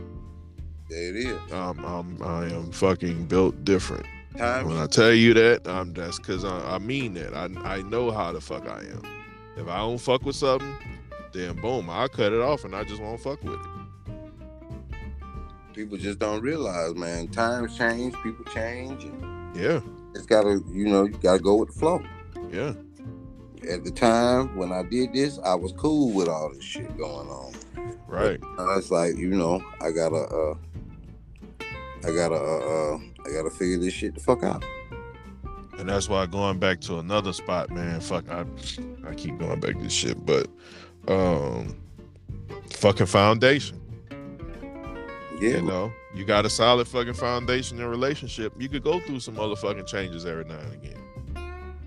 There 0.89 1.09
it 1.09 1.15
is. 1.15 1.51
I'm, 1.51 1.83
I'm, 1.83 2.21
I 2.23 2.45
am 2.45 2.71
fucking 2.71 3.25
built 3.25 3.63
different. 3.65 4.05
Time. 4.37 4.67
When 4.67 4.77
I 4.77 4.85
tell 4.87 5.11
you 5.13 5.33
that, 5.33 5.67
I'm 5.67 5.93
that's 5.93 6.17
because 6.19 6.45
I, 6.45 6.75
I 6.75 6.77
mean 6.77 7.13
that. 7.15 7.33
I, 7.33 7.45
I 7.63 7.81
know 7.81 8.11
how 8.11 8.31
the 8.31 8.39
fuck 8.39 8.67
I 8.67 8.79
am. 8.79 9.01
If 9.57 9.67
I 9.67 9.79
don't 9.79 9.97
fuck 9.97 10.23
with 10.23 10.35
something, 10.35 10.75
then 11.33 11.55
boom, 11.55 11.89
I'll 11.89 12.07
cut 12.07 12.31
it 12.33 12.39
off 12.41 12.63
and 12.63 12.75
I 12.75 12.83
just 12.83 13.01
won't 13.01 13.19
fuck 13.19 13.43
with 13.43 13.55
it. 13.55 14.13
People 15.73 15.97
just 15.97 16.19
don't 16.19 16.41
realize, 16.41 16.95
man. 16.95 17.27
Times 17.29 17.77
change. 17.77 18.13
People 18.23 18.45
change. 18.45 19.05
Yeah, 19.55 19.79
it's 20.13 20.25
gotta, 20.25 20.61
you 20.71 20.87
know, 20.87 21.05
you 21.05 21.17
gotta 21.21 21.39
go 21.39 21.55
with 21.55 21.73
the 21.73 21.79
flow. 21.79 22.03
yeah. 22.51 22.73
At 23.69 23.83
the 23.83 23.91
time 23.91 24.55
when 24.55 24.71
I 24.71 24.83
did 24.83 25.13
this, 25.13 25.39
I 25.43 25.55
was 25.55 25.71
cool 25.73 26.11
with 26.13 26.27
all 26.27 26.53
this 26.53 26.63
shit 26.63 26.95
going 26.97 27.27
on. 27.27 27.53
Right. 28.07 28.39
It's 28.77 28.91
like 28.91 29.17
you 29.17 29.29
know, 29.29 29.63
I 29.81 29.91
gotta, 29.91 30.15
uh, 30.15 30.55
I 32.05 32.11
gotta, 32.11 32.35
uh, 32.35 32.95
uh, 32.95 32.99
I 33.25 33.31
gotta 33.31 33.49
figure 33.49 33.77
this 33.77 33.93
shit 33.93 34.13
the 34.15 34.19
fuck 34.19 34.43
out. 34.43 34.63
And 35.77 35.89
that's 35.89 36.09
why 36.09 36.25
going 36.25 36.57
back 36.57 36.81
to 36.81 36.97
another 36.97 37.33
spot, 37.33 37.69
man. 37.69 37.99
Fuck, 37.99 38.29
I, 38.29 38.45
I 39.07 39.13
keep 39.13 39.37
going 39.37 39.59
back 39.59 39.75
to 39.75 39.83
this 39.83 39.93
shit, 39.93 40.25
but 40.25 40.47
um, 41.07 41.75
fucking 42.71 43.05
foundation. 43.05 43.79
Yeah, 45.39 45.57
You 45.57 45.61
know, 45.61 45.93
you 46.15 46.25
got 46.25 46.47
a 46.47 46.49
solid 46.49 46.87
fucking 46.87 47.13
foundation 47.13 47.77
in 47.77 47.83
a 47.83 47.89
relationship. 47.89 48.53
You 48.57 48.69
could 48.69 48.83
go 48.83 48.99
through 49.01 49.19
some 49.19 49.35
motherfucking 49.35 49.85
changes 49.85 50.25
every 50.25 50.45
now 50.45 50.57
and 50.57 50.73
again. 50.73 50.99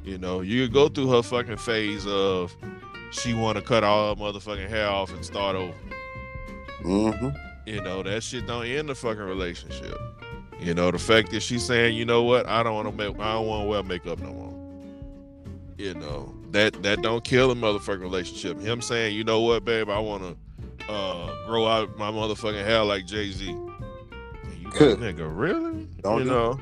You 0.05 0.18
know, 0.18 0.40
you 0.40 0.64
could 0.64 0.72
go 0.72 0.88
through 0.88 1.11
her 1.11 1.22
fucking 1.22 1.59
phase 1.59 2.07
of 2.07 2.55
she 3.11 3.34
want 3.34 3.59
to 3.59 3.62
cut 3.62 3.84
all 3.84 4.14
her 4.14 4.20
motherfucking 4.20 4.68
hair 4.68 4.88
off 4.88 5.12
and 5.12 5.24
start 5.24 5.57
over. 5.57 5.74
mm-hmm. 6.82 7.28
You 7.66 7.82
know, 7.82 8.03
that 8.03 8.22
shit 8.22 8.46
don't 8.46 8.64
end 8.64 8.88
the 8.88 8.94
fucking 8.94 9.22
relationship. 9.22 9.96
You 10.59 10.74
know, 10.74 10.90
the 10.90 10.98
fact 10.98 11.30
that 11.30 11.40
she's 11.40 11.64
saying, 11.64 11.96
you 11.96 12.05
know 12.05 12.22
what, 12.22 12.46
I 12.46 12.62
don't 12.62 12.74
want 12.74 12.88
to 12.88 12.94
make, 12.94 13.18
I 13.20 13.32
don't 13.34 13.46
want 13.46 13.64
to 13.64 13.68
wear 13.68 13.82
makeup 13.82 14.18
no 14.20 14.32
more. 14.32 14.51
You 15.78 15.94
know, 15.94 16.34
that 16.51 16.82
that 16.82 17.01
don't 17.01 17.24
kill 17.24 17.51
a 17.51 17.55
motherfucking 17.55 18.01
relationship. 18.01 18.61
Him 18.61 18.82
saying, 18.82 19.16
you 19.16 19.24
know 19.24 19.40
what, 19.40 19.64
babe, 19.64 19.88
I 19.88 19.98
want 19.98 20.22
to 20.22 20.92
uh, 20.92 21.46
grow 21.46 21.66
out 21.66 21.96
my 21.96 22.11
motherfucking 22.11 22.64
hair 22.64 22.84
like 22.84 23.07
Jay 23.07 23.30
Z. 23.30 23.46
You 23.46 23.61
like, 24.64 24.74
nigga, 24.74 25.30
really? 25.32 25.88
Don't 26.03 26.18
you 26.18 26.24
know, 26.24 26.59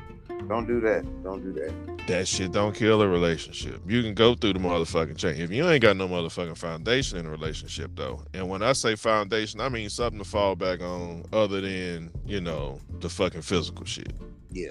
Don't 0.47 0.65
do 0.65 0.79
that. 0.81 1.03
Don't 1.23 1.43
do 1.43 1.51
that. 1.53 2.07
That 2.07 2.27
shit 2.27 2.51
don't 2.51 2.73
kill 2.73 3.01
a 3.01 3.07
relationship. 3.07 3.81
You 3.87 4.01
can 4.01 4.13
go 4.13 4.33
through 4.33 4.53
the 4.53 4.59
motherfucking 4.59 5.17
chain. 5.17 5.35
If 5.35 5.51
you 5.51 5.67
ain't 5.67 5.81
got 5.81 5.97
no 5.97 6.07
motherfucking 6.07 6.57
foundation 6.57 7.19
in 7.19 7.25
a 7.25 7.29
relationship, 7.29 7.91
though, 7.93 8.23
and 8.33 8.49
when 8.49 8.63
I 8.63 8.73
say 8.73 8.95
foundation, 8.95 9.61
I 9.61 9.69
mean 9.69 9.89
something 9.89 10.19
to 10.19 10.25
fall 10.25 10.55
back 10.55 10.81
on 10.81 11.25
other 11.33 11.61
than, 11.61 12.11
you 12.25 12.41
know, 12.41 12.79
the 12.99 13.09
fucking 13.09 13.43
physical 13.43 13.85
shit. 13.85 14.13
Yeah. 14.51 14.69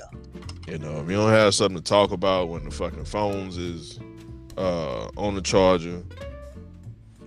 You 0.66 0.78
know, 0.78 1.00
if 1.00 1.08
you 1.08 1.16
don't 1.16 1.30
have 1.30 1.54
something 1.54 1.76
to 1.80 1.84
talk 1.84 2.10
about 2.10 2.48
when 2.48 2.64
the 2.64 2.70
fucking 2.70 3.04
phones 3.04 3.56
is 3.56 4.00
uh 4.56 5.08
on 5.16 5.36
the 5.36 5.42
charger, 5.42 6.02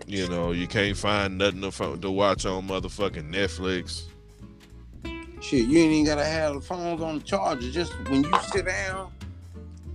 you 0.07 0.27
know, 0.27 0.51
you 0.51 0.67
can't 0.67 0.97
find 0.97 1.37
nothing 1.37 1.61
to, 1.61 1.97
to 1.97 2.11
watch 2.11 2.45
on 2.45 2.67
motherfucking 2.67 3.31
Netflix. 3.31 4.10
Shit, 5.41 5.67
you 5.67 5.79
ain't 5.79 5.91
even 5.91 6.05
gotta 6.05 6.25
have 6.25 6.53
the 6.53 6.61
phones 6.61 7.01
on 7.01 7.17
the 7.19 7.23
charger. 7.23 7.71
Just 7.71 7.93
when 8.09 8.23
you 8.23 8.31
sit 8.51 8.65
down, 8.67 9.11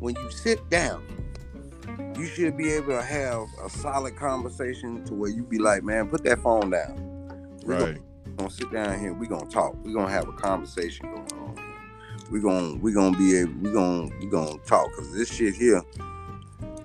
when 0.00 0.16
you 0.16 0.30
sit 0.30 0.68
down, 0.70 1.04
you 2.16 2.26
should 2.26 2.56
be 2.56 2.72
able 2.72 2.88
to 2.88 3.02
have 3.02 3.46
a 3.64 3.70
solid 3.70 4.16
conversation 4.16 5.04
to 5.04 5.14
where 5.14 5.30
you 5.30 5.44
be 5.44 5.58
like, 5.58 5.84
man, 5.84 6.08
put 6.08 6.24
that 6.24 6.40
phone 6.40 6.70
down. 6.70 6.96
Right. 7.64 7.78
We 7.78 7.84
Right. 7.84 8.00
gonna 8.38 8.50
sit 8.50 8.72
down 8.72 8.98
here. 8.98 9.12
We 9.14 9.28
gonna 9.28 9.46
talk. 9.50 9.76
We 9.84 9.92
gonna 9.92 10.10
have 10.10 10.28
a 10.28 10.32
conversation 10.32 11.06
going 11.12 11.32
on. 11.34 11.56
We 12.30 12.40
gonna 12.40 12.74
we 12.76 12.92
gonna 12.92 13.16
be 13.16 13.36
able. 13.36 13.52
We 13.60 13.70
gonna 13.70 14.08
we 14.20 14.26
gonna 14.26 14.58
talk 14.66 14.88
because 14.90 15.12
this 15.14 15.32
shit 15.32 15.54
here. 15.54 15.82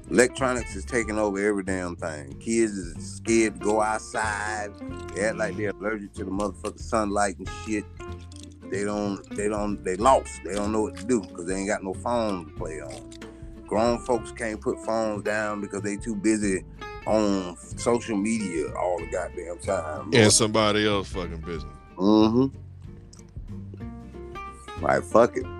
Electronics 0.09 0.75
is 0.75 0.83
taking 0.83 1.17
over 1.17 1.39
every 1.39 1.63
damn 1.63 1.95
thing. 1.95 2.35
Kids 2.39 2.73
is 2.73 3.15
scared 3.15 3.53
to 3.53 3.59
go 3.65 3.81
outside. 3.81 4.71
They 5.15 5.23
act 5.25 5.37
like 5.37 5.55
they're 5.55 5.69
allergic 5.69 6.13
to 6.15 6.25
the 6.25 6.31
motherfucking 6.31 6.81
sunlight 6.81 7.37
and 7.39 7.49
shit. 7.65 7.85
They 8.71 8.85
don't. 8.85 9.29
They 9.35 9.49
don't. 9.49 9.83
They 9.83 9.97
lost. 9.97 10.39
They 10.45 10.53
don't 10.55 10.71
know 10.71 10.83
what 10.83 10.95
to 10.95 11.03
do 11.03 11.19
because 11.21 11.45
they 11.45 11.55
ain't 11.55 11.67
got 11.67 11.83
no 11.83 11.93
phone 11.93 12.45
to 12.45 12.51
play 12.53 12.79
on. 12.79 13.09
Grown 13.67 13.99
folks 13.99 14.31
can't 14.31 14.61
put 14.61 14.79
phones 14.85 15.23
down 15.23 15.59
because 15.59 15.81
they 15.81 15.97
too 15.97 16.15
busy 16.15 16.63
on 17.05 17.57
social 17.57 18.15
media 18.15 18.73
all 18.75 18.97
the 18.97 19.11
goddamn 19.11 19.59
time. 19.59 20.09
And 20.13 20.31
somebody 20.31 20.87
else 20.87 21.09
fucking 21.09 21.41
business. 21.41 21.73
Mm-hmm. 21.97 22.47
Like 24.83 25.03
fuck 25.03 25.35
it, 25.35 25.43
know? 25.43 25.59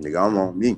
nigga. 0.00 0.26
I'm 0.26 0.36
on 0.36 0.58
me. 0.58 0.76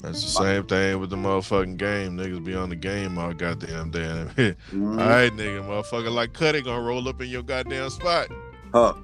That's 0.00 0.22
the 0.22 0.28
same 0.30 0.64
thing 0.64 1.00
with 1.00 1.10
the 1.10 1.16
motherfucking 1.16 1.76
game. 1.76 2.16
Niggas 2.16 2.44
be 2.44 2.54
on 2.54 2.68
the 2.68 2.76
game 2.76 3.18
all 3.18 3.32
goddamn 3.34 3.90
damn. 3.90 4.28
Mhm. 4.70 5.00
All 5.00 5.08
right, 5.08 5.32
nigga, 5.32 5.64
motherfucker 5.66 6.12
like 6.12 6.32
Cutty 6.32 6.62
gonna 6.62 6.82
roll 6.82 7.08
up 7.08 7.20
in 7.20 7.28
your 7.28 7.42
goddamn 7.42 7.90
spot. 7.90 8.28
Huh, 8.72 8.94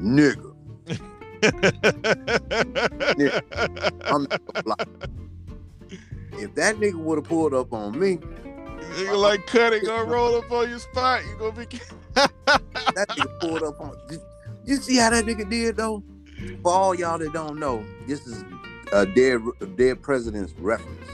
nigga. 0.00 0.48
I'm 4.04 4.22
not 4.24 4.40
gonna 4.46 4.62
lie. 4.66 4.84
If 6.32 6.54
that 6.56 6.76
nigga 6.76 6.94
would 6.94 7.18
have 7.18 7.24
pulled 7.28 7.54
up 7.54 7.72
on 7.72 7.98
me, 7.98 8.16
Nigga 8.16 9.16
like 9.18 9.46
Cutty 9.46 9.80
gonna 9.80 10.04
roll 10.10 10.36
up 10.36 10.50
on 10.50 10.68
your 10.68 10.78
spot. 10.78 11.22
You 11.24 11.36
gonna 11.38 11.66
be. 11.66 11.78
that 12.14 13.06
nigga 13.10 13.40
pulled 13.40 13.62
up 13.62 13.80
on. 13.80 13.96
You 14.64 14.76
see 14.76 14.96
how 14.96 15.10
that 15.10 15.24
nigga 15.24 15.48
did 15.48 15.76
though? 15.76 16.02
For 16.62 16.72
all 16.72 16.94
y'all 16.94 17.18
that 17.18 17.32
don't 17.32 17.58
know, 17.58 17.84
this 18.06 18.26
is 18.26 18.44
a 18.92 19.06
dead 19.06 19.40
dead 19.76 20.02
president's 20.02 20.52
reference. 20.58 21.08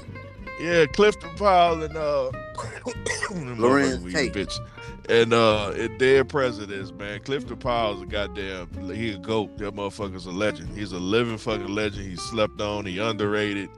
Yeah, 0.60 0.86
Clifton 0.86 1.30
Powell 1.36 1.82
and 1.82 1.96
uh 1.96 2.30
Larenz 3.30 4.12
Tate. 4.12 4.32
bitch. 4.32 4.58
And 5.08 5.32
uh 5.32 5.70
and 5.76 5.98
dead 5.98 6.28
presidents, 6.28 6.92
man. 6.92 7.20
Clifton 7.20 7.56
Powell's 7.56 8.02
a 8.02 8.06
goddamn 8.06 8.68
he 8.94 9.12
a 9.12 9.18
goat. 9.18 9.56
That 9.58 9.74
motherfucker's 9.74 10.26
a 10.26 10.30
legend. 10.30 10.76
He's 10.76 10.92
a 10.92 10.98
living 10.98 11.38
fucking 11.38 11.68
legend. 11.68 12.08
He 12.08 12.16
slept 12.16 12.60
on, 12.60 12.86
he 12.86 12.98
underrated. 12.98 13.70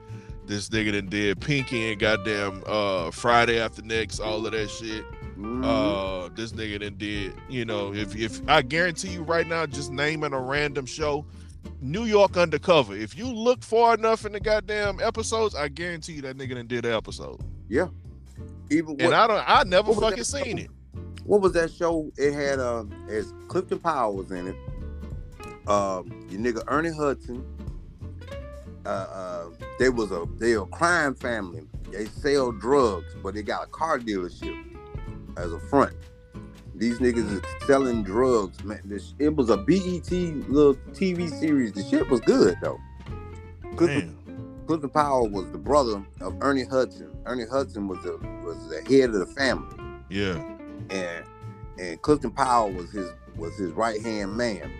This 0.47 0.69
nigga 0.69 0.93
done 0.93 1.07
did 1.09 1.39
Pinky 1.39 1.91
and 1.91 1.99
goddamn 1.99 2.63
uh 2.65 3.11
Friday 3.11 3.59
after 3.59 3.81
next, 3.83 4.19
all 4.19 4.45
of 4.45 4.51
that 4.51 4.69
shit. 4.69 5.05
Mhm. 5.37 5.63
Uh 5.63 6.29
this 6.35 6.51
nigga 6.53 6.79
done 6.81 6.95
did, 6.97 7.33
you 7.47 7.63
know, 7.65 7.93
if 7.93 8.15
if 8.15 8.41
I 8.49 8.61
guarantee 8.63 9.09
you 9.09 9.23
right 9.23 9.47
now, 9.47 9.65
just 9.67 9.91
naming 9.91 10.33
a 10.33 10.39
random 10.41 10.85
show, 10.87 11.25
New 11.81 12.05
York 12.05 12.37
Undercover. 12.37 12.95
If 12.95 13.17
you 13.17 13.31
look 13.31 13.63
far 13.63 13.93
enough 13.95 14.25
in 14.25 14.33
the 14.33 14.39
goddamn 14.39 14.99
episodes, 15.01 15.55
I 15.55 15.67
guarantee 15.67 16.13
you 16.13 16.21
that 16.23 16.37
nigga 16.37 16.55
done 16.55 16.67
did 16.67 16.85
an 16.85 16.93
episode. 16.93 17.41
Yeah. 17.69 17.87
Even 18.69 18.99
And 19.01 19.13
I 19.13 19.27
don't 19.27 19.43
I 19.47 19.63
never 19.63 19.93
fucking 19.93 20.23
seen 20.23 20.57
show? 20.57 20.63
it. 20.63 20.69
what 21.25 21.41
was 21.41 21.53
that 21.53 21.71
show? 21.71 22.11
It 22.17 22.33
had 22.33 22.59
uh, 22.59 22.85
as 23.09 23.33
Clifton 23.47 23.79
Powell 23.79 24.15
was 24.15 24.31
in 24.31 24.47
it. 24.47 24.55
Um, 25.67 26.25
your 26.29 26.39
nigga 26.41 26.63
Ernie 26.67 26.91
Hudson. 26.91 27.45
Uh, 28.85 28.89
uh, 28.89 29.45
they 29.77 29.89
was 29.89 30.11
a 30.11 30.25
they 30.37 30.53
a 30.53 30.65
crime 30.65 31.13
family. 31.13 31.67
They 31.91 32.05
sell 32.05 32.51
drugs, 32.51 33.13
but 33.21 33.33
they 33.35 33.43
got 33.43 33.65
a 33.65 33.67
car 33.67 33.99
dealership 33.99 34.57
as 35.37 35.51
a 35.51 35.59
front. 35.59 35.93
These 36.81 36.97
niggas 36.97 37.31
is 37.31 37.67
selling 37.67 38.01
drugs, 38.01 38.63
man. 38.63 38.81
This 38.85 39.13
it 39.19 39.35
was 39.35 39.51
a 39.51 39.57
BET 39.57 40.11
little 40.11 40.73
TV 40.93 41.29
series. 41.29 41.73
The 41.73 41.83
shit 41.83 42.09
was 42.09 42.21
good 42.21 42.57
though. 42.59 42.79
Clifton. 43.75 44.17
Clifton 44.65 44.89
Powell 44.89 45.29
was 45.29 45.45
the 45.51 45.59
brother 45.59 46.03
of 46.21 46.35
Ernie 46.41 46.65
Hudson. 46.65 47.15
Ernie 47.27 47.45
Hudson 47.45 47.87
was 47.87 48.01
the 48.03 48.17
was 48.43 48.57
the 48.67 48.81
head 48.89 49.11
of 49.11 49.19
the 49.19 49.27
family 49.27 49.77
Yeah. 50.09 50.43
and 50.89 51.23
and 51.77 52.01
Clifton 52.01 52.31
Powell 52.31 52.71
was 52.71 52.89
his 52.89 53.11
was 53.35 53.55
his 53.57 53.69
right 53.73 54.01
hand 54.01 54.35
man. 54.35 54.71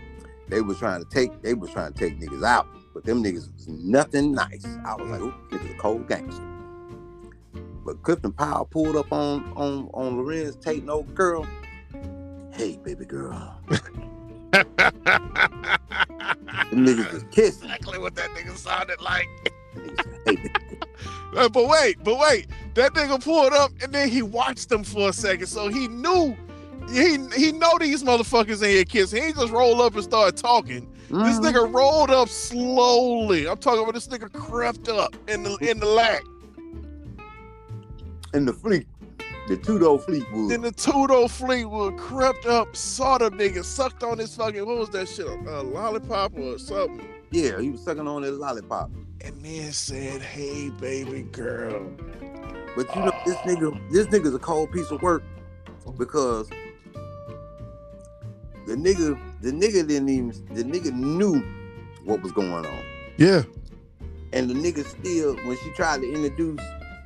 They 0.48 0.62
was 0.62 0.80
trying 0.80 1.04
to 1.04 1.10
take 1.12 1.44
they 1.44 1.54
was 1.54 1.70
trying 1.70 1.94
to 1.94 2.00
take 2.00 2.20
niggas 2.20 2.44
out, 2.44 2.66
but 2.96 3.06
them 3.06 3.24
niggas 3.24 3.54
was 3.54 3.68
nothing 3.68 4.32
nice. 4.32 4.66
I 4.84 4.96
was 4.96 5.08
like, 5.08 5.22
ooh, 5.22 5.36
niggas 5.52 5.76
a 5.76 5.78
cold 5.78 6.08
gangster. 6.08 6.48
But 7.86 8.02
Clifton 8.02 8.32
Powell 8.32 8.66
pulled 8.66 8.96
up 8.96 9.14
on 9.14 9.54
on 9.56 9.88
on 9.94 10.18
Larenz 10.18 10.60
Tate, 10.60 10.84
no 10.84 11.04
girl. 11.04 11.46
Hey, 12.54 12.78
baby 12.84 13.06
girl, 13.06 13.56
them 13.70 13.78
niggas 16.72 17.14
is 17.14 17.24
kissing. 17.32 17.64
exactly 17.70 17.98
what 17.98 18.16
that 18.16 18.30
nigga 18.32 18.56
sounded 18.58 19.02
like. 19.02 19.28
Uh, 21.34 21.48
but 21.48 21.66
wait, 21.70 21.96
but 22.04 22.20
wait. 22.20 22.46
That 22.74 22.92
nigga 22.94 23.24
pulled 23.24 23.54
up 23.54 23.72
and 23.82 23.94
then 23.94 24.10
he 24.10 24.22
watched 24.22 24.68
them 24.68 24.84
for 24.84 25.08
a 25.10 25.14
second. 25.14 25.48
So 25.48 25.70
he 25.70 25.88
knew 25.88 26.36
he 26.92 27.18
he 27.38 27.54
know 27.54 27.78
these 27.80 28.04
motherfuckers 28.04 28.62
in 28.62 28.70
here 28.70 28.84
kissing. 28.84 29.22
He 29.22 29.28
ain't 29.30 29.38
just 29.38 29.54
roll 29.54 29.82
up 29.82 29.96
and 29.96 30.04
start 30.04 30.36
talking. 30.36 30.92
This 31.10 31.40
Mhm. 31.40 31.44
nigga 31.54 31.74
rolled 31.74 32.12
up 32.12 32.28
slowly. 32.28 33.48
I'm 33.48 33.58
talking 33.60 33.82
about 33.82 33.94
this 33.94 34.10
nigga 34.10 34.30
crept 34.34 34.90
up 34.90 35.16
in 35.30 35.44
the 35.44 35.56
in 35.62 35.80
the 35.80 35.86
lack. 35.86 36.22
in 38.34 38.44
the 38.44 38.52
fleet, 38.54 38.86
the 39.48 39.58
door 39.58 40.00
Fleetwood. 40.00 40.50
Then 40.52 40.62
the 40.62 40.72
two-door 40.72 41.28
Fleetwood 41.28 41.98
crept 41.98 42.46
up, 42.46 42.76
saw 42.76 43.18
the 43.18 43.30
nigga, 43.32 43.64
sucked 43.64 44.04
on 44.04 44.18
his 44.20 44.36
fucking 44.36 44.66
what 44.66 44.78
was 44.78 44.90
that 44.90 45.08
shit? 45.08 45.28
A 45.28 45.62
lollipop 45.62 46.38
or 46.38 46.58
something. 46.60 47.08
yeah, 47.32 47.60
he 47.60 47.70
was 47.70 47.82
sucking 47.84 48.08
on 48.08 48.24
his 48.24 48.38
lollipop. 48.38 48.92
And 49.24 49.44
then 49.44 49.72
said, 49.72 50.22
Hey 50.22 50.70
baby 50.70 51.24
girl. 51.24 51.92
But 52.76 52.96
you 52.96 53.02
know, 53.02 53.12
this 53.26 53.36
nigga, 53.38 53.92
this 53.92 54.08
nigga's 54.08 54.34
a 54.34 54.40
cold 54.40 54.72
piece 54.72 54.90
of 54.92 55.02
work 55.02 55.24
because 55.98 56.50
the 58.68 58.76
nigga, 58.76 59.20
the 59.42 59.52
nigga 59.52 59.88
didn't 59.88 60.10
even, 60.10 60.30
the 60.54 60.64
nigga 60.64 60.94
knew 60.94 61.44
what 62.06 62.22
was 62.22 62.32
going 62.32 62.52
on, 62.66 62.84
Yeah. 63.18 63.44
and 64.34 64.50
the 64.50 64.54
nigga 64.54 64.86
still, 64.86 65.36
when 65.46 65.58
she 65.58 65.72
tried 65.74 66.02
to 66.02 66.12
introduce, 66.14 66.60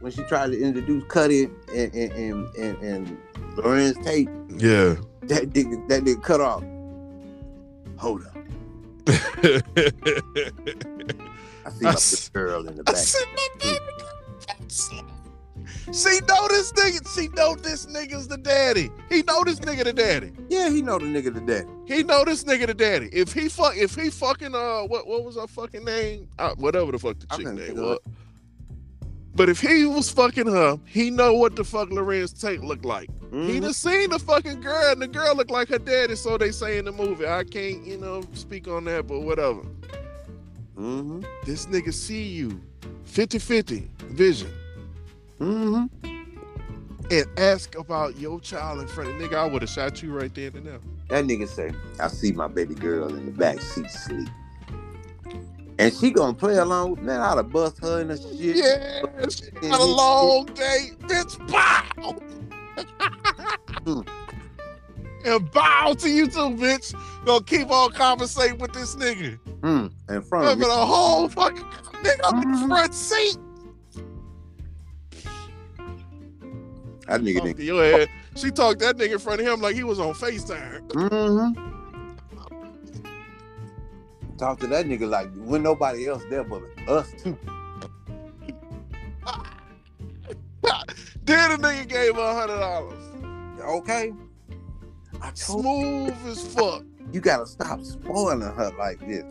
when 0.05 0.11
she 0.11 0.21
tried 0.25 0.51
to 0.51 0.61
introduce 0.61 1.03
Cutty 1.05 1.45
and 1.73 1.91
and 1.95 2.11
and 2.11 2.55
and, 2.57 2.77
and 2.83 3.17
Larenz 3.57 3.95
Tate, 4.03 4.29
Yeah. 4.49 4.93
that 5.23 5.49
nigga, 5.51 5.87
that 5.89 6.03
nigga 6.03 6.21
cut 6.21 6.41
off. 6.41 6.63
Hold 7.97 8.23
up, 8.27 8.37
I 9.07 9.61
see 11.71 11.75
I 11.79 11.81
my 11.81 11.89
s- 11.89 12.29
girl 12.29 12.67
in 12.67 12.75
the 12.75 12.83
I 12.85 12.91
back. 12.91 12.97
said, 12.97 13.25
"My 13.35 13.47
baby 13.57 13.79
girl." 13.97 14.11
She 15.91 16.19
know 16.27 16.47
this 16.49 16.71
nigga. 16.73 17.15
She 17.15 17.27
know 17.29 17.55
this 17.55 17.87
nigga's 17.87 18.27
the 18.27 18.37
daddy. 18.37 18.91
He 19.09 19.23
know 19.23 19.43
this 19.43 19.59
nigga 19.59 19.85
the 19.85 19.93
daddy. 19.93 20.33
Yeah, 20.49 20.69
he 20.69 20.83
know 20.83 20.99
the 20.99 21.05
nigga 21.05 21.33
the 21.33 21.41
daddy. 21.41 21.67
He 21.87 22.03
know 22.03 22.23
this 22.25 22.43
nigga 22.43 22.67
the 22.67 22.75
daddy. 22.75 23.09
If 23.11 23.33
he 23.33 23.49
fuck, 23.49 23.75
if 23.75 23.95
he 23.95 24.11
fucking 24.11 24.53
uh, 24.53 24.81
what 24.83 25.07
what 25.07 25.23
was 25.23 25.35
her 25.35 25.47
fucking 25.47 25.83
name? 25.83 26.27
Uh, 26.37 26.53
whatever 26.57 26.91
the 26.91 26.99
fuck 26.99 27.17
the 27.17 27.25
chick 27.37 27.47
name 27.47 27.75
was. 27.77 27.97
But 29.36 29.49
if 29.49 29.59
he 29.59 29.86
was 29.86 30.09
fucking 30.09 30.47
her, 30.47 30.79
he 30.86 31.09
know 31.09 31.33
what 31.33 31.55
the 31.55 31.63
fuck 31.63 31.89
Larenz 31.89 32.39
Tate 32.39 32.61
looked 32.61 32.86
like. 32.86 33.09
He 33.31 33.59
Mhm. 33.59 33.61
done 33.61 33.73
seen 33.73 34.09
the 34.09 34.19
fucking 34.19 34.61
girl, 34.61 34.93
and 34.93 35.01
the 35.01 35.07
girl 35.07 35.36
looked 35.36 35.51
like 35.51 35.67
her 35.67 35.77
daddy. 35.77 36.15
So 36.15 36.38
they 36.38 36.51
say 36.51 36.77
in 36.77 36.86
the 36.86 36.93
movie. 36.93 37.27
I 37.27 37.43
can't, 37.43 37.86
you 37.86 37.97
know, 37.97 38.23
speak 38.33 38.67
on 38.69 38.86
that, 38.86 39.07
but 39.07 39.19
whatever. 39.21 39.61
Mhm. 40.77 41.25
This 41.45 41.65
nigga 41.65 41.93
see 41.93 42.23
you, 42.23 42.61
50-50 43.03 43.89
vision. 44.09 44.51
Mhm. 45.39 45.89
and 47.11 47.25
ask 47.38 47.75
about 47.77 48.17
your 48.17 48.39
child 48.39 48.81
in 48.81 48.88
front 48.88 49.09
of 49.09 49.15
nigga, 49.17 49.36
I 49.36 49.45
would 49.45 49.61
have 49.61 49.69
shot 49.69 50.01
you 50.01 50.11
right 50.11 50.33
there 50.33 50.49
and 50.55 50.65
now. 50.65 50.79
That 51.09 51.25
nigga 51.25 51.47
say, 51.47 51.71
I 51.99 52.07
see 52.07 52.31
my 52.31 52.47
baby 52.47 52.73
girl 52.73 53.09
in 53.09 53.25
the 53.27 53.31
back 53.31 53.61
seat 53.61 53.91
sleep. 53.91 54.27
And 55.78 55.93
she 55.93 56.11
gonna 56.11 56.34
play 56.34 56.57
along 56.57 56.91
with 56.91 57.01
man, 57.01 57.19
I'd 57.19 57.38
have 57.38 57.51
bust 57.51 57.80
her 57.82 58.01
in 58.01 58.07
the 58.07 58.17
shit. 58.17 58.55
Yeah, 58.55 59.01
she 59.30 59.51
got 59.67 59.80
a 59.80 59.84
long 59.84 60.45
day, 60.45 60.91
bitch. 61.01 61.38
Bow. 61.51 62.15
and 65.26 65.51
bow 65.51 65.93
to 65.99 66.09
you 66.09 66.28
too, 66.28 66.55
bitch. 66.55 66.95
Gonna 67.26 67.43
keep 67.43 67.69
on 67.69 67.91
conversating 67.91 68.57
with 68.57 68.71
this 68.73 68.95
nigga. 68.95 69.38
Mm, 69.61 69.91
in 70.09 70.21
front 70.21 70.47
of 70.47 70.59
me. 70.59 70.65
a 70.65 70.69
whole 70.69 71.28
fucking 71.28 71.63
nigga 72.03 72.34
on 72.34 72.51
the 72.51 72.67
front 72.67 72.93
seat. 72.93 73.38
That 77.07 77.21
nigga 77.21 77.43
didn't. 77.43 77.59
your 77.59 77.84
head. 77.84 78.09
She 78.36 78.49
talked 78.49 78.80
that 78.80 78.97
nigga 78.97 79.13
in 79.13 79.19
front 79.19 79.41
of 79.41 79.47
him 79.47 79.61
like 79.61 79.76
he 79.76 79.84
was 79.84 79.99
on 79.99 80.13
FaceTime. 80.13 80.88
Mm-hmm. 80.88 81.74
Talk 84.38 84.59
to 84.59 84.67
that 84.67 84.86
nigga 84.86 85.09
like 85.09 85.29
when 85.36 85.63
nobody 85.63 86.07
else 86.07 86.23
there 86.29 86.43
but 86.43 86.61
us 86.88 87.11
too. 87.17 87.38
then 91.23 91.51
the 91.51 91.67
nigga 91.67 91.88
gave 91.88 92.15
her 92.15 92.21
a 92.21 92.33
hundred 92.33 92.59
dollars. 92.59 92.99
Okay. 93.61 94.13
I 95.21 95.31
Smooth 95.33 96.13
as 96.27 96.45
fuck. 96.53 96.83
you 97.11 97.21
gotta 97.21 97.45
stop 97.45 97.81
spoiling 97.83 98.41
her 98.41 98.71
like 98.77 98.99
this. 99.07 99.23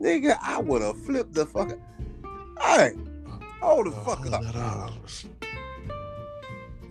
Nigga, 0.00 0.38
I 0.42 0.60
would 0.60 0.82
have 0.82 1.00
flipped 1.04 1.34
the 1.34 1.46
fuck 1.46 1.76
Hey, 2.60 2.92
hold 3.60 3.86
the 3.86 3.90
fuck 3.92 4.26
up. 4.32 4.42
$100. 4.42 5.24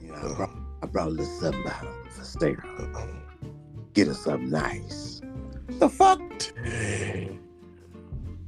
You 0.02 0.08
know, 0.10 0.16
I 0.16 0.34
brought, 0.36 0.58
I 0.84 0.86
brought 0.86 1.08
a 1.08 1.12
little 1.12 1.40
something 1.40 1.64
for 2.12 2.24
Sarah. 2.24 3.10
Get 3.94 4.08
her 4.08 4.14
something 4.14 4.50
nice. 4.52 5.15
The 5.68 5.90
fuck? 5.90 6.20
Dang. 6.64 7.40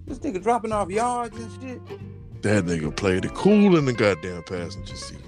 This 0.06 0.20
nigga 0.20 0.42
dropping 0.42 0.72
off 0.72 0.90
yards 0.90 1.38
and 1.38 1.62
shit. 1.62 2.42
That 2.44 2.66
nigga 2.66 2.96
played 2.96 3.26
it 3.26 3.34
cool 3.34 3.76
in 3.78 3.86
the 3.86 3.94
goddamn 3.94 4.44
passenger 4.44 4.96
seat. 4.96 5.20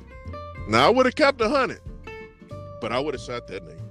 Now 0.67 0.87
I 0.87 0.89
would 0.89 1.05
have 1.05 1.15
kept 1.15 1.41
a 1.41 1.49
hundred, 1.49 1.81
but 2.79 2.91
I 2.91 2.99
would 2.99 3.13
have 3.15 3.21
shot 3.21 3.47
that 3.47 3.67
nigga. 3.67 3.81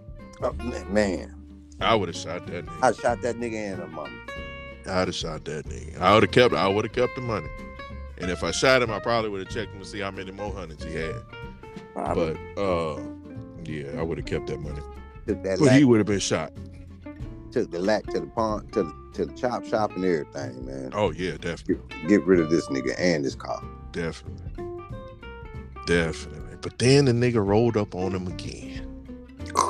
Oh, 0.40 0.53
man, 0.53 0.92
man, 0.92 1.34
I 1.80 1.94
would 1.94 2.09
have 2.09 2.16
shot 2.16 2.46
that 2.46 2.64
nigga. 2.64 2.82
I 2.82 2.92
shot 2.92 3.20
that 3.22 3.36
nigga 3.36 3.72
in 3.72 3.80
the 3.80 3.86
mama. 3.88 4.11
I'd 4.86 5.09
have 5.09 5.14
shot 5.14 5.44
that 5.46 5.66
nigga. 5.66 6.01
I 6.01 6.14
would 6.14 6.22
have 6.22 6.32
kept. 6.32 6.55
I 6.55 6.68
would 6.68 6.84
have 6.84 6.94
kept 6.94 7.16
the 7.16 7.20
money. 7.20 7.49
And 8.18 8.30
if 8.30 8.42
I 8.42 8.51
shot 8.53 8.80
him, 8.82 8.90
I 8.90 8.99
probably 9.01 9.30
would 9.30 9.40
have 9.40 9.55
checked 9.55 9.72
him 9.72 9.80
to 9.80 9.84
see 9.84 10.01
how 10.01 10.11
many 10.11 10.30
more 10.32 10.53
hundreds 10.53 10.82
he 10.84 10.94
had. 10.94 11.14
Probably 11.92 12.38
But 12.55 12.61
uh, 12.62 13.01
yeah, 13.64 13.99
I 13.99 14.03
would 14.03 14.18
have 14.18 14.26
kept 14.26 14.46
that 14.46 14.61
money. 14.61 14.80
that 15.26 15.59
But 15.59 15.72
he 15.72 15.84
would 15.84 15.99
have 15.99 16.07
been 16.07 16.18
shot. 16.18 16.53
Took 17.53 17.70
the 17.70 17.78
lack 17.80 18.05
to 18.09 18.20
the 18.20 18.26
pawn 18.26 18.66
to 18.72 18.82
the 18.84 18.94
to 19.14 19.24
the 19.26 19.32
chop 19.34 19.64
shop 19.64 19.94
and 19.96 20.05
everything, 20.05 20.64
man. 20.66 20.90
Oh 20.94 21.11
yeah, 21.11 21.32
definitely, 21.38 21.76
Get, 22.03 22.09
get 22.09 22.24
rid 22.26 22.40
of 22.40 22.51
this 22.51 22.66
nigga 22.68 22.94
and 22.99 23.24
this 23.24 23.34
car. 23.34 23.62
definitely, 23.92 24.64
definitely. 25.86 26.57
But 26.61 26.78
then 26.78 27.05
the 27.07 27.12
nigga 27.12 27.44
rolled 27.44 27.76
up 27.76 27.94
on 27.94 28.12
him 28.14 28.26
again. 28.26 28.84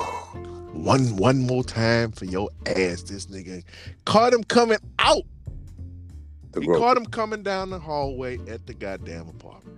One 0.72 1.16
one 1.16 1.40
more 1.40 1.64
time 1.64 2.12
for 2.12 2.24
your 2.24 2.50
ass. 2.66 3.02
This 3.02 3.26
nigga 3.26 3.64
caught 4.04 4.32
him 4.32 4.44
coming 4.44 4.78
out. 5.00 5.22
The 6.52 6.60
He 6.60 6.66
gro- 6.66 6.78
caught 6.78 6.96
him 6.96 7.06
coming 7.06 7.42
down 7.42 7.70
the 7.70 7.78
hallway 7.80 8.38
at 8.48 8.66
the 8.66 8.74
goddamn 8.74 9.28
apartment. 9.28 9.76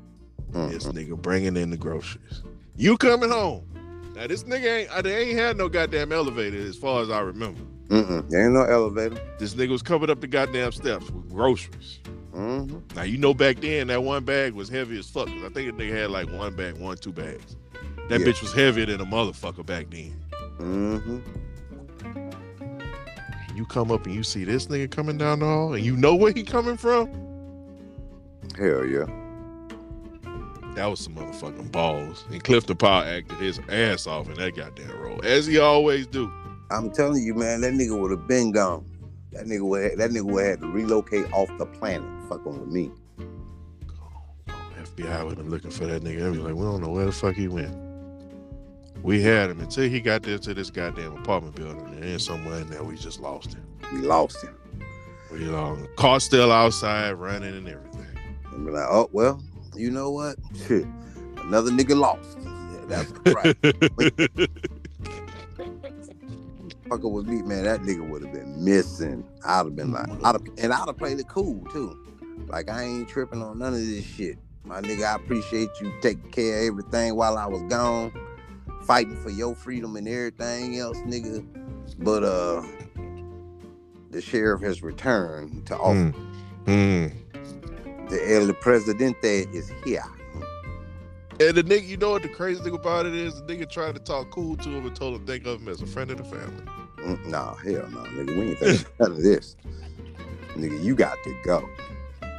This 0.70 0.84
Mhm. 0.84 0.92
nigga 1.08 1.22
bringing 1.22 1.56
in 1.56 1.70
the 1.70 1.76
groceries. 1.78 2.42
You 2.76 2.96
coming 2.98 3.30
home? 3.30 3.64
Now 4.14 4.26
this 4.26 4.42
nigga 4.44 4.80
ain't. 4.82 4.90
uh, 4.90 5.00
They 5.00 5.28
ain't 5.28 5.38
had 5.38 5.56
no 5.56 5.68
goddamn 5.68 6.12
elevator 6.12 6.58
as 6.58 6.76
far 6.76 7.02
as 7.02 7.08
I 7.10 7.20
remember. 7.20 7.62
Mm-mm. 7.90 8.28
There 8.30 8.44
ain't 8.44 8.54
no 8.54 8.62
elevator. 8.62 9.20
This 9.38 9.54
nigga 9.54 9.70
was 9.70 9.82
coming 9.82 10.10
up 10.10 10.20
the 10.20 10.26
goddamn 10.28 10.72
steps 10.72 11.10
with 11.10 11.28
groceries. 11.30 11.98
Mm-hmm. 12.32 12.78
Now 12.94 13.02
you 13.02 13.18
know 13.18 13.34
back 13.34 13.60
then 13.60 13.88
that 13.88 14.02
one 14.04 14.24
bag 14.24 14.52
was 14.54 14.68
heavy 14.68 14.98
as 14.98 15.10
fuck. 15.10 15.28
I 15.28 15.48
think 15.48 15.76
the 15.76 15.84
nigga 15.84 15.92
had 15.92 16.10
like 16.10 16.30
one 16.30 16.54
bag, 16.54 16.74
one 16.78 16.96
two 16.96 17.12
bags. 17.12 17.56
That 18.08 18.20
Yeah. 18.20 18.26
bitch 18.26 18.42
was 18.42 18.52
heavier 18.52 18.86
than 18.86 19.00
a 19.00 19.04
motherfucker 19.06 19.66
back 19.66 19.90
then. 19.90 20.14
Mm-hmm. 20.58 21.18
And 23.48 23.58
you 23.58 23.66
come 23.66 23.90
up 23.90 24.06
and 24.06 24.14
you 24.14 24.22
see 24.22 24.44
this 24.44 24.66
nigga 24.66 24.88
coming 24.90 25.18
down 25.18 25.40
the 25.40 25.46
hall, 25.46 25.74
and 25.74 25.84
you 25.84 25.96
know 25.96 26.14
where 26.14 26.32
he 26.32 26.44
coming 26.44 26.76
from. 26.76 27.08
Hell 28.56 28.84
yeah. 28.84 29.06
That 30.76 30.86
was 30.86 31.00
some 31.00 31.16
motherfucking 31.16 31.72
balls. 31.72 32.24
And 32.30 32.42
Clifton 32.44 32.76
Powell 32.76 33.02
acted 33.02 33.38
his 33.38 33.58
ass 33.68 34.06
off 34.06 34.28
in 34.28 34.34
that 34.34 34.54
goddamn 34.54 34.96
role, 35.00 35.20
as 35.24 35.46
he 35.46 35.58
always 35.58 36.06
do. 36.06 36.30
I'm 36.70 36.90
telling 36.90 37.22
you, 37.22 37.34
man, 37.34 37.60
that 37.62 37.72
nigga 37.72 37.98
would 37.98 38.10
have 38.10 38.28
been 38.28 38.52
gone. 38.52 38.84
That 39.32 39.46
nigga 39.46 39.62
would 39.62 39.98
that 39.98 40.10
nigga 40.10 40.22
would 40.22 40.44
have 40.44 40.50
had 40.50 40.60
to 40.60 40.68
relocate 40.68 41.32
off 41.32 41.50
the 41.58 41.66
planet, 41.66 42.08
fucking 42.28 42.60
with 42.60 42.68
me. 42.68 42.90
Oh, 44.48 44.52
FBI 44.76 45.24
would 45.24 45.36
have 45.36 45.38
been 45.38 45.50
looking 45.50 45.70
for 45.70 45.86
that 45.86 46.02
nigga. 46.02 46.20
They'd 46.20 46.32
be 46.32 46.38
like, 46.38 46.54
we 46.54 46.62
don't 46.62 46.80
know 46.80 46.90
where 46.90 47.06
the 47.06 47.12
fuck 47.12 47.34
he 47.34 47.48
went. 47.48 47.76
We 49.02 49.22
had 49.22 49.50
him 49.50 49.60
until 49.60 49.88
he 49.88 50.00
got 50.00 50.22
there 50.22 50.38
to 50.38 50.54
this 50.54 50.70
goddamn 50.70 51.16
apartment 51.16 51.54
building, 51.54 51.86
and 51.86 52.02
then 52.02 52.18
somewhere 52.18 52.60
in 52.60 52.68
there 52.68 52.82
we 52.82 52.96
just 52.96 53.20
lost 53.20 53.54
him. 53.54 53.64
We 53.92 54.00
lost 54.00 54.42
him. 54.42 54.56
We 55.32 55.38
long 55.40 55.88
car 55.96 56.20
still 56.20 56.50
outside 56.52 57.12
running 57.12 57.54
and 57.56 57.68
everything. 57.68 58.06
And 58.52 58.66
be 58.66 58.72
like, 58.72 58.86
oh 58.88 59.08
well, 59.12 59.42
you 59.74 59.90
know 59.90 60.10
what? 60.10 60.36
Another 60.68 61.70
nigga 61.70 61.96
lost. 61.96 62.38
Yeah, 62.42 62.84
that's 62.86 63.12
right. 63.34 64.70
Fucking 66.90 67.12
with 67.12 67.26
me, 67.26 67.40
man. 67.42 67.64
That 67.64 67.82
nigga 67.82 68.08
would 68.08 68.22
have 68.22 68.32
been 68.32 68.64
missing. 68.64 69.24
I'd 69.44 69.58
have 69.58 69.76
been 69.76 69.92
like, 69.92 70.08
I'd 70.24 70.32
have, 70.32 70.42
and 70.58 70.72
I'd 70.72 70.86
have 70.86 70.98
played 70.98 71.20
it 71.20 71.28
cool 71.28 71.64
too. 71.72 71.96
Like 72.48 72.68
I 72.68 72.82
ain't 72.82 73.08
tripping 73.08 73.40
on 73.42 73.60
none 73.60 73.74
of 73.74 73.78
this 73.78 74.04
shit. 74.04 74.38
My 74.64 74.80
nigga, 74.80 75.04
I 75.04 75.14
appreciate 75.14 75.68
you 75.80 75.92
taking 76.02 76.30
care 76.32 76.62
of 76.62 76.66
everything 76.66 77.14
while 77.14 77.38
I 77.38 77.46
was 77.46 77.62
gone, 77.62 78.12
fighting 78.82 79.16
for 79.16 79.30
your 79.30 79.54
freedom 79.54 79.94
and 79.94 80.08
everything 80.08 80.78
else, 80.78 80.98
nigga. 80.98 81.46
But 81.98 82.24
uh, 82.24 82.62
the 84.10 84.20
sheriff 84.20 84.60
has 84.62 84.82
returned 84.82 85.66
to 85.66 85.76
office. 85.76 86.14
Mm. 86.66 87.12
Mm. 87.34 88.08
The 88.10 88.34
El 88.34 88.52
Presidente 88.54 89.46
is 89.52 89.72
here. 89.84 90.02
And 91.38 91.56
the 91.56 91.62
nigga, 91.62 91.86
you 91.86 91.96
know 91.96 92.10
what 92.10 92.22
the 92.22 92.28
crazy 92.28 92.62
thing 92.62 92.74
about 92.74 93.06
it 93.06 93.14
is? 93.14 93.34
The 93.36 93.42
nigga 93.42 93.70
tried 93.70 93.94
to 93.94 94.00
talk 94.00 94.30
cool 94.30 94.56
to 94.56 94.68
him 94.68 94.86
and 94.86 94.94
told 94.94 95.14
him 95.14 95.26
think 95.26 95.46
of 95.46 95.60
him 95.60 95.68
as 95.68 95.80
a 95.80 95.86
friend 95.86 96.10
of 96.10 96.18
the 96.18 96.24
family. 96.24 96.64
Mm, 97.04 97.26
Nah, 97.26 97.54
hell 97.54 97.88
no, 97.90 98.00
nigga. 98.00 98.36
We 98.38 98.48
ain't 98.50 98.58
thinking 98.58 98.86
none 98.98 99.12
of 99.12 99.22
this. 99.22 99.56
Nigga, 100.54 100.82
you 100.82 100.94
got 100.94 101.16
to 101.24 101.34
go. 101.44 101.68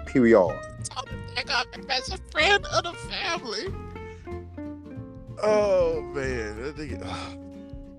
Period. 0.06 0.36
Told 0.84 1.10
him 1.10 1.20
think 1.36 1.52
of 1.52 1.66
him 1.74 1.86
as 1.90 2.10
a 2.12 2.18
friend 2.32 2.66
of 2.68 2.84
the 2.84 2.94
family. 2.94 3.74
Oh 5.44 6.02
man, 6.14 6.62
that 6.62 6.76
nigga. 6.78 7.02
ah. 7.06 7.34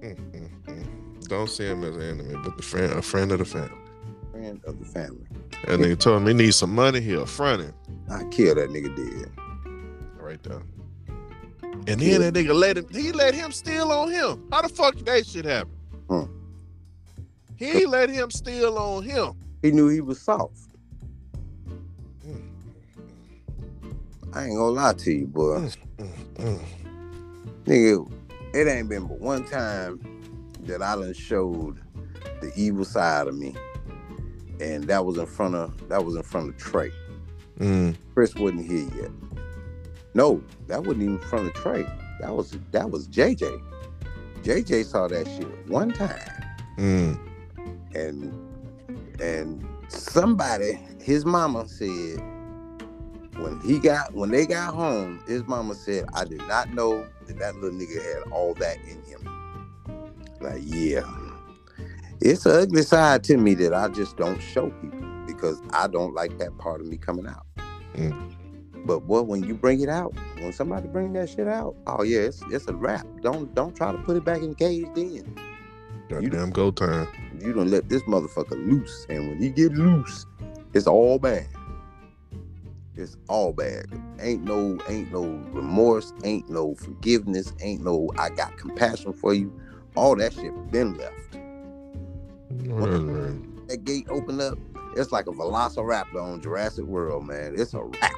Mm, 0.03 0.17
mm, 0.33 0.51
mm. 0.67 1.29
Don't 1.29 1.49
see 1.49 1.65
him 1.65 1.85
as 1.85 1.95
an 1.95 2.03
enemy, 2.03 2.35
but 2.43 2.57
the 2.57 2.63
friend, 2.65 2.93
a 2.93 3.01
friend 3.01 3.31
of 3.31 3.39
the 3.39 3.45
family. 3.45 3.71
Friend 4.33 4.61
of 4.65 4.81
the 4.81 4.85
family. 4.85 5.25
That 5.69 5.79
nigga 5.79 5.97
told 5.97 6.21
him 6.23 6.27
he 6.27 6.35
needs 6.35 6.57
some 6.57 6.75
money. 6.75 7.01
He'll 7.01 7.25
front 7.25 7.63
him 7.63 7.75
I 8.11 8.25
kill 8.33 8.57
that 8.57 8.71
nigga 8.71 8.97
dead. 8.97 9.31
right 10.21 10.43
there. 10.43 10.61
And 11.87 12.01
then 12.01 12.21
that 12.21 12.35
nigga 12.35 12.53
let 12.53 12.79
him. 12.79 12.87
He 12.91 13.13
let 13.13 13.33
him 13.33 13.53
steal 13.53 13.93
on 13.93 14.11
him. 14.11 14.43
How 14.51 14.63
the 14.63 14.69
fuck 14.69 14.97
did 14.97 15.07
that 15.07 15.25
shit 15.25 15.45
happen? 15.45 15.71
Hmm. 16.09 16.25
He 17.63 17.87
let 17.87 18.11
him 18.11 18.29
steal 18.31 18.77
on 18.77 19.05
him. 19.05 19.35
He 19.63 19.71
knew 19.71 19.89
he 19.89 20.01
was 20.01 20.21
soft. 20.21 20.59
Mm, 22.27 22.43
I 24.33 24.47
ain't 24.47 24.57
gonna 24.57 24.71
lie 24.71 24.95
to 24.95 25.13
you, 25.13 25.29
boy. 25.29 25.71
mm, 25.99 26.09
mm. 26.35 26.61
Nigga, 27.65 28.13
it 28.53 28.67
ain't 28.67 28.89
been 28.89 29.07
but 29.07 29.21
one 29.21 29.45
time 29.45 30.01
that 30.63 30.83
I 30.83 30.97
done 30.97 31.13
showed 31.15 31.81
the 32.41 32.53
evil 32.57 32.85
side 32.85 33.29
of 33.29 33.39
me. 33.39 33.55
And 34.61 34.85
that 34.85 35.07
was 35.07 35.17
in 35.19 35.27
front 35.27 35.55
of 35.55 35.89
that 35.89 36.05
was 36.05 36.17
in 36.17 36.25
front 36.25 36.49
of 36.49 36.57
Trey. 36.57 36.91
Mm. 37.61 37.95
Chris 38.13 38.35
wasn't 38.35 38.69
here 38.69 38.89
yet. 39.01 39.11
No, 40.15 40.43
that 40.67 40.81
wasn't 40.83 41.05
even 41.05 41.15
in 41.15 41.21
front 41.21 41.47
of 41.47 41.55
Trey. 41.55 41.87
That 42.21 42.35
was 42.35 42.59
that 42.73 42.91
was 42.91 43.07
JJ. 43.07 43.63
JJ 44.43 44.85
saw 44.85 45.07
that 45.07 45.29
shit 45.29 45.69
one 45.69 45.93
time. 45.93 46.19
Mm. 46.77 47.32
And 47.95 48.33
and 49.21 49.67
somebody 49.89 50.79
his 51.01 51.25
mama 51.25 51.67
said 51.69 52.21
when 53.37 53.61
he 53.65 53.79
got 53.79 54.13
when 54.15 54.31
they 54.31 54.47
got 54.47 54.75
home 54.75 55.23
his 55.27 55.43
mama 55.47 55.75
said 55.75 56.05
i 56.15 56.25
did 56.25 56.47
not 56.49 56.73
know 56.73 57.07
that 57.27 57.39
that 57.39 57.55
little 57.57 57.79
nigga 57.79 58.03
had 58.03 58.33
all 58.33 58.55
that 58.55 58.77
in 58.83 59.03
him. 59.05 59.29
Like 60.41 60.63
yeah. 60.65 61.09
It's 62.21 62.47
an 62.47 62.53
ugly 62.53 62.83
side 62.83 63.25
to 63.25 63.37
me 63.37 63.55
that 63.55 63.75
i 63.75 63.89
just 63.89 64.17
don't 64.17 64.41
show 64.41 64.71
people 64.71 65.01
because 65.27 65.61
i 65.73 65.87
don't 65.87 66.15
like 66.15 66.39
that 66.39 66.57
part 66.59 66.81
of 66.81 66.87
me 66.87 66.97
coming 66.97 67.27
out. 67.27 67.47
Mm. 67.95 68.35
but 68.87 69.01
boy 69.01 69.23
when 69.23 69.45
you 69.45 69.55
bring 69.55 69.81
it 69.81 69.89
out 69.91 70.15
when 70.37 70.51
somebody 70.51 70.89
bring 70.89 71.13
that 71.13 71.29
shit 71.29 71.47
out 71.47 71.77
oh 71.87 72.03
yeah 72.03 72.21
it's, 72.21 72.43
it's 72.51 72.67
a 72.69 72.75
wrap. 72.75 73.07
Don't 73.23 73.55
don't 73.55 73.77
try 73.77 73.93
to 73.93 73.99
put 73.99 74.17
it 74.17 74.25
back 74.25 74.39
in 74.39 74.51
the 74.51 74.55
cage 74.55 74.87
then. 74.95 75.39
Goddamn 76.09 76.51
go 76.51 76.71
time. 76.71 77.09
You 77.43 77.53
don't 77.53 77.71
let 77.71 77.89
this 77.89 78.03
motherfucker 78.03 78.53
loose, 78.53 79.07
and 79.09 79.29
when 79.29 79.43
he 79.43 79.51
get 79.51 79.73
loose, 79.73 80.27
it's 80.75 80.87
all 80.87 81.19
bad. 81.19 81.49
It's 82.95 83.17
all 83.29 83.53
bad. 83.53 83.87
Ain't 84.21 84.45
no, 84.45 84.79
ain't 84.89 85.11
no 85.11 85.25
remorse, 85.53 86.13
ain't 86.25 86.49
no 86.49 86.75
forgiveness, 86.75 87.53
ain't 87.61 87.83
no 87.83 88.11
I 88.17 88.29
got 88.29 88.57
compassion 88.59 89.13
for 89.13 89.35
you. 89.35 89.53
All 89.97 90.15
that 90.17 90.35
shit 90.35 90.53
been 90.71 90.95
left. 90.95 91.37
Whatever. 92.67 93.37
That 93.69 93.85
gate 93.85 94.07
opened 94.09 94.41
up, 94.41 94.59
it's 94.97 95.11
like 95.11 95.27
a 95.27 95.33
velociraptor 95.33 96.23
on 96.23 96.43
Jurassic 96.43 96.85
World, 96.85 97.27
man. 97.27 97.55
It's 97.57 97.75
a 97.75 97.83
wrap. 97.83 98.13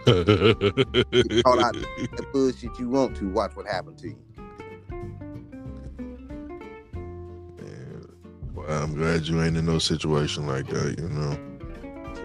Call 0.06 1.60
out 1.60 1.74
that 1.74 2.26
bullshit 2.32 2.78
you 2.78 2.88
want 2.88 3.16
to. 3.16 3.28
Watch 3.30 3.56
what 3.56 3.66
happened 3.66 3.98
to 3.98 4.08
you. 4.08 4.18
I'm 8.72 8.94
glad 8.94 9.26
you 9.26 9.42
ain't 9.42 9.56
in 9.56 9.66
no 9.66 9.78
situation 9.78 10.46
like 10.46 10.66
that, 10.68 10.98
you 10.98 11.08
know. 11.08 11.38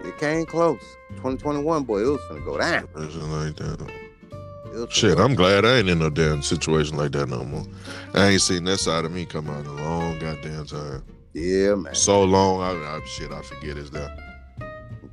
It 0.08 0.18
came 0.18 0.46
close. 0.46 0.82
2021, 1.16 1.84
boy, 1.84 2.02
it 2.02 2.06
was 2.06 2.22
gonna 2.30 2.42
go 2.42 2.58
down. 2.58 2.88
Situation 2.88 3.32
like 3.32 3.56
that. 3.58 3.92
Shit, 4.90 5.20
I'm 5.20 5.36
glad 5.36 5.64
I 5.64 5.78
ain't 5.78 5.90
in 5.90 6.00
no 6.00 6.10
damn 6.10 6.42
situation 6.42 6.98
like 6.98 7.14
that 7.14 7.30
no 7.30 7.46
more. 7.46 7.66
I 8.14 8.28
ain't 8.28 8.42
seen 8.42 8.66
that 8.66 8.78
side 8.78 9.06
of 9.06 9.12
me 9.12 9.26
come 9.26 9.50
out 9.50 9.62
in 9.62 9.68
a 9.68 9.74
long 9.74 10.20
goddamn 10.20 10.66
time. 10.66 11.04
Yeah, 11.34 11.76
man. 11.76 11.96
So 11.96 12.24
long, 12.24 12.62
I, 12.62 12.72
I 12.72 13.00
shit, 13.06 13.32
I 13.32 13.42
forget 13.42 13.78
it's 13.78 13.90
there. 13.90 14.16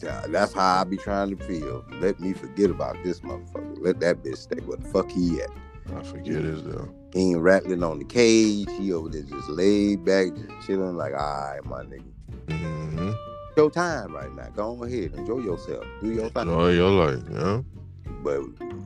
Yeah, 0.02 0.24
That's 0.28 0.52
how 0.52 0.80
I 0.80 0.84
be 0.84 0.96
trying 0.96 1.36
to 1.36 1.44
feel. 1.44 1.84
Let 2.00 2.18
me 2.18 2.32
forget 2.32 2.70
about 2.70 2.96
this 3.04 3.20
motherfucker. 3.20 3.76
Let 3.80 4.00
that 4.00 4.24
bitch 4.24 4.38
stay 4.38 4.60
where 4.62 4.76
the 4.76 4.88
fuck 4.88 5.10
he 5.10 5.40
at. 5.40 5.50
I 5.94 6.02
forget 6.02 6.44
it's 6.44 6.62
though. 6.62 6.88
He 7.12 7.32
ain't 7.32 7.40
rattling 7.40 7.82
on 7.82 7.98
the 7.98 8.04
cage. 8.04 8.68
He 8.78 8.92
over 8.92 9.08
there 9.08 9.22
just 9.22 9.48
laid 9.48 10.04
back, 10.04 10.28
just 10.34 10.66
chilling 10.66 10.96
like, 10.96 11.12
all 11.12 11.18
right, 11.18 11.64
my 11.64 11.82
nigga. 11.82 12.04
Mm-hmm. 12.46 13.12
Your 13.56 13.70
time 13.70 14.14
right 14.14 14.32
now. 14.34 14.48
Go 14.54 14.82
ahead, 14.84 15.12
enjoy 15.14 15.38
yourself. 15.38 15.84
Do 16.00 16.12
your 16.12 16.30
thing. 16.30 16.42
Enjoy 16.42 16.70
your 16.70 16.90
life, 16.90 17.22
yeah. 17.30 17.60
But 18.22 18.42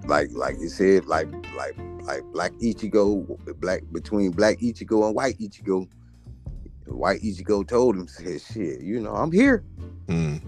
like 0.07 0.31
like 0.33 0.57
you 0.59 0.69
said, 0.69 1.07
like 1.07 1.29
like 1.57 1.77
like 2.03 2.23
Black 2.33 2.53
Ichigo, 2.55 3.39
black 3.61 3.83
between 3.93 4.31
Black 4.31 4.59
Ichigo 4.59 5.07
and 5.07 5.15
White 5.15 5.39
Ichigo, 5.39 5.89
White 6.87 7.21
Ichigo 7.23 7.67
told 7.67 7.97
him, 7.97 8.09
said, 8.09 8.41
shit, 8.41 8.81
you 8.81 9.01
know, 9.01 9.13
I'm 9.13 9.33
here. 9.33 9.65
Mm. 10.07 10.43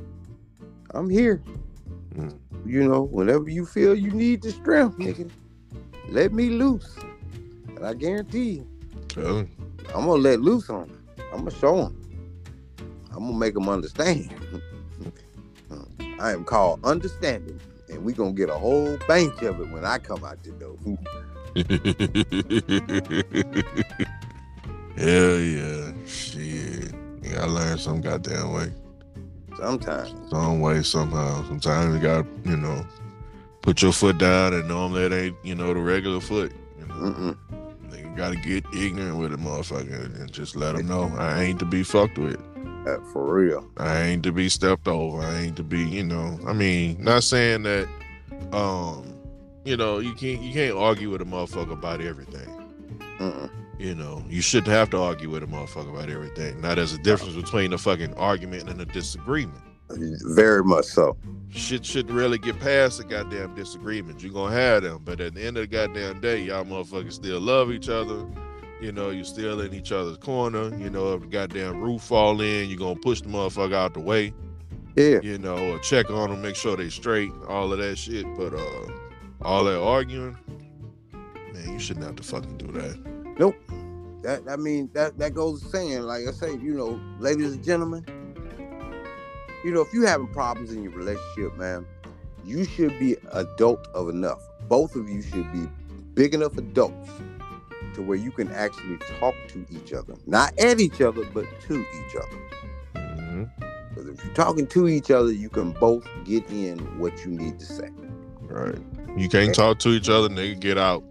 I'm 0.91 1.11
here. 1.11 1.43
Mm. 2.15 2.39
You 2.65 2.89
know, 2.89 3.03
whenever 3.03 3.49
you 3.49 3.67
feel 3.67 3.95
you 3.95 4.11
need 4.11 4.43
the 4.43 4.51
strength, 4.51 4.99
nigga, 4.99 5.31
let 6.09 6.33
me 6.33 6.51
loose. 6.51 6.97
And 7.77 7.87
I 7.87 7.95
guarantee 7.95 8.51
you. 8.51 8.67
I'm 9.95 10.07
gonna 10.07 10.13
let 10.13 10.41
loose 10.41 10.69
on 10.71 10.89
him. 10.89 10.99
I'm 11.33 11.39
gonna 11.45 11.51
show 11.51 11.87
him. 11.87 11.95
I'm 13.11 13.27
gonna 13.27 13.37
make 13.39 13.57
him 13.57 13.69
understand. 13.69 14.33
I 16.21 16.33
am 16.33 16.45
called 16.45 16.85
understanding, 16.85 17.61
and 17.89 18.05
we 18.05 18.13
gonna 18.13 18.33
get 18.33 18.49
a 18.49 18.55
whole 18.55 18.97
bank 19.07 19.41
of 19.43 19.61
it 19.61 19.69
when 19.71 19.85
I 19.85 19.99
come 19.99 20.25
out 20.25 20.43
the 20.43 20.51
door. 20.53 20.77
Hell 24.97 25.39
yeah. 25.39 25.93
Shit. 26.07 26.93
You 27.23 27.35
gotta 27.35 27.53
learn 27.53 27.79
some 27.79 28.01
goddamn 28.01 28.53
way. 28.53 28.73
Sometimes, 29.57 30.13
Some 30.31 30.61
way, 30.61 30.83
somehow. 30.83 31.45
Sometimes 31.47 31.95
you 31.95 32.01
gotta, 32.01 32.27
you 32.45 32.57
know, 32.57 32.85
put 33.69 33.83
your 33.83 33.93
foot 33.93 34.17
down 34.17 34.55
and 34.55 34.67
normally 34.67 35.03
it 35.03 35.13
ain't, 35.13 35.37
you 35.43 35.55
know, 35.55 35.75
the 35.75 35.81
regular 35.81 36.21
foot. 36.21 36.51
You 36.79 36.87
know, 36.87 37.37
you 37.93 38.13
gotta 38.17 38.37
get 38.37 38.65
ignorant 38.75 39.19
with 39.19 39.35
a 39.35 39.37
motherfucker, 39.37 40.07
and 40.07 40.33
just 40.33 40.57
let 40.57 40.75
them 40.75 40.87
know 40.87 41.15
I 41.19 41.43
ain't 41.43 41.59
to 41.59 41.67
be 41.67 41.83
fucked 41.83 42.17
with. 42.17 42.41
Uh, 42.87 42.97
for 43.13 43.31
real. 43.31 43.71
I 43.77 44.05
ain't 44.05 44.23
to 44.23 44.33
be 44.33 44.49
stepped 44.49 44.89
over. 44.89 45.21
I 45.21 45.41
ain't 45.41 45.57
to 45.57 45.63
be, 45.63 45.85
you 45.85 46.03
know. 46.03 46.41
I 46.47 46.55
mean, 46.55 46.97
not 47.05 47.25
saying 47.25 47.65
that, 47.65 47.87
um, 48.53 49.15
you 49.67 49.77
know, 49.77 49.99
you 49.99 50.15
can't 50.15 50.41
you 50.41 50.55
can't 50.55 50.75
argue 50.75 51.11
with 51.11 51.21
a 51.21 51.27
motherfucker 51.27 51.73
about 51.73 52.01
everything. 52.01 52.49
Mm-mm. 53.19 53.51
You 53.79 53.95
know, 53.95 54.25
you 54.31 54.41
shouldn't 54.41 54.73
have 54.73 54.89
to 54.91 54.99
argue 54.99 55.29
with 55.29 55.43
a 55.43 55.47
motherfucker 55.47 55.91
about 55.91 56.09
everything. 56.09 56.63
Now, 56.63 56.75
there's 56.75 56.95
a 56.95 57.03
difference 57.03 57.35
between 57.35 57.75
a 57.75 57.79
fucking 57.79 58.15
argument 58.15 58.71
and 58.71 58.81
a 58.81 58.87
disagreement. 58.87 59.63
Very 59.91 60.65
much 60.65 60.87
so. 60.87 61.17
Shit 61.51 61.85
shouldn't 61.85 62.15
really 62.15 62.39
get 62.39 62.59
past 62.61 63.01
a 63.01 63.05
goddamn 63.05 63.55
disagreement. 63.55 64.23
You're 64.23 64.33
gonna 64.33 64.55
have 64.55 64.83
them, 64.83 65.01
but 65.05 65.21
at 65.21 65.35
the 65.35 65.43
end 65.43 65.57
of 65.57 65.63
the 65.63 65.67
goddamn 65.67 66.21
day, 66.21 66.43
y'all 66.43 66.65
motherfuckers 66.65 67.15
still 67.15 67.41
love 67.41 67.71
each 67.71 67.89
other. 67.89 68.27
You 68.81 68.93
know, 68.93 69.11
you're 69.11 69.25
still 69.25 69.61
in 69.61 69.75
each 69.75 69.91
other's 69.91 70.19
corner. 70.19 70.77
You 70.77 70.91
know, 70.91 71.15
if 71.15 71.23
the 71.23 71.27
goddamn 71.27 71.81
roof 71.81 72.03
fall 72.03 72.41
in, 72.41 72.69
you're 72.69 72.79
gonna 72.79 73.01
push 73.01 73.23
the 73.23 73.29
motherfucker 73.29 73.75
out 73.75 73.95
the 73.95 74.01
way. 74.01 74.35
Yeah. 74.95 75.21
You 75.23 75.39
know, 75.39 75.73
or 75.73 75.79
check 75.79 76.11
on 76.11 76.31
them, 76.31 76.43
make 76.43 76.57
sure 76.57 76.77
they 76.77 76.91
straight, 76.91 77.33
all 77.49 77.73
of 77.73 77.79
that 77.79 77.97
shit. 77.97 78.27
But 78.37 78.53
uh, 78.53 78.87
all 79.43 79.65
that 79.65 79.81
arguing, 79.81 80.37
man, 81.53 81.73
you 81.73 81.79
shouldn't 81.79 82.05
have 82.05 82.17
to 82.17 82.23
fucking 82.23 82.59
do 82.59 82.67
that. 82.73 82.99
Nope. 83.39 83.57
That 84.23 84.43
I 84.49 84.57
mean 84.57 84.91
that 84.95 85.17
that 85.19 85.35
goes 85.35 85.63
saying, 85.71 86.03
like 86.03 86.27
I 86.29 86.33
say, 86.33 86.53
you 86.53 86.75
know, 86.75 87.01
ladies 87.21 87.55
and 87.55 87.65
gentlemen, 87.65 88.05
you 89.65 89.73
know, 89.73 89.81
if 89.81 89.93
you 89.93 90.07
having 90.07 90.29
problems 90.29 90.73
in 90.73 90.83
your 90.83 90.93
relationship, 90.93 91.57
man, 91.57 91.87
you 92.45 92.65
should 92.65 92.99
be 92.99 93.17
adult 93.33 93.87
of 93.95 94.09
enough. 94.09 94.41
Both 94.69 94.95
of 94.97 95.09
you 95.09 95.23
should 95.23 95.51
be 95.53 95.69
big 96.15 96.35
enough 96.35 96.57
adults 96.57 97.11
to 97.95 98.03
where 98.03 98.17
you 98.17 98.31
can 98.31 98.51
actually 98.53 98.99
talk 99.19 99.35
to 99.49 99.67
each 99.71 99.93
other, 99.93 100.15
not 100.27 100.57
at 100.59 100.81
each 100.81 101.01
other, 101.01 101.25
but 101.35 101.45
to 101.63 101.81
each 101.81 102.17
other. 102.17 103.05
hmm 103.07 103.45
Because 103.89 104.09
if 104.09 104.25
you're 104.25 104.35
talking 104.35 104.67
to 104.69 104.89
each 104.89 105.11
other, 105.11 105.33
you 105.33 105.49
can 105.49 105.73
both 105.73 106.07
get 106.25 106.49
in 106.51 106.79
what 106.99 107.25
you 107.25 107.33
need 107.33 107.59
to 107.59 107.67
say. 107.67 107.91
Right. 108.43 108.79
You 109.17 109.29
can't 109.29 109.55
talk 109.55 109.79
to 109.81 109.91
each 109.91 110.09
other, 110.09 110.29
nigga. 110.29 110.61
Get 110.61 110.79
out. 110.79 111.03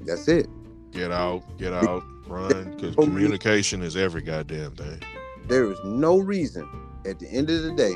That's 0.00 0.28
it. 0.28 0.46
Get 0.92 1.10
out. 1.10 1.42
Get 1.58 1.72
out. 1.72 2.04
Run. 2.26 2.76
Because 2.76 2.94
communication 2.96 3.82
is 3.82 3.96
every 3.96 4.20
goddamn 4.20 4.72
thing. 4.72 5.02
There 5.48 5.70
is 5.70 5.78
no 5.84 6.18
reason 6.18 6.68
at 7.06 7.18
the 7.18 7.28
end 7.28 7.50
of 7.50 7.62
the 7.62 7.72
day 7.72 7.94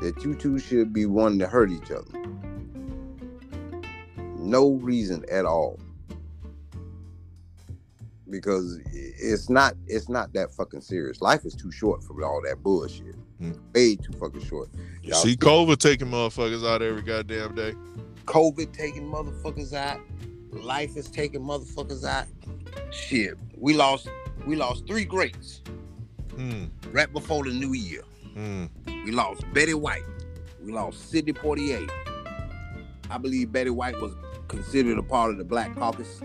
that 0.00 0.24
you 0.24 0.34
two 0.34 0.58
should 0.58 0.92
be 0.92 1.06
wanting 1.06 1.38
to 1.40 1.46
hurt 1.46 1.70
each 1.70 1.90
other. 1.90 2.06
No 4.36 4.72
reason 4.74 5.24
at 5.30 5.44
all. 5.44 5.78
Because 8.30 8.78
it's 8.84 9.48
not 9.48 9.74
it's 9.86 10.08
not 10.08 10.32
that 10.34 10.50
fucking 10.50 10.82
serious. 10.82 11.20
Life 11.20 11.44
is 11.44 11.54
too 11.54 11.70
short 11.72 12.02
for 12.02 12.22
all 12.24 12.42
that 12.42 12.62
bullshit. 12.62 13.16
Hmm. 13.38 13.52
Way 13.74 13.96
too 13.96 14.12
fucking 14.18 14.44
short. 14.44 14.68
You 15.02 15.14
see 15.14 15.30
see- 15.30 15.36
COVID 15.36 15.78
taking 15.78 16.08
motherfuckers 16.08 16.66
out 16.66 16.82
every 16.82 17.02
goddamn 17.02 17.54
day. 17.54 17.74
COVID 18.26 18.72
taking 18.72 19.04
motherfuckers 19.04 19.72
out. 19.72 20.00
Life 20.50 20.96
is 20.96 21.08
taking 21.08 21.40
motherfuckers 21.40 22.04
out. 22.04 22.26
Shit. 22.90 23.38
We 23.56 23.74
lost 23.74 24.08
we 24.46 24.56
lost 24.56 24.86
three 24.86 25.04
greats 25.04 25.62
Hmm. 26.36 26.66
right 26.92 27.12
before 27.12 27.44
the 27.44 27.50
new 27.50 27.72
year. 27.72 28.02
Hmm. 28.34 28.66
We 28.86 29.10
lost 29.10 29.42
Betty 29.52 29.74
White. 29.74 30.04
We 30.62 30.72
lost 30.72 31.10
Sidney 31.10 31.32
Poitier. 31.32 31.88
I 33.10 33.18
believe 33.18 33.50
Betty 33.52 33.70
White 33.70 34.00
was 34.00 34.14
considered 34.48 34.98
a 34.98 35.02
part 35.02 35.30
of 35.30 35.38
the 35.38 35.44
Black 35.44 35.74
Caucus. 35.76 36.20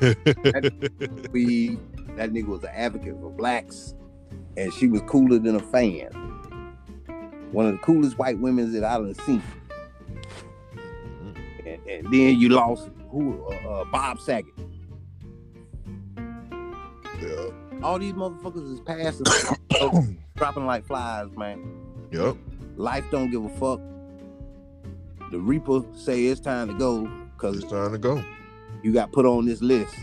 We 1.32 1.78
that 2.16 2.32
nigga 2.32 2.46
was 2.46 2.62
an 2.64 2.70
advocate 2.72 3.16
for 3.20 3.30
blacks, 3.30 3.94
and 4.56 4.72
she 4.72 4.88
was 4.88 5.02
cooler 5.02 5.38
than 5.38 5.56
a 5.56 5.60
fan. 5.60 6.08
One 7.52 7.66
of 7.66 7.72
the 7.72 7.78
coolest 7.78 8.18
white 8.18 8.38
women 8.38 8.72
that 8.72 8.84
I 8.84 8.96
done 8.96 9.14
seen. 9.14 9.42
And, 11.66 11.86
and 11.86 12.06
then 12.12 12.38
you 12.38 12.48
lost 12.48 12.88
who? 13.10 13.44
Uh, 13.44 13.68
uh, 13.68 13.84
Bob 13.84 14.20
Saget. 14.20 14.52
yeah. 17.20 17.50
All 17.86 18.00
these 18.00 18.14
motherfuckers 18.14 18.72
is 18.72 18.80
passing, 18.80 20.18
dropping 20.34 20.66
like 20.66 20.84
flies, 20.84 21.28
man. 21.36 21.62
Yep. 22.10 22.36
Life 22.76 23.04
don't 23.12 23.30
give 23.30 23.44
a 23.44 23.48
fuck. 23.48 23.80
The 25.30 25.38
Reaper 25.38 25.84
say 25.94 26.24
it's 26.24 26.40
time 26.40 26.66
to 26.66 26.74
go 26.74 27.08
because 27.36 27.62
It's 27.62 27.70
time 27.70 27.92
to 27.92 27.98
go. 27.98 28.24
you 28.82 28.92
got 28.92 29.12
put 29.12 29.24
on 29.24 29.46
this 29.46 29.62
list, 29.62 29.94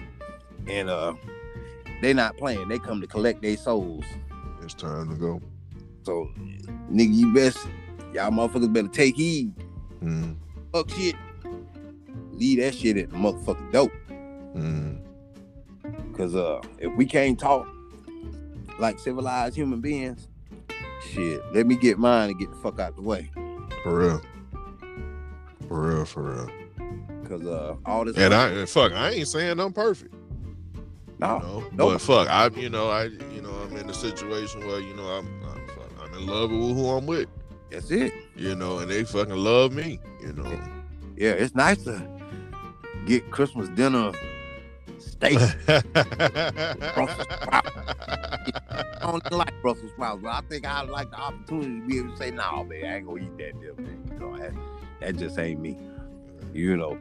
and 0.66 0.90
uh, 0.90 1.14
they 2.02 2.14
not 2.14 2.38
playing. 2.38 2.70
They 2.70 2.80
come 2.80 3.02
to 3.02 3.08
collect 3.08 3.42
their 3.42 3.58
souls. 3.58 4.06
It's 4.62 4.74
time 4.74 5.10
to 5.10 5.16
go. 5.16 5.42
So, 6.04 6.30
nigga, 6.90 7.14
you 7.14 7.34
best 7.34 7.58
y'all 8.14 8.32
motherfuckers 8.32 8.72
better 8.72 8.88
take 8.88 9.18
heed. 9.18 9.52
Hmm. 10.00 10.36
Fuck 10.72 10.90
shit. 10.90 11.16
Leave 12.32 12.60
that 12.60 12.76
shit 12.76 12.96
at 12.96 13.10
the 13.10 13.18
motherfucking 13.18 13.74
dope. 13.74 13.92
Hmm. 14.54 14.96
Cause 16.14 16.34
uh, 16.34 16.62
if 16.78 16.96
we 16.96 17.06
can't 17.06 17.38
talk 17.38 17.68
like 18.80 19.00
civilized 19.00 19.56
human 19.56 19.82
beings, 19.82 20.28
shit, 21.10 21.42
let 21.54 21.66
me 21.66 21.76
get 21.76 21.98
mine 21.98 22.32
and 22.32 22.40
get 22.40 22.50
the 22.50 22.56
fuck 22.58 22.80
out 22.80 22.96
the 22.96 23.02
way. 23.02 23.30
For 23.84 23.98
real. 23.98 24.22
For 25.68 25.90
real. 25.90 26.06
For 26.06 26.22
real. 26.24 26.50
Cause 27.28 27.46
uh, 27.46 27.76
all 27.86 28.06
this 28.06 28.18
And 28.18 28.34
I 28.34 28.50
and 28.50 28.70
fuck, 28.70 28.92
I 28.92 29.12
ain't 29.12 29.28
saying 29.28 29.60
I'm 29.60 29.72
perfect. 29.74 30.14
No, 31.20 31.38
you 31.38 31.44
know? 31.44 31.60
nope. 31.74 31.94
But 31.94 32.02
fuck, 32.02 32.30
I 32.30 32.48
you 32.60 32.70
know 32.70 32.90
I 32.90 33.06
you 33.06 33.42
know 33.42 33.52
I'm 33.52 33.76
in 33.78 33.90
a 33.90 33.94
situation 33.94 34.68
where 34.68 34.80
you 34.80 34.94
know 34.94 35.06
I'm 35.06 35.28
I'm, 35.46 35.68
fuck, 35.68 35.90
I'm 36.02 36.14
in 36.16 36.28
love 36.28 36.52
with 36.52 36.76
who 36.76 36.90
I'm 36.90 37.06
with. 37.06 37.30
that's 37.72 37.90
it. 37.92 38.14
You 38.36 38.56
know, 38.56 38.80
and 38.80 38.92
they 38.92 39.04
fucking 39.06 39.36
love 39.36 39.72
me. 39.72 40.00
You 40.22 40.34
know. 40.34 40.60
Yeah, 41.16 41.32
it's 41.32 41.56
nice 41.56 41.82
to 41.86 42.06
get 43.06 43.32
Christmas 43.32 43.70
dinner 43.70 44.12
steak. 45.26 45.40
I 47.46 48.98
don't 49.02 49.32
like 49.32 49.54
Brussels 49.62 49.92
sprouts, 49.92 50.22
but 50.22 50.30
I 50.30 50.42
think 50.50 50.66
I 50.68 50.82
like 50.84 51.10
the 51.12 51.18
opportunity 51.18 51.80
to 51.82 51.88
be 51.88 51.98
able 52.00 52.12
to 52.12 52.18
say, 52.18 52.32
"No, 52.32 52.64
man, 52.64 52.86
I 52.86 52.98
ain't 52.98 53.06
gonna 53.08 53.22
eat 53.24 53.38
that 53.38 53.54
damn 53.62 53.76
thing." 53.76 54.10
You 54.14 54.20
know, 54.20 54.38
that, 54.38 54.54
that 55.02 55.18
just 55.18 55.38
ain't 55.40 55.60
me. 55.60 55.78
You 56.54 56.78
know, 56.78 56.98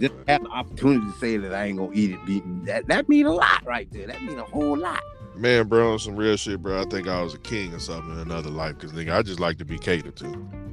just 0.00 0.14
have 0.28 0.42
the 0.42 0.48
opportunity 0.50 1.06
to 1.12 1.18
say 1.18 1.36
that 1.38 1.54
I 1.54 1.66
ain't 1.66 1.78
gonna 1.78 1.92
eat 1.94 2.18
it. 2.26 2.66
That 2.66 2.86
that 2.88 3.08
mean 3.08 3.26
a 3.26 3.32
lot 3.32 3.64
right 3.64 3.88
there. 3.90 4.06
That 4.06 4.22
mean 4.22 4.38
a 4.38 4.44
whole 4.44 4.76
lot. 4.76 5.00
Man, 5.36 5.68
bro, 5.68 5.92
on 5.92 5.98
some 5.98 6.16
real 6.16 6.36
shit, 6.36 6.60
bro. 6.60 6.80
I 6.80 6.84
think 6.84 7.08
I 7.08 7.22
was 7.22 7.34
a 7.34 7.38
king 7.38 7.72
or 7.72 7.78
something 7.78 8.12
in 8.12 8.18
another 8.18 8.50
life 8.50 8.74
because 8.76 8.92
nigga, 8.92 9.14
I 9.14 9.22
just 9.22 9.40
like 9.40 9.58
to 9.58 9.64
be 9.64 9.78
catered 9.78 10.16
to. 10.16 10.28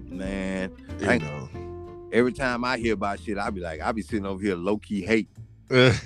Man, 0.10 0.72
You 1.00 1.10
I- 1.10 1.18
know. 1.20 1.48
every 2.12 2.34
time 2.34 2.66
I 2.66 2.78
hear 2.78 2.94
about 2.96 3.20
shit, 3.22 3.38
I 3.38 3.50
be 3.52 3.62
like, 3.62 3.82
I 3.82 3.92
be 3.94 4.02
sitting 4.02 4.26
over 4.26 4.42
here 4.44 4.56
low 4.56 4.78
key 4.78 5.04
hate. 5.70 6.02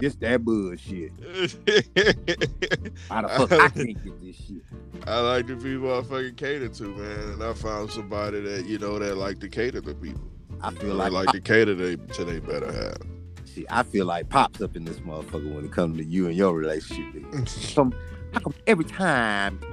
Just 0.00 0.20
that 0.20 0.44
bullshit. 0.44 1.12
How 3.08 3.22
the 3.22 3.28
fuck 3.28 3.52
I 3.52 3.68
can't 3.68 4.04
get 4.04 4.20
this 4.20 4.36
shit? 4.36 4.62
I 5.06 5.20
like 5.20 5.46
to 5.48 5.56
be 5.56 5.74
motherfucking 5.74 6.36
catered 6.36 6.74
to, 6.74 6.84
man. 6.84 7.32
And 7.32 7.42
I 7.42 7.52
found 7.54 7.90
somebody 7.90 8.40
that, 8.40 8.66
you 8.66 8.78
know, 8.78 8.98
that 8.98 9.16
like 9.16 9.40
to 9.40 9.48
cater 9.48 9.80
to 9.80 9.94
people. 9.94 10.20
I 10.62 10.70
feel 10.70 10.90
know, 10.90 10.94
like, 10.94 11.12
like 11.12 11.28
to 11.28 11.40
cater 11.40 11.74
to, 11.76 11.96
to 11.96 12.24
they 12.24 12.40
better 12.40 12.72
have. 12.72 12.98
See, 13.44 13.66
I 13.70 13.82
feel 13.82 14.06
like 14.06 14.28
pops 14.30 14.60
up 14.62 14.76
in 14.76 14.84
this 14.84 14.98
motherfucker 15.00 15.54
when 15.54 15.64
it 15.64 15.72
comes 15.72 15.98
to 15.98 16.04
you 16.04 16.26
and 16.26 16.34
your 16.34 16.54
relationship. 16.54 17.48
Some, 17.48 17.94
how 18.32 18.40
come 18.40 18.54
every 18.66 18.84
time 18.84 19.60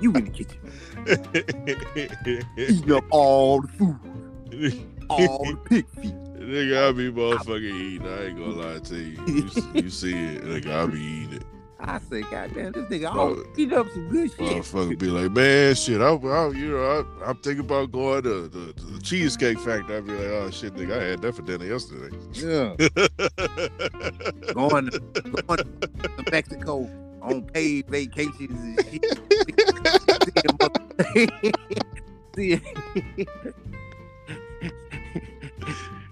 you 0.00 0.12
in 0.14 0.24
the 0.24 0.30
kitchen 0.32 0.58
eating 2.56 2.92
up 2.92 3.04
all 3.10 3.62
the 3.62 3.68
food, 3.68 4.86
all 5.08 5.44
the 5.44 5.56
pig 5.68 5.88
feet? 5.90 6.14
Nigga, 6.42 6.88
I 6.88 6.92
be 6.92 7.10
motherfucking 7.10 7.62
eating. 7.62 8.06
I 8.08 8.26
ain't 8.26 8.38
gonna 8.38 8.50
lie 8.52 8.78
to 8.80 8.96
you. 8.96 9.26
You, 9.26 9.48
see- 9.48 9.70
you 9.74 9.90
see 9.90 10.12
it. 10.12 10.44
Nigga, 10.44 10.72
I 10.72 10.86
be 10.86 11.00
eating 11.00 11.34
it. 11.34 11.42
I 11.84 11.98
say, 11.98 12.22
goddamn, 12.22 12.72
this 12.72 12.84
nigga 12.84 13.12
always 13.12 13.44
eat 13.56 13.72
up 13.72 13.88
some 13.90 14.08
good 14.08 14.30
shit. 14.30 14.38
Motherfucker 14.38 14.96
be 14.98 15.06
like, 15.08 15.32
man, 15.32 15.74
shit, 15.74 16.00
I, 16.00 16.10
I 16.12 16.48
you 16.50 16.70
know, 16.70 16.80
I, 17.24 17.28
I'm 17.28 17.36
thinking 17.38 17.64
about 17.64 17.90
going 17.90 18.22
to 18.22 18.48
the, 18.48 18.72
to 18.72 18.86
the 18.86 19.00
Cheesecake 19.00 19.58
Factory. 19.58 19.96
I 19.96 20.00
be 20.00 20.12
like, 20.12 20.20
oh, 20.20 20.50
shit, 20.50 20.74
nigga, 20.74 21.00
I 21.00 21.02
had 21.02 21.22
that 21.22 21.34
for 21.34 21.42
dinner 21.42 21.64
yesterday. 21.64 22.16
Yeah, 22.34 22.76
going 24.54 24.90
to, 24.90 25.00
going 25.42 25.58
to 25.58 26.30
Mexico 26.30 26.88
on 27.20 27.42
paid 27.42 27.88
vacations 27.88 28.50
and 28.50 28.80
shit. 28.90 30.81
Seeing, 32.36 32.60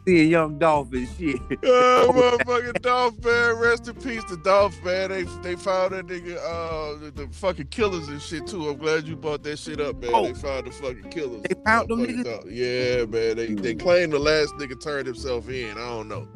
a 0.06 0.10
young 0.10 0.58
dolphin 0.58 1.06
shit. 1.18 1.36
oh, 1.64 2.10
motherfucking 2.14 2.80
Dolph, 2.82 3.22
man. 3.24 3.56
Rest 3.56 3.86
in 3.88 3.94
peace 3.96 4.24
The 4.24 4.38
dolphin. 4.38 5.10
They 5.10 5.22
they 5.42 5.56
found 5.56 5.92
that 5.92 6.06
nigga, 6.06 6.36
uh, 6.38 6.98
the, 6.98 7.10
the 7.10 7.28
fucking 7.32 7.66
killers 7.68 8.08
and 8.08 8.20
shit, 8.20 8.46
too. 8.46 8.68
I'm 8.70 8.78
glad 8.78 9.06
you 9.06 9.14
brought 9.16 9.42
that 9.44 9.58
shit 9.58 9.80
up, 9.80 9.96
man. 10.00 10.10
Oh. 10.14 10.26
They 10.26 10.34
found 10.34 10.66
the 10.66 10.70
fucking 10.72 11.10
killers. 11.10 11.42
They 11.42 11.54
found 11.64 11.88
them 11.90 12.04
niggas? 12.06 12.44
Yeah, 12.50 13.04
man. 13.06 13.36
They, 13.36 13.54
they 13.54 13.74
claim 13.74 14.10
the 14.10 14.18
last 14.18 14.54
nigga 14.54 14.80
turned 14.82 15.06
himself 15.06 15.48
in. 15.48 15.72
I 15.72 15.88
don't 15.88 16.08
know. 16.08 16.26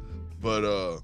But, 0.41 0.65
uh, 0.65 0.99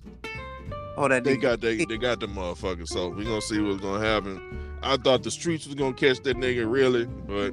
Oh, 0.96 1.08
that 1.08 1.24
they 1.24 1.36
nigga. 1.36 1.42
got 1.42 1.60
they, 1.62 1.84
they 1.84 1.96
got 1.96 2.20
the 2.20 2.26
motherfucker. 2.26 2.86
So 2.86 3.08
we 3.08 3.24
gonna 3.24 3.40
see 3.40 3.58
what's 3.60 3.80
gonna 3.80 4.04
happen. 4.04 4.69
I 4.82 4.96
thought 4.96 5.22
the 5.22 5.30
streets 5.30 5.66
was 5.66 5.74
gonna 5.74 5.94
catch 5.94 6.20
that 6.22 6.36
nigga 6.36 6.70
really, 6.70 7.04
but 7.04 7.52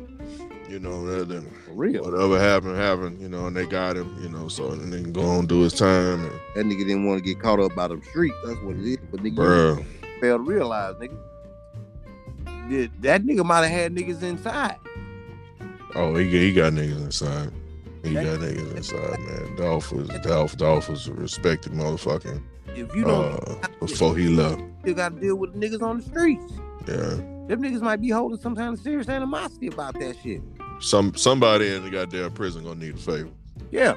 you 0.70 0.80
know 0.80 1.06
that, 1.06 1.28
that 1.30 1.44
real. 1.70 2.04
whatever 2.04 2.40
happened 2.40 2.78
happened. 2.78 3.22
You 3.22 3.30
know, 3.30 3.48
and 3.48 3.56
they 3.56 3.66
got 3.66 3.98
him. 3.98 4.18
You 4.22 4.30
know, 4.30 4.48
so 4.48 4.72
and 4.72 4.92
then 4.92 5.12
go 5.12 5.24
on 5.24 5.46
do 5.46 5.62
his 5.62 5.74
time. 5.74 6.24
And, 6.24 6.32
That 6.56 6.66
nigga 6.66 6.80
didn't 6.88 7.06
want 7.06 7.20
to 7.20 7.24
get 7.24 7.42
caught 7.42 7.60
up 7.60 7.76
by 7.76 7.88
them 7.88 8.02
streets. 8.04 8.36
That's 8.46 8.60
what 8.62 8.76
it 8.78 8.86
is. 8.86 8.98
But 9.12 9.22
nigga, 9.22 9.36
bruh, 9.36 9.86
failed 10.22 10.46
to 10.46 10.52
realize, 10.52 10.96
nigga. 10.96 11.18
That, 12.70 12.90
that 13.02 13.24
nigga 13.24 13.46
might 13.46 13.66
have 13.68 13.72
had 13.80 13.96
niggas 13.96 14.22
inside. 14.24 14.78
oh 15.96 16.16
he 16.16 16.26
got- 16.26 16.32
he 16.38 16.54
got 16.54 16.74
niggas 16.74 17.02
inside. 17.04 17.52
He 18.04 18.14
That- 18.14 18.24
got 18.26 18.40
niggas 18.40 18.76
inside, 18.76 19.20
man. 19.20 19.56
Dolph 19.58 19.92
was 19.92 20.08
Dolph 20.24 20.56
Dolph 20.58 20.90
was 20.90 21.08
a 21.08 21.14
respected 21.14 21.74
motherfucker. 21.74 22.42
If 22.76 22.94
you 22.96 23.04
don't, 23.06 23.34
Uh, 23.50 23.68
before 23.80 24.16
he 24.18 24.28
left, 24.28 24.62
you 24.86 24.94
got 24.94 25.16
to 25.16 25.20
deal 25.22 25.36
with 25.36 25.54
the 25.54 25.60
niggas 25.68 25.82
on 25.82 25.98
the 25.98 26.04
streets. 26.04 26.54
Yeah. 26.88 26.96
Them 27.48 27.62
niggas 27.62 27.82
might 27.82 28.02
be 28.02 28.10
holding 28.10 28.40
some 28.40 28.56
kind 28.56 28.74
of 28.74 28.80
serious 28.80 29.08
animosity 29.10 29.68
about 29.68 29.98
that 30.00 30.18
shit. 30.22 30.42
Some 30.80 31.16
somebody 31.16 31.74
in 31.74 31.84
the 31.84 31.90
goddamn 31.90 32.32
prison 32.34 32.64
gonna 32.64 32.80
need 32.80 32.96
a 32.96 32.98
favor. 32.98 33.30
Yeah. 33.72 33.96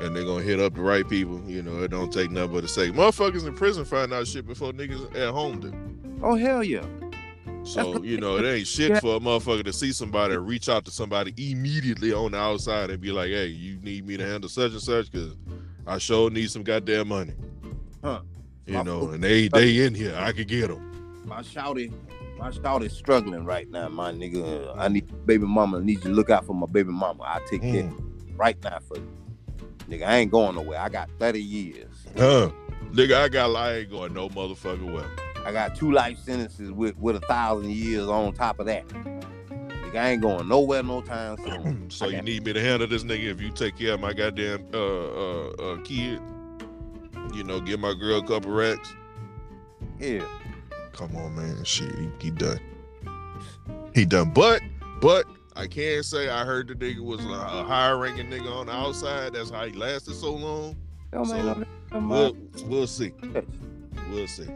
and 0.00 0.16
they're 0.16 0.24
gonna 0.24 0.42
hit 0.42 0.58
up 0.60 0.74
the 0.74 0.80
right 0.80 1.08
people. 1.08 1.40
You 1.46 1.62
know, 1.62 1.82
it 1.82 1.90
don't 1.90 2.12
take 2.12 2.30
nothing 2.30 2.52
but 2.54 2.60
to 2.62 2.68
say 2.68 2.90
motherfuckers 2.90 3.46
in 3.46 3.54
prison 3.54 3.84
find 3.84 4.12
out 4.12 4.26
shit 4.26 4.46
before 4.46 4.72
niggas 4.72 5.14
at 5.16 5.30
home 5.32 5.60
do. 5.60 5.72
Oh 6.22 6.36
hell 6.36 6.62
yeah. 6.64 6.84
So 7.64 8.02
you 8.02 8.18
know, 8.18 8.36
it 8.38 8.44
ain't 8.44 8.66
shit 8.66 8.98
for 9.00 9.16
a 9.16 9.20
motherfucker 9.20 9.64
to 9.64 9.72
see 9.72 9.92
somebody 9.92 10.34
and 10.34 10.46
reach 10.46 10.68
out 10.68 10.84
to 10.86 10.90
somebody 10.90 11.32
immediately 11.36 12.12
on 12.12 12.32
the 12.32 12.38
outside 12.38 12.90
and 12.90 13.00
be 13.00 13.12
like, 13.12 13.28
"Hey, 13.28 13.46
you 13.46 13.78
need 13.82 14.06
me 14.06 14.16
to 14.16 14.26
handle 14.26 14.48
such 14.48 14.72
and 14.72 14.80
such 14.80 15.10
because 15.12 15.36
I 15.86 15.98
sure 15.98 16.30
need 16.30 16.50
some 16.50 16.62
goddamn 16.64 17.08
money." 17.08 17.34
Huh. 18.02 18.20
You 18.66 18.82
know, 18.82 19.10
and 19.10 19.22
they 19.22 19.48
they 19.48 19.84
in 19.84 19.94
here, 19.94 20.14
I 20.16 20.32
could 20.32 20.48
get 20.48 20.68
them. 20.68 21.22
My 21.24 21.42
shouty, 21.42 21.92
my 22.42 22.50
shouty 22.50 22.90
struggling 22.90 23.44
right 23.44 23.70
now, 23.70 23.88
my 23.88 24.10
nigga. 24.10 24.74
I 24.76 24.88
need 24.88 25.08
baby 25.26 25.46
mama. 25.46 25.78
I 25.78 25.80
need 25.80 25.98
you 25.98 26.00
to 26.00 26.08
look 26.08 26.28
out 26.28 26.44
for 26.44 26.54
my 26.54 26.66
baby 26.66 26.90
mama. 26.90 27.22
I 27.22 27.40
take 27.48 27.62
care 27.62 27.88
right 28.34 28.60
now 28.64 28.80
for 28.80 28.96
you. 28.96 29.08
Nigga, 29.88 30.02
I 30.02 30.16
ain't 30.16 30.32
going 30.32 30.56
nowhere. 30.56 30.80
I 30.80 30.88
got 30.88 31.08
30 31.20 31.40
years. 31.40 31.88
Huh? 32.16 32.50
Nigga, 32.90 33.14
I 33.14 33.28
got 33.28 33.54
I 33.54 33.76
ain't 33.76 33.90
going 33.90 34.12
no 34.12 34.28
motherfucking 34.28 34.92
well. 34.92 35.08
I 35.46 35.52
got 35.52 35.76
two 35.76 35.92
life 35.92 36.18
sentences 36.18 36.72
with, 36.72 36.98
with 36.98 37.14
a 37.14 37.20
thousand 37.20 37.70
years 37.70 38.08
on 38.08 38.32
top 38.32 38.58
of 38.58 38.66
that. 38.66 38.88
Nigga, 38.88 39.96
I 39.96 40.10
ain't 40.10 40.22
going 40.22 40.48
nowhere 40.48 40.82
no 40.82 41.00
time 41.00 41.36
soon. 41.44 41.90
so 41.92 42.06
I 42.06 42.08
you 42.08 42.22
need 42.22 42.44
me 42.44 42.52
to 42.54 42.60
handle 42.60 42.88
this 42.88 43.04
nigga 43.04 43.26
if 43.26 43.40
you 43.40 43.50
take 43.50 43.76
care 43.76 43.94
of 43.94 44.00
my 44.00 44.12
goddamn 44.12 44.66
uh 44.74 44.78
uh, 44.78 45.48
uh 45.50 45.76
kid. 45.82 46.20
You 47.34 47.44
know, 47.44 47.60
give 47.60 47.78
my 47.78 47.94
girl 47.94 48.18
a 48.18 48.26
couple 48.26 48.50
racks. 48.50 48.92
Yeah. 50.00 50.26
Come 50.92 51.16
on, 51.16 51.34
man. 51.34 51.64
Shit, 51.64 51.94
he, 51.94 52.10
he 52.20 52.30
done. 52.30 52.60
He 53.94 54.04
done. 54.04 54.30
But, 54.30 54.60
but 55.00 55.26
I 55.56 55.66
can't 55.66 56.04
say 56.04 56.28
I 56.28 56.44
heard 56.44 56.68
the 56.68 56.74
nigga 56.74 57.00
was 57.00 57.24
a, 57.24 57.28
a 57.28 57.64
higher 57.64 57.98
ranking 57.98 58.28
nigga 58.28 58.50
on 58.50 58.66
the 58.66 58.72
outside. 58.72 59.34
That's 59.34 59.50
how 59.50 59.66
he 59.66 59.72
lasted 59.72 60.14
so 60.14 60.32
long. 60.32 60.76
Don't 61.12 61.26
So, 61.26 61.64
no 61.92 62.08
We'll, 62.08 62.36
we'll 62.66 62.86
see. 62.86 63.12
We'll 64.10 64.26
see. 64.26 64.48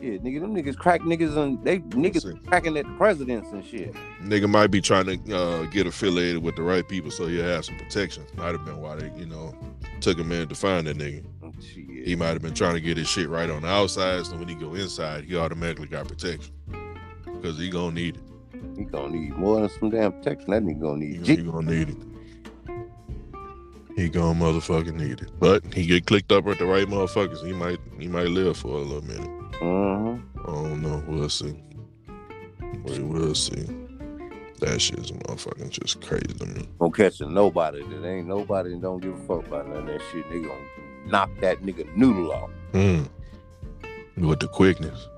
Yeah, 0.00 0.12
nigga, 0.12 0.40
them 0.40 0.54
niggas 0.54 0.76
crack 0.78 1.02
niggas 1.02 1.36
and 1.36 1.62
they 1.62 1.80
niggas 1.80 2.22
see. 2.22 2.46
cracking 2.46 2.76
at 2.78 2.86
the 2.86 2.92
presidents 2.92 3.50
and 3.52 3.64
shit. 3.64 3.94
Nigga 4.22 4.48
might 4.48 4.68
be 4.68 4.80
trying 4.80 5.04
to 5.06 5.36
uh, 5.36 5.64
get 5.66 5.86
affiliated 5.86 6.42
with 6.42 6.56
the 6.56 6.62
right 6.62 6.88
people 6.88 7.10
so 7.10 7.26
he'll 7.26 7.44
have 7.44 7.66
some 7.66 7.76
protection. 7.76 8.24
Might 8.36 8.52
have 8.52 8.64
been 8.64 8.80
why 8.80 8.96
they, 8.96 9.10
you 9.18 9.26
know, 9.26 9.54
took 10.00 10.18
a 10.18 10.24
minute 10.24 10.48
to 10.48 10.54
find 10.54 10.86
that 10.86 10.96
nigga. 10.96 11.24
Shit. 11.60 11.89
He 12.04 12.16
might 12.16 12.28
have 12.28 12.42
been 12.42 12.54
trying 12.54 12.74
to 12.74 12.80
get 12.80 12.96
his 12.96 13.08
shit 13.08 13.28
right 13.28 13.50
on 13.50 13.62
the 13.62 13.68
outside, 13.68 14.26
so 14.26 14.36
when 14.36 14.48
he 14.48 14.54
go 14.54 14.74
inside, 14.74 15.24
he 15.24 15.36
automatically 15.36 15.86
got 15.86 16.08
protection. 16.08 16.52
Because 17.24 17.58
he 17.58 17.70
gonna 17.70 17.92
need 17.94 18.16
it. 18.16 18.22
He 18.76 18.84
gonna 18.84 19.10
need 19.16 19.36
more 19.36 19.60
than 19.60 19.70
some 19.78 19.90
damn 19.90 20.12
protection. 20.12 20.50
That 20.50 20.62
nigga 20.62 20.80
gonna 20.80 21.04
He, 21.04 21.10
need 21.12 21.26
he 21.26 21.36
G. 21.36 21.42
gonna 21.42 21.70
need 21.70 21.88
it. 21.90 21.96
He 23.96 24.08
gonna 24.08 24.38
motherfucking 24.38 24.94
need 24.94 25.20
it. 25.20 25.30
But 25.38 25.62
he 25.74 25.86
get 25.86 26.06
clicked 26.06 26.32
up 26.32 26.44
with 26.44 26.58
the 26.58 26.66
right 26.66 26.86
motherfuckers. 26.86 27.44
He 27.44 27.52
might 27.52 27.78
he 27.98 28.08
might 28.08 28.28
live 28.28 28.56
for 28.56 28.68
a 28.68 28.80
little 28.80 29.02
minute. 29.02 29.30
Uh-huh. 29.60 30.16
I 30.42 30.46
don't 30.52 30.82
know. 30.82 31.02
We'll 31.06 31.28
see. 31.28 31.54
We 32.84 33.00
will 33.00 33.34
see. 33.34 33.66
That 34.60 34.80
shit's 34.80 35.10
motherfucking 35.10 35.70
just 35.70 36.00
crazy 36.02 36.24
to 36.38 36.46
me. 36.46 36.68
Gonna 36.78 36.92
catch 36.92 37.20
a 37.20 37.26
nobody 37.26 37.82
that 37.82 38.06
ain't 38.06 38.26
nobody 38.28 38.70
that 38.70 38.80
don't 38.82 39.00
give 39.00 39.14
a 39.14 39.26
fuck 39.26 39.46
about 39.46 39.68
none 39.68 39.78
of 39.78 39.86
that 39.86 40.00
shit. 40.12 40.28
They 40.30 40.40
gonna 40.40 40.54
knock 41.10 41.30
that 41.40 41.58
nigga 41.62 41.94
noodle 41.96 42.32
off. 42.32 42.50
Mm. 42.72 43.08
With 44.16 44.40
the 44.40 44.48
quickness. 44.48 45.08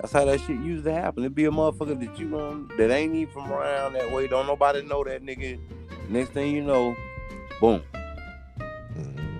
That's 0.00 0.12
how 0.12 0.24
that 0.26 0.40
shit 0.40 0.60
used 0.60 0.84
to 0.84 0.92
happen. 0.92 1.24
It 1.24 1.34
be 1.34 1.46
a 1.46 1.50
motherfucker 1.50 1.98
that 1.98 2.18
you 2.18 2.38
um, 2.38 2.70
that 2.76 2.90
ain't 2.90 3.14
even 3.14 3.32
from 3.32 3.50
around 3.50 3.94
that 3.94 4.12
way. 4.12 4.26
Don't 4.26 4.46
nobody 4.46 4.82
know 4.82 5.02
that 5.04 5.24
nigga. 5.24 5.58
Next 6.08 6.30
thing 6.32 6.54
you 6.54 6.62
know, 6.62 6.94
boom. 7.60 7.82
Mhm. 8.94 9.38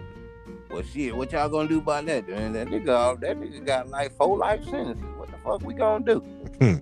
Well, 0.71 0.83
shit, 0.83 1.15
what 1.15 1.33
y'all 1.33 1.49
gonna 1.49 1.69
do 1.69 1.79
about 1.79 2.07
that? 2.07 2.27
Man, 2.29 2.55
that 2.55 2.69
nigga, 2.69 3.21
that 3.21 3.39
nigga 3.39 3.65
got 3.65 3.89
like 3.89 4.17
four 4.17 4.39
life 4.39 4.65
sentences. 4.65 5.05
What 5.17 5.31
the 5.31 5.37
fuck 5.39 5.63
we 5.63 5.75
gonna 5.75 6.05
do? 6.05 6.81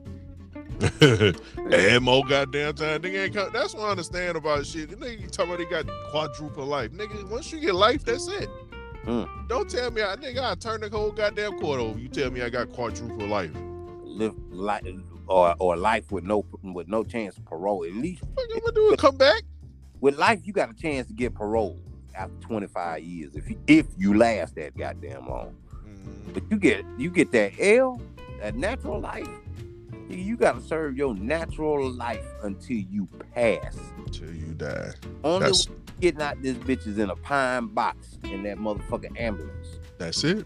and 1.73 2.05
more 2.05 2.25
goddamn 2.25 2.75
time. 2.75 3.03
Nigga 3.03 3.25
ain't 3.25 3.35
come. 3.35 3.51
That's 3.53 3.75
what 3.75 3.85
I 3.85 3.91
understand 3.91 4.37
about 4.37 4.67
shit. 4.67 4.91
Nigga, 4.91 5.21
you 5.21 5.29
talking 5.29 5.55
about 5.55 5.59
they 5.59 5.71
got 5.71 5.87
quadruple 6.11 6.67
life. 6.67 6.91
Nigga, 6.93 7.29
once 7.29 7.53
you 7.53 7.61
get 7.61 7.75
life, 7.75 8.05
that's 8.05 8.29
it. 8.29 8.49
Mm. 9.05 9.49
Don't 9.49 9.69
tell 9.69 9.91
me, 9.91 10.03
I 10.03 10.17
nigga, 10.17 10.43
I 10.51 10.55
turn 10.55 10.81
the 10.81 10.89
whole 10.89 11.11
goddamn 11.11 11.59
court 11.59 11.81
over. 11.81 11.99
You 11.99 12.09
tell 12.09 12.31
me 12.31 12.43
I 12.43 12.49
got 12.51 12.71
quadruple 12.73 13.27
life. 13.27 13.51
Live 14.05 14.35
life 14.51 14.85
or 15.27 15.55
or 15.59 15.77
life 15.77 16.13
with 16.13 16.25
no 16.25 16.45
with 16.63 16.89
no 16.89 17.03
chance 17.03 17.37
of 17.37 17.45
parole. 17.47 17.85
At 17.85 17.93
least 17.95 18.23
What 18.35 18.49
gonna 18.49 18.73
do? 18.73 18.95
Come 18.97 19.17
back? 19.17 19.43
with 20.01 20.19
life, 20.19 20.41
you 20.45 20.53
got 20.53 20.69
a 20.71 20.75
chance 20.75 21.07
to 21.07 21.13
get 21.13 21.33
parole 21.35 21.79
after 22.15 22.35
25 22.41 23.03
years 23.05 23.35
if 23.37 23.49
you 23.49 23.59
if 23.67 23.87
you 23.97 24.15
last 24.17 24.55
that 24.57 24.77
goddamn 24.77 25.29
long. 25.29 25.55
Mm, 25.85 26.35
But 26.35 26.43
you 26.51 26.59
get 26.59 26.85
you 26.99 27.11
get 27.11 27.33
that 27.33 27.53
L, 27.59 28.01
that 28.41 28.55
natural 28.55 29.01
life. 29.01 29.29
You 30.09 30.37
gotta 30.37 30.61
serve 30.61 30.97
your 30.97 31.15
natural 31.15 31.91
life 31.91 32.25
until 32.43 32.77
you 32.77 33.09
pass. 33.35 33.77
Till 34.11 34.33
you 34.35 34.53
die. 34.55 34.93
Only 35.25 35.47
That's 35.47 35.67
getting 36.03 36.21
out 36.21 36.43
this 36.43 36.57
bitch 36.57 36.85
is 36.89 36.99
in 36.99 37.09
a 37.11 37.15
pine 37.17 37.69
box 37.69 38.19
in 38.25 38.43
that 38.43 38.59
motherfucking 38.59 39.19
ambulance. 39.19 39.79
that's 39.99 40.25
it. 40.25 40.45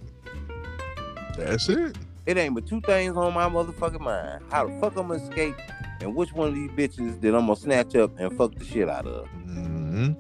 That's 1.39 1.69
it. 1.71 1.97
It 2.27 2.37
ain't 2.37 2.55
but 2.55 2.67
two 2.67 2.81
things 2.83 3.17
on 3.17 3.33
my 3.33 3.49
motherfucking 3.49 4.01
mind. 4.01 4.43
How 4.51 4.67
the 4.67 4.81
fuck 4.81 4.97
I'm 4.97 5.09
gonna 5.09 5.15
escape 5.23 5.57
and 6.03 6.15
which 6.15 6.33
one 6.35 6.49
of 6.49 6.55
these 6.55 6.71
bitches 6.73 7.21
that 7.23 7.35
I'm 7.35 7.47
gonna 7.47 7.57
snatch 7.57 7.95
up 7.97 8.13
and 8.19 8.37
fuck 8.37 8.55
the 8.59 8.65
shit 8.67 8.89
out 8.89 9.07
of. 9.07 9.27
hmm 9.29 10.13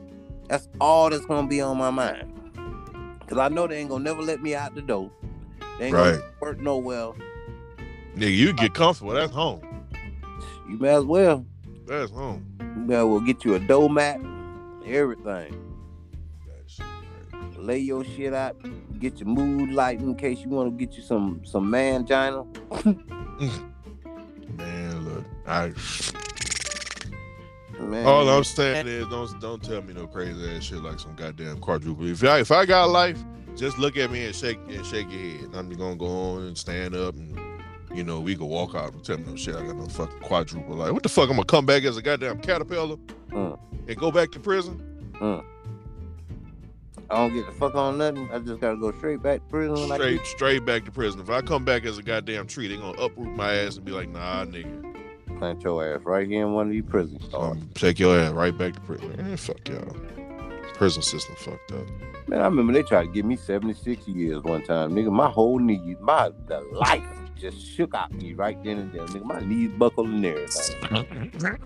That's 0.48 0.68
all 0.80 1.10
that's 1.10 1.26
gonna 1.26 1.46
be 1.46 1.60
on 1.60 1.76
my 1.76 1.90
mind. 1.90 2.32
Cause 3.26 3.36
I 3.38 3.48
know 3.48 3.66
they 3.66 3.78
ain't 3.78 3.90
gonna 3.90 4.04
never 4.04 4.22
let 4.22 4.40
me 4.40 4.54
out 4.54 4.74
the 4.74 4.80
door. 4.82 5.10
They 5.78 5.86
ain't 5.88 5.94
Right. 5.94 6.12
gonna 6.12 6.22
work 6.40 6.60
nowhere. 6.60 7.12
Nigga, 8.16 8.34
you 8.36 8.52
get 8.54 8.72
comfortable. 8.72 9.12
That's 9.12 9.32
home. 9.32 9.60
You 10.68 10.78
may 10.78 10.94
as 10.94 11.04
well. 11.04 11.44
That's 11.86 12.10
home. 12.10 12.46
You 12.60 12.82
may 12.86 12.94
as 12.96 13.04
well 13.04 13.20
get 13.20 13.44
you 13.44 13.54
a 13.54 13.58
dough 13.58 13.88
mat, 13.88 14.18
everything. 14.86 15.76
Right. 16.46 17.58
Lay 17.58 17.78
your 17.78 18.04
shit 18.04 18.32
out, 18.32 18.56
get 18.98 19.18
your 19.18 19.28
mood 19.28 19.72
light 19.72 20.00
in 20.00 20.14
case 20.14 20.40
you 20.40 20.48
want 20.50 20.70
to 20.70 20.86
get 20.86 20.96
you 20.96 21.02
some 21.02 21.42
some 21.44 21.70
mangina. 21.70 22.46
Man, 24.56 25.04
look, 25.04 25.24
I 25.46 25.72
Man, 27.78 28.06
all 28.06 28.28
I'm 28.28 28.44
saying 28.44 28.86
is 28.86 29.06
don't 29.08 29.40
don't 29.40 29.62
tell 29.62 29.82
me 29.82 29.92
no 29.92 30.06
crazy 30.06 30.56
ass 30.56 30.64
shit 30.64 30.82
like 30.82 30.98
some 30.98 31.14
goddamn 31.14 31.58
quadruple. 31.58 32.06
If 32.06 32.24
I 32.24 32.40
if 32.40 32.50
I 32.50 32.64
got 32.64 32.88
life, 32.88 33.22
just 33.54 33.78
look 33.78 33.96
at 33.96 34.10
me 34.10 34.24
and 34.24 34.34
shake 34.34 34.58
and 34.68 34.84
shake 34.84 35.10
your 35.10 35.20
head. 35.20 35.50
I'm 35.54 35.68
just 35.68 35.78
gonna 35.78 35.96
go 35.96 36.06
on 36.06 36.44
and 36.44 36.56
stand 36.56 36.94
up 36.94 37.14
and 37.16 37.45
you 37.94 38.04
know 38.04 38.20
we 38.20 38.34
can 38.36 38.46
walk 38.46 38.74
out 38.74 38.92
and 38.92 39.04
tell 39.04 39.18
me 39.18 39.24
no 39.24 39.36
shit. 39.36 39.54
I 39.56 39.64
got 39.66 39.76
no 39.76 39.86
fucking 39.86 40.20
quadruple 40.20 40.74
life. 40.76 40.92
What 40.92 41.02
the 41.02 41.08
fuck? 41.08 41.28
I'm 41.30 41.36
gonna 41.36 41.44
come 41.44 41.66
back 41.66 41.84
as 41.84 41.96
a 41.96 42.02
goddamn 42.02 42.40
caterpillar 42.40 42.96
Mm. 43.30 43.58
and 43.88 43.96
go 43.96 44.10
back 44.10 44.30
to 44.32 44.40
prison? 44.40 44.82
I 47.08 47.14
don't 47.18 47.32
get 47.34 47.46
the 47.46 47.52
fuck 47.52 47.74
on 47.76 47.98
nothing. 47.98 48.28
I 48.32 48.38
just 48.40 48.60
gotta 48.60 48.76
go 48.76 48.90
straight 48.98 49.22
back 49.22 49.40
to 49.40 49.46
prison. 49.48 49.88
Like 49.88 50.00
Straight 50.00 50.26
straight 50.26 50.64
back 50.64 50.84
to 50.86 50.90
prison. 50.90 51.20
If 51.20 51.30
I 51.30 51.40
come 51.40 51.64
back 51.64 51.84
as 51.84 51.98
a 51.98 52.02
goddamn 52.02 52.46
tree, 52.48 52.66
they 52.68 52.76
gonna 52.76 53.00
uproot 53.00 53.28
my 53.36 53.54
ass 53.54 53.76
and 53.76 53.84
be 53.84 53.92
like, 53.92 54.08
nah, 54.08 54.44
nigga. 54.44 54.82
plant 55.38 55.62
your 55.62 55.86
ass 55.94 56.00
right 56.04 56.26
here 56.26 56.42
in 56.46 56.52
one 56.52 56.66
of 56.66 56.72
these 56.72 56.84
prisons. 56.84 57.22
Um, 57.32 57.68
shake 57.76 57.98
your 58.00 58.18
ass 58.18 58.32
right 58.32 58.56
back 58.56 58.74
to 58.74 58.80
prison. 58.80 59.14
Man, 59.16 59.36
fuck 59.36 59.68
y'all. 59.68 59.96
Prison 60.74 61.02
system 61.02 61.36
fucked 61.36 61.72
up. 61.72 61.86
Man, 62.28 62.40
I 62.40 62.44
remember 62.46 62.72
they 62.72 62.82
tried 62.82 63.04
to 63.04 63.12
give 63.12 63.24
me 63.24 63.36
76 63.36 64.08
years 64.08 64.42
one 64.42 64.62
time. 64.64 64.90
Nigga, 64.92 65.12
my 65.12 65.28
whole 65.30 65.58
knee, 65.60 65.94
my 66.00 66.30
the 66.48 66.60
life 66.72 67.04
just 67.36 67.60
shook 67.60 67.94
out 67.94 68.12
me 68.12 68.32
right 68.32 68.62
then 68.64 68.78
and 68.78 68.92
there. 68.92 69.06
Nigga, 69.06 69.24
my 69.24 69.40
knees 69.40 69.70
buckled 69.78 70.08
and 70.08 70.24
everything. 70.24 71.60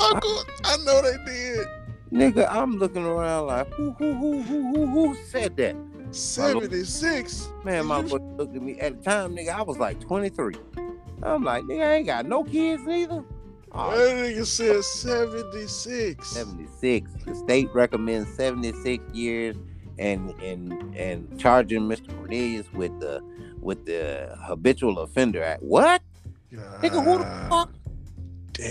Uncle, 0.00 0.42
I 0.64 0.76
know 0.84 1.02
they 1.02 1.16
did. 1.24 1.66
Nigga, 2.12 2.46
I'm 2.50 2.76
looking 2.78 3.04
around 3.04 3.46
like, 3.46 3.72
who, 3.74 3.90
who, 3.92 4.14
who, 4.14 4.42
who, 4.42 4.72
who, 4.74 4.86
who 4.86 5.14
said 5.26 5.56
that? 5.56 5.76
76. 6.10 7.48
Man, 7.64 7.86
my 7.86 8.02
boy 8.02 8.18
looked 8.36 8.54
at 8.54 8.62
me 8.62 8.78
at 8.78 8.98
the 8.98 9.10
time, 9.10 9.36
nigga. 9.36 9.50
I 9.50 9.62
was 9.62 9.78
like 9.78 10.00
23. 10.00 10.54
I'm 11.22 11.42
like, 11.42 11.64
nigga, 11.64 11.84
I 11.84 11.94
ain't 11.96 12.06
got 12.06 12.26
no 12.26 12.44
kids 12.44 12.84
neither. 12.84 13.24
Oh, 13.72 13.90
That 13.90 14.16
nigga 14.16 14.46
said 14.46 14.84
76. 14.84 16.26
76. 16.26 17.10
The 17.24 17.34
state 17.34 17.68
recommends 17.74 18.32
76 18.34 19.02
years 19.12 19.56
and 19.98 20.30
and 20.40 20.94
and 20.96 21.38
charging 21.40 21.82
Mr. 21.82 22.14
Cornelius 22.16 22.72
with 22.72 22.98
the 23.00 23.20
with 23.64 23.86
the 23.86 24.36
habitual 24.42 24.98
offender 25.00 25.42
act. 25.42 25.62
What? 25.62 26.02
Nigga, 26.52 27.02
who 27.02 27.18
the 27.18 27.24
fuck 27.48 27.74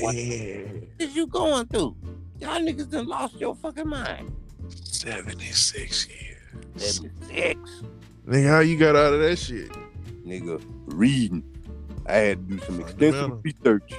What? 0.02 0.16
Damn. 0.16 0.88
is 1.00 1.16
you 1.16 1.28
going 1.28 1.66
through? 1.68 1.98
Y'all 2.40 2.60
niggas 2.60 2.90
done 2.90 3.08
lost 3.08 3.36
your 3.36 3.56
fucking 3.56 3.90
mind. 3.90 4.32
76 4.70 6.08
years. 6.08 7.02
76. 7.02 7.84
Nigga, 8.26 8.48
how 8.48 8.60
you 8.60 8.78
got 8.78 8.96
out 8.96 9.14
of 9.14 9.20
that 9.20 9.38
shit? 9.38 9.70
Nigga, 10.26 10.64
reading. 10.86 11.44
I 12.06 12.14
had 12.14 12.50
to 12.50 12.56
do 12.56 12.64
some 12.66 12.80
extensive 12.80 13.44
research 13.44 13.92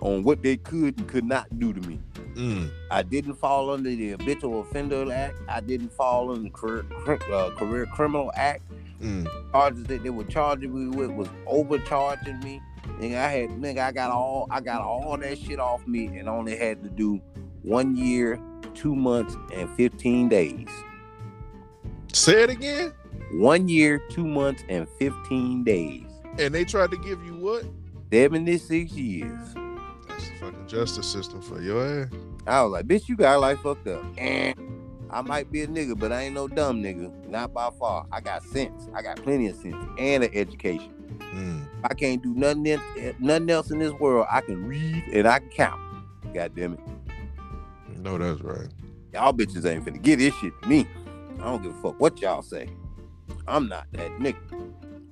on 0.00 0.24
what 0.24 0.42
they 0.42 0.56
could 0.56 0.98
and 0.98 1.06
could 1.06 1.24
not 1.24 1.46
do 1.58 1.72
to 1.72 1.80
me. 1.88 2.00
Mm. 2.34 2.70
I 2.90 3.02
didn't 3.02 3.34
fall 3.34 3.70
under 3.70 3.90
the 3.90 4.10
habitual 4.10 4.60
offender 4.62 5.12
act. 5.12 5.36
I 5.48 5.60
didn't 5.60 5.92
fall 5.92 6.30
under 6.32 6.44
the 6.44 6.50
career, 6.50 6.84
uh, 7.32 7.50
career 7.50 7.86
criminal 7.86 8.32
act. 8.34 8.62
Mm. 9.00 9.26
Charges 9.52 9.84
that 9.84 10.02
they 10.02 10.10
were 10.10 10.24
charging 10.24 10.74
me 10.74 10.96
with 10.96 11.10
was 11.10 11.28
overcharging 11.46 12.38
me. 12.40 12.60
Nigga, 12.98 13.16
I 13.16 13.28
had 13.30 13.50
nigga, 13.50 13.78
I 13.78 13.92
got 13.92 14.10
all 14.10 14.46
I 14.50 14.60
got 14.60 14.82
all 14.82 15.16
that 15.16 15.38
shit 15.38 15.58
off 15.58 15.86
me 15.86 16.06
and 16.06 16.28
only 16.28 16.56
had 16.56 16.82
to 16.82 16.90
do 16.90 17.20
one 17.62 17.96
year, 17.96 18.38
two 18.74 18.94
months, 18.94 19.36
and 19.54 19.70
fifteen 19.76 20.28
days. 20.28 20.68
Say 22.12 22.42
it 22.42 22.50
again. 22.50 22.92
One 23.32 23.68
year, 23.68 24.02
two 24.10 24.26
months, 24.26 24.64
and 24.68 24.88
fifteen 24.98 25.62
days. 25.64 26.04
And 26.38 26.54
they 26.54 26.64
tried 26.64 26.90
to 26.90 26.96
give 26.96 27.22
you 27.24 27.34
what? 27.36 27.64
Seventy-six 28.12 28.92
years. 28.92 29.54
That's 30.08 30.28
the 30.28 30.36
fucking 30.40 30.66
justice 30.66 31.06
system 31.06 31.40
for 31.40 31.60
your 31.62 32.02
ass. 32.02 32.08
I 32.46 32.62
was 32.62 32.72
like, 32.72 32.86
bitch, 32.86 33.08
you 33.08 33.16
got 33.16 33.40
life 33.40 33.60
fucked 33.60 33.86
up. 33.86 34.04
I 35.12 35.22
might 35.22 35.50
be 35.50 35.62
a 35.62 35.66
nigga, 35.66 35.98
but 35.98 36.12
I 36.12 36.22
ain't 36.22 36.34
no 36.34 36.46
dumb 36.46 36.82
nigga. 36.82 37.10
Not 37.28 37.52
by 37.52 37.70
far. 37.78 38.06
I 38.12 38.20
got 38.20 38.42
sense. 38.44 38.88
I 38.94 39.02
got 39.02 39.16
plenty 39.22 39.48
of 39.48 39.56
sense 39.56 39.76
and 39.98 40.24
an 40.24 40.30
education. 40.32 40.92
Mm. 41.34 41.66
I 41.84 41.94
can't 41.94 42.22
do 42.22 42.34
nothing 42.34 42.68
else, 42.68 42.82
nothing 43.18 43.50
else 43.50 43.70
in 43.70 43.78
this 43.78 43.92
world. 43.92 44.26
I 44.30 44.40
can 44.40 44.64
read 44.64 45.02
and 45.12 45.26
I 45.26 45.40
can 45.40 45.50
count. 45.50 45.80
God 46.32 46.54
damn 46.54 46.74
it. 46.74 46.80
No, 47.96 48.18
that's 48.18 48.40
right. 48.40 48.68
Y'all 49.12 49.32
bitches 49.32 49.66
ain't 49.66 49.84
finna 49.84 50.00
get 50.00 50.18
this 50.18 50.34
shit 50.36 50.52
to 50.62 50.68
me. 50.68 50.86
I 51.40 51.44
don't 51.44 51.62
give 51.62 51.76
a 51.76 51.82
fuck 51.82 51.98
what 52.00 52.20
y'all 52.20 52.42
say. 52.42 52.68
I'm 53.48 53.68
not 53.68 53.86
that 53.92 54.10
nigga. 54.12 54.36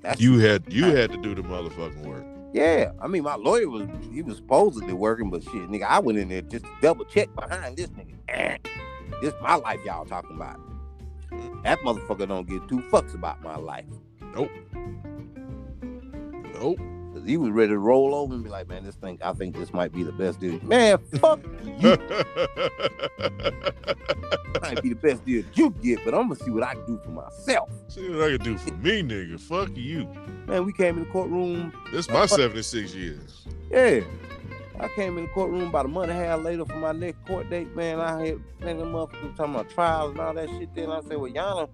That's 0.02 0.20
You 0.20 0.38
had 0.38 0.72
you 0.72 0.84
had 0.84 1.10
to 1.10 1.16
do 1.18 1.34
the 1.34 1.42
motherfucking 1.42 2.06
work. 2.06 2.24
yeah. 2.52 2.92
I 3.00 3.08
mean, 3.08 3.24
my 3.24 3.34
lawyer 3.34 3.68
was 3.68 3.88
he 4.12 4.22
was 4.22 4.36
supposedly 4.36 4.92
working, 4.92 5.28
but 5.30 5.42
shit, 5.42 5.68
nigga, 5.68 5.84
I 5.84 5.98
went 5.98 6.18
in 6.18 6.28
there 6.28 6.42
just 6.42 6.64
to 6.64 6.70
double 6.80 7.04
check 7.04 7.34
behind 7.34 7.76
this 7.76 7.88
nigga. 7.90 8.58
This 9.20 9.34
my 9.40 9.56
life 9.56 9.80
y'all 9.84 10.04
talking 10.04 10.36
about. 10.36 10.60
That 11.64 11.80
motherfucker 11.80 12.28
don't 12.28 12.48
give 12.48 12.66
two 12.68 12.80
fucks 12.90 13.14
about 13.14 13.42
my 13.42 13.56
life. 13.56 13.84
Nope. 14.34 14.50
Nope. 16.54 16.78
Cause 17.14 17.24
he 17.26 17.36
was 17.36 17.50
ready 17.50 17.72
to 17.72 17.78
roll 17.78 18.14
over 18.14 18.34
and 18.34 18.44
be 18.44 18.50
like, 18.50 18.68
man, 18.68 18.84
this 18.84 18.94
thing, 18.94 19.18
I 19.22 19.32
think 19.32 19.56
this 19.56 19.72
might 19.72 19.92
be 19.92 20.04
the 20.04 20.12
best 20.12 20.38
deal. 20.38 20.60
Man, 20.62 20.98
fuck 21.20 21.40
you. 21.64 21.72
might 24.60 24.82
be 24.82 24.90
the 24.90 24.98
best 25.00 25.24
deal 25.24 25.44
you 25.54 25.70
get, 25.82 26.04
but 26.04 26.14
I'm 26.14 26.28
gonna 26.28 26.36
see 26.36 26.50
what 26.50 26.62
I 26.62 26.74
can 26.74 26.86
do 26.86 27.00
for 27.02 27.10
myself. 27.10 27.70
See 27.88 28.08
what 28.08 28.22
I 28.22 28.36
can 28.36 28.44
do 28.44 28.56
for 28.58 28.72
me, 28.74 29.02
nigga. 29.02 29.40
Fuck 29.40 29.76
you. 29.76 30.08
Man, 30.46 30.64
we 30.64 30.72
came 30.72 30.98
in 30.98 31.04
the 31.04 31.10
courtroom. 31.10 31.72
This 31.92 32.08
my 32.08 32.26
76 32.26 32.94
years. 32.94 33.46
Yeah. 33.70 34.00
I 34.80 34.88
came 34.88 35.18
in 35.18 35.24
the 35.24 35.30
courtroom 35.30 35.62
about 35.68 35.86
a 35.86 35.88
month 35.88 36.10
and 36.10 36.20
a 36.20 36.24
half 36.24 36.42
later 36.42 36.64
for 36.66 36.76
my 36.76 36.92
next 36.92 37.24
court 37.26 37.50
date, 37.50 37.74
man. 37.76 38.00
I 38.00 38.26
had 38.26 38.40
man, 38.60 38.78
them 38.78 38.92
motherfuckers 38.92 39.36
talking 39.36 39.54
about 39.54 39.70
trials 39.70 40.12
and 40.12 40.20
all 40.20 40.34
that 40.34 40.48
shit. 40.50 40.74
Then 40.74 40.90
I 40.90 41.00
said, 41.02 41.18
Well, 41.18 41.28
y'all 41.28 41.70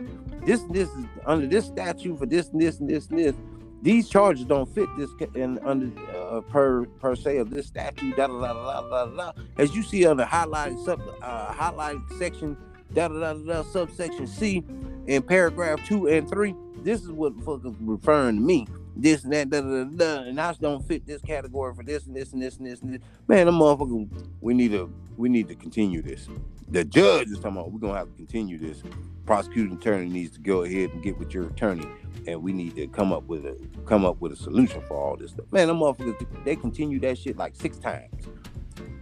this 0.47 0.63
this 0.71 0.89
is 0.91 1.07
under 1.27 1.47
this 1.47 1.67
statute 1.67 2.19
for 2.19 2.27
this 2.27 2.49
and 2.51 2.61
this 2.61 2.81
and 2.81 2.89
this 2.91 3.09
and 3.09 3.19
this. 3.19 3.35
These 3.83 4.09
charges 4.09 4.47
don't 4.47 4.73
fit 4.75 4.89
this 4.97 5.11
in 5.35 5.59
under 5.65 5.91
uh, 6.15 6.41
per 6.43 6.87
per 7.01 7.17
se 7.17 7.39
of 7.39 7.51
this 7.51 7.67
statute. 7.67 8.17
Da 8.17 8.29
da 8.29 8.41
da 8.41 8.55
da 8.55 9.07
da 9.07 9.07
da. 9.07 9.33
As 9.59 9.75
you 9.77 9.83
see 9.83 10.07
on 10.07 10.17
the 10.19 10.25
highlighted 10.25 10.85
sub 10.85 11.01
uh, 11.23 11.53
highlighted 11.53 12.03
section, 12.19 12.57
da 12.95 13.09
da 13.09 13.35
da 13.35 13.35
da 13.35 13.63
subsection 13.65 14.27
C 14.27 14.65
in 15.07 15.23
paragraph 15.23 15.81
two 15.87 16.09
and 16.09 16.29
three. 16.29 16.55
This 16.83 17.03
is 17.03 17.11
what 17.13 17.37
the 17.39 17.45
fuck 17.45 17.65
is 17.67 17.75
referring 17.81 18.37
to 18.37 18.43
me. 18.43 18.67
This 18.97 19.25
and 19.25 19.33
that, 19.33 19.51
da, 19.51 19.61
da, 19.61 19.85
da, 19.85 20.23
and 20.23 20.41
I 20.41 20.53
don't 20.55 20.87
fit 20.87 21.07
this 21.07 21.23
category 21.23 21.75
for 21.75 21.83
this 21.83 22.07
and 22.07 22.15
this 22.15 22.33
and 22.33 22.43
this 22.43 22.57
and 22.59 22.67
this 22.67 22.81
and 22.81 22.95
this. 22.95 23.01
Man, 23.27 23.47
the 23.47 23.53
motherfucker, 23.53 24.09
we 24.41 24.55
need 24.55 24.73
to 24.73 24.93
we 25.17 25.29
need 25.29 25.49
to 25.49 25.55
continue 25.55 26.03
this. 26.03 26.29
The 26.69 26.85
judge 26.85 27.29
is 27.29 27.39
talking 27.39 27.59
about 27.59 27.73
we're 27.73 27.81
gonna 27.81 27.99
have 27.99 28.09
to 28.09 28.17
continue 28.17 28.59
this. 28.59 28.83
Prosecuting 29.27 29.77
attorney 29.77 30.09
needs 30.09 30.35
to 30.35 30.41
go 30.41 30.65
ahead 30.65 30.91
and 30.91 31.03
get 31.03 31.19
with 31.19 31.33
your 31.33 31.47
attorney, 31.47 31.87
and 32.27 32.43
we 32.43 32.53
need 32.53 32.77
to 32.77 32.87
come 32.89 33.13
up 33.13 33.25
with 33.25 33.47
a 33.47 33.57
come 33.87 34.05
up 34.05 34.21
with 34.21 34.33
a 34.33 34.37
solution 34.37 34.83
for 34.83 34.95
all 34.95 35.17
this 35.17 35.33
stuff. 35.33 35.47
Man, 35.51 35.69
the 35.69 35.75
motherfuckers 35.75 36.45
they 36.45 36.57
continue 36.57 37.01
that 37.01 37.19
shit 37.19 37.37
like 37.37 37.57
six 37.57 37.79
times. 37.79 38.27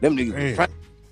Them 0.01 0.17
niggas 0.17 0.35
was 0.35 0.35
Damn. 0.35 0.55
trying 0.55 0.69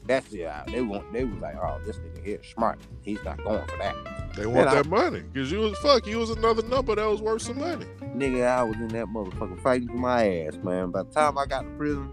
that's 0.07 0.35
out. 0.37 0.67
They 0.67 0.81
want 0.81 1.13
they 1.13 1.25
was 1.25 1.41
like, 1.41 1.57
oh, 1.57 1.81
this 1.85 1.97
nigga 1.99 2.25
here 2.25 2.41
smart. 2.55 2.79
He's 3.03 3.23
not 3.25 3.43
going 3.45 3.67
for 3.67 3.77
that. 3.79 3.95
They 4.35 4.47
want 4.47 4.57
Man, 4.59 4.69
I- 4.69 4.75
that 4.77 4.87
money 4.87 5.21
because 5.21 5.51
you 5.53 5.59
was 5.59 5.79
fuck. 5.79 6.07
You 6.07 6.19
was 6.19 6.31
another 6.31 6.63
number 6.63 6.95
that 6.95 7.05
was 7.09 7.21
worth 7.21 7.43
some 7.43 7.59
money. 7.59 7.87
Nigga, 8.17 8.47
I 8.47 8.63
was 8.63 8.77
in 8.77 8.89
that 8.89 9.07
motherfucker 9.07 9.61
fighting 9.63 9.89
for 9.89 9.95
my 9.95 10.27
ass, 10.47 10.57
man. 10.63 10.91
By 10.91 11.03
the 11.05 11.11
time 11.11 11.39
I 11.39 11.47
got 11.47 11.63
to 11.63 11.71
prison, 11.77 12.13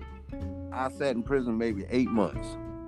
I 0.71 0.89
sat 0.91 1.15
in 1.15 1.23
prison 1.23 1.57
maybe 1.57 1.85
eight 1.89 2.09
months. 2.09 2.47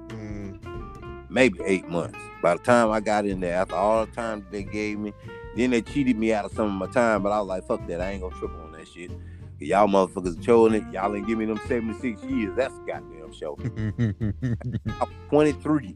Mm, 0.10 1.26
Maybe 1.30 1.60
eight 1.66 1.88
months. 1.88 2.18
By 2.42 2.56
the 2.56 2.64
time 2.64 2.92
I 2.92 3.00
got 3.00 3.26
in 3.26 3.40
there, 3.40 3.56
after 3.56 3.76
all 3.76 4.06
the 4.06 4.12
time 4.12 4.46
they 4.52 4.64
gave 4.64 4.98
me, 5.00 5.14
then 5.56 5.72
they 5.72 5.82
cheated 5.82 6.18
me 6.18 6.34
out 6.34 6.46
of 6.46 6.52
some 6.54 6.66
of 6.68 6.72
my 6.74 6.88
time, 6.94 7.22
but 7.24 7.32
I 7.32 7.40
was 7.40 7.48
like, 7.48 7.68
fuck 7.68 7.86
that. 7.88 8.02
I 8.02 8.12
ain't 8.12 8.22
gonna 8.22 8.36
trip 8.36 8.52
on 8.64 8.72
that 8.74 8.88
shit. 8.88 9.12
Y'all 9.60 9.88
motherfuckers 9.88 10.42
chose 10.42 10.74
it. 10.74 10.84
Y'all 10.92 11.14
ain't 11.16 11.28
give 11.28 11.38
me 11.38 11.46
them 11.46 11.60
76 11.68 12.24
years. 12.24 12.56
That's 12.56 12.74
a 12.74 12.86
goddamn 13.30 13.34
show. 13.34 13.58
I 15.00 15.04
was 15.04 15.10
23. 15.30 15.96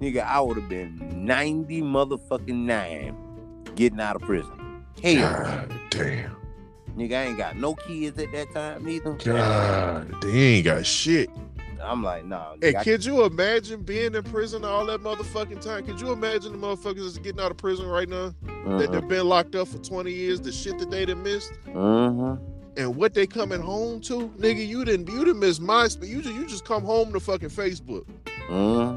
Nigga, 0.00 0.24
I 0.24 0.40
would 0.40 0.56
have 0.56 0.68
been 0.68 1.24
90 1.24 1.82
motherfucking 1.82 2.48
nine 2.48 3.16
getting 3.74 4.00
out 4.00 4.16
of 4.16 4.22
prison. 4.22 4.84
Hell, 5.02 5.44
God 5.44 5.72
damn. 5.90 6.36
nigga, 6.96 7.12
I 7.14 7.22
ain't 7.24 7.38
got 7.38 7.56
no 7.56 7.74
kids 7.74 8.18
at 8.18 8.32
that 8.32 8.52
time 8.52 8.88
either. 8.88 9.12
God, 9.14 10.22
they 10.22 10.56
ain't 10.56 10.64
got 10.64 10.84
shit. 10.84 11.30
I'm 11.82 12.02
like, 12.02 12.24
nah. 12.24 12.54
Hey, 12.60 12.72
nigga, 12.72 12.76
I- 12.76 12.84
could 12.84 13.04
you 13.04 13.24
imagine 13.24 13.82
being 13.82 14.14
in 14.14 14.22
prison 14.22 14.64
all 14.64 14.86
that 14.86 15.00
motherfucking 15.00 15.60
time? 15.60 15.84
Could 15.84 16.00
you 16.00 16.12
imagine 16.12 16.52
the 16.52 16.58
motherfuckers 16.58 17.02
that's 17.02 17.18
getting 17.18 17.40
out 17.40 17.50
of 17.50 17.56
prison 17.56 17.86
right 17.86 18.08
now 18.08 18.34
that 18.44 18.66
uh-huh, 18.66 18.86
they've 18.86 19.08
been 19.08 19.26
locked 19.26 19.54
up 19.54 19.68
for 19.68 19.78
20 19.78 20.12
years, 20.12 20.40
the 20.40 20.52
shit 20.52 20.78
that 20.78 20.90
they 20.90 21.04
done 21.04 21.22
missed, 21.22 21.52
uh-huh. 21.74 22.36
And 22.76 22.96
what 22.96 23.14
they 23.14 23.26
coming 23.26 23.60
home 23.60 24.00
to? 24.02 24.28
Nigga, 24.38 24.66
you 24.66 24.84
didn't 24.84 25.08
you 25.08 25.24
didn't 25.24 25.40
miss 25.40 25.58
MySpace. 25.58 26.08
You 26.08 26.22
just 26.22 26.34
you 26.34 26.46
just 26.46 26.64
come 26.64 26.84
home 26.84 27.12
to 27.12 27.20
fucking 27.20 27.50
Facebook. 27.50 28.06
Uh-huh. 28.48 28.96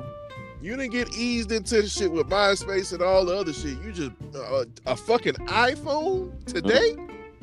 You 0.61 0.75
didn't 0.75 0.91
get 0.93 1.13
eased 1.15 1.51
into 1.51 1.81
the 1.81 1.87
shit 1.87 2.11
with 2.11 2.27
MySpace 2.27 2.91
and 2.93 3.01
all 3.01 3.25
the 3.25 3.35
other 3.35 3.53
shit. 3.53 3.77
You 3.83 3.91
just 3.91 4.11
uh, 4.35 4.65
a 4.87 4.95
fucking 4.95 5.33
iPhone 5.47 6.43
today 6.45 6.95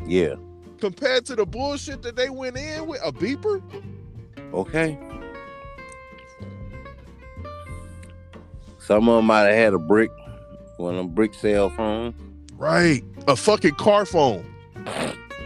Yeah. 0.05 0.35
compared 0.80 1.24
to 1.26 1.37
the 1.37 1.47
bullshit 1.47 2.03
that 2.03 2.16
they 2.16 2.30
went 2.30 2.57
in 2.57 2.87
with 2.87 3.01
a 3.05 3.12
beeper. 3.12 3.62
Okay. 4.53 4.99
Some 8.80 9.09
of 9.09 9.16
them 9.16 9.26
might 9.26 9.43
have 9.47 9.55
had 9.55 9.74
a 9.74 9.78
brick, 9.78 10.11
one 10.76 10.95
of 10.95 10.99
them 10.99 11.14
brick 11.14 11.35
cell 11.35 11.70
phones. 11.70 12.14
Right, 12.57 13.03
a 13.28 13.37
fucking 13.37 13.74
car 13.76 14.05
phone. 14.05 14.45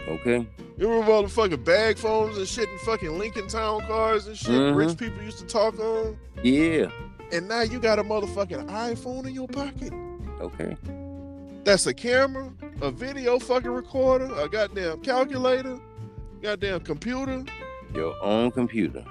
Okay. 0.09 0.47
You 0.79 0.89
remember 0.91 1.13
all 1.13 1.23
the 1.23 1.29
fucking 1.29 1.65
bag 1.65 1.97
phones 1.97 2.37
and 2.37 2.47
shit 2.47 2.69
and 2.69 2.81
fucking 2.81 3.19
Lincoln 3.19 3.49
Town 3.49 3.81
cars 3.83 4.27
and 4.27 4.37
shit 4.37 4.51
Mhm. 4.51 4.77
rich 4.77 4.99
people 4.99 5.23
used 5.23 5.39
to 5.39 5.47
talk 5.47 5.79
on? 5.81 6.17
Yeah. 6.43 6.89
And 7.33 7.49
now 7.49 7.63
you 7.63 7.79
got 7.81 7.99
a 7.99 8.05
motherfucking 8.05 8.69
iPhone 8.69 9.27
in 9.27 9.35
your 9.35 9.49
pocket. 9.49 9.93
Okay. 10.41 10.77
That's 11.65 11.87
a 11.87 11.95
camera, 11.95 12.53
a 12.83 12.91
video 12.91 13.39
fucking 13.39 13.71
recorder, 13.71 14.29
a 14.39 14.49
goddamn 14.49 15.01
calculator, 15.01 15.79
goddamn 16.43 16.81
computer. 16.81 17.45
Your 17.95 18.15
own 18.23 18.51
computer. 18.51 19.03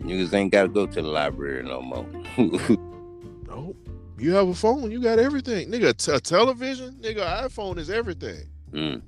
Niggas 0.00 0.32
ain't 0.32 0.52
gotta 0.52 0.68
go 0.68 0.86
to 0.86 1.02
the 1.02 1.08
library 1.08 1.62
no 1.64 1.82
more. 1.82 2.06
Nope. 3.46 3.76
You 4.24 4.32
have 4.32 4.48
a 4.48 4.54
phone, 4.54 4.90
you 4.90 5.02
got 5.02 5.18
everything. 5.18 5.70
Nigga, 5.70 5.94
t- 5.94 6.10
a 6.10 6.18
television, 6.18 6.94
nigga, 6.94 7.42
iPhone 7.42 7.76
is 7.76 7.90
everything. 7.90 8.46
mm. 8.72 9.02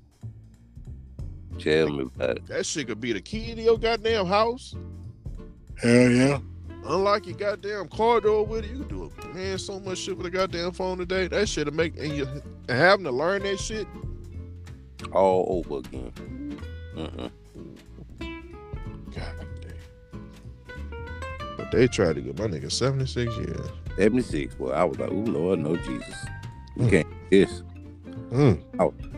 Tell 1.59 1.89
me 1.89 2.03
about 2.03 2.37
it. 2.37 2.47
That 2.49 2.67
shit 2.67 2.89
could 2.89 3.01
be 3.01 3.15
the 3.15 3.23
key 3.23 3.55
to 3.55 3.63
your 3.63 3.79
goddamn 3.79 4.27
house. 4.27 4.75
Hell 5.81 6.11
yeah. 6.11 6.39
Unlock 6.85 7.27
your 7.27 7.35
goddamn 7.39 7.89
car 7.89 8.21
door 8.21 8.45
with 8.45 8.67
it. 8.67 8.71
You 8.73 8.81
can 8.85 8.89
do 8.89 9.05
it. 9.07 9.35
Man, 9.35 9.57
so 9.57 9.81
much 9.81 9.97
shit 10.01 10.19
with 10.19 10.27
a 10.27 10.31
goddamn 10.31 10.73
phone 10.73 10.99
today. 10.99 11.29
That 11.29 11.49
shit'll 11.49 11.73
make 11.73 11.97
and 11.97 12.13
you 12.13 12.29
having 12.69 13.07
to 13.07 13.11
learn 13.11 13.43
that 13.45 13.59
shit. 13.59 13.87
All 15.13 15.65
over 15.67 15.79
again. 15.79 16.61
Mm-mm. 16.95 17.31
God 19.15 19.47
damn. 19.63 21.57
But 21.57 21.71
they 21.71 21.87
tried 21.87 22.17
to 22.17 22.21
get 22.21 22.39
my 22.39 22.49
nigga 22.49 22.71
76 22.71 23.35
years. 23.39 23.67
76. 23.97 24.59
Well, 24.59 24.75
I 24.75 24.85
was 24.85 24.99
like, 24.99 25.11
oh 25.11 25.15
Lord, 25.15 25.59
no 25.61 25.77
Jesus. 25.77 26.15
We 26.77 26.87
Mm. 26.87 26.91
can't 26.91 27.09
do 27.31 27.45
this. 27.47 27.63
Mm. 28.31 28.63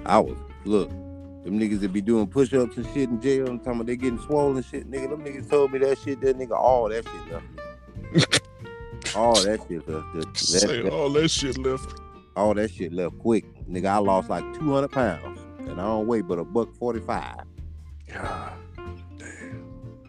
I 0.07 0.19
was 0.21 0.37
look, 0.65 0.91
them 0.91 1.59
niggas 1.59 1.81
that 1.81 1.93
be 1.93 2.01
doing 2.01 2.27
push-ups 2.27 2.77
and 2.77 2.87
shit 2.87 3.09
in 3.09 3.21
jail 3.21 3.49
and 3.49 3.59
talking 3.61 3.75
about 3.81 3.87
they 3.87 3.97
getting 3.97 4.21
swollen 4.21 4.63
shit, 4.63 4.91
nigga. 4.91 5.11
Them 5.11 5.25
niggas 5.25 5.49
told 5.51 5.73
me 5.73 5.79
that 5.81 5.99
shit, 5.99 6.21
that 6.21 6.37
nigga, 6.39 6.53
all 6.53 6.89
that 6.89 7.05
shit 7.05 7.33
left 7.33 8.45
all 9.17 9.35
that 9.43 9.61
shit 9.69 9.89
left. 9.89 10.07
That, 10.15 10.35
that, 10.35 10.37
Say 10.37 10.83
that- 10.83 10.93
all 10.93 11.11
that 11.11 11.29
shit 11.31 11.59
left. 11.59 12.01
all 12.37 12.55
that 12.55 12.71
shit 12.71 12.93
left 12.93 13.19
quick. 13.19 13.45
Nigga, 13.69 13.87
I 13.87 13.99
lost 13.99 14.29
like 14.31 14.45
200 14.59 14.89
pounds. 14.91 15.41
And 15.61 15.81
I 15.81 15.85
don't 15.85 16.07
weigh 16.07 16.23
but 16.23 16.39
a 16.39 16.45
buck 16.45 16.75
45. 16.77 17.35
God 18.15 18.53
damn. 18.57 18.68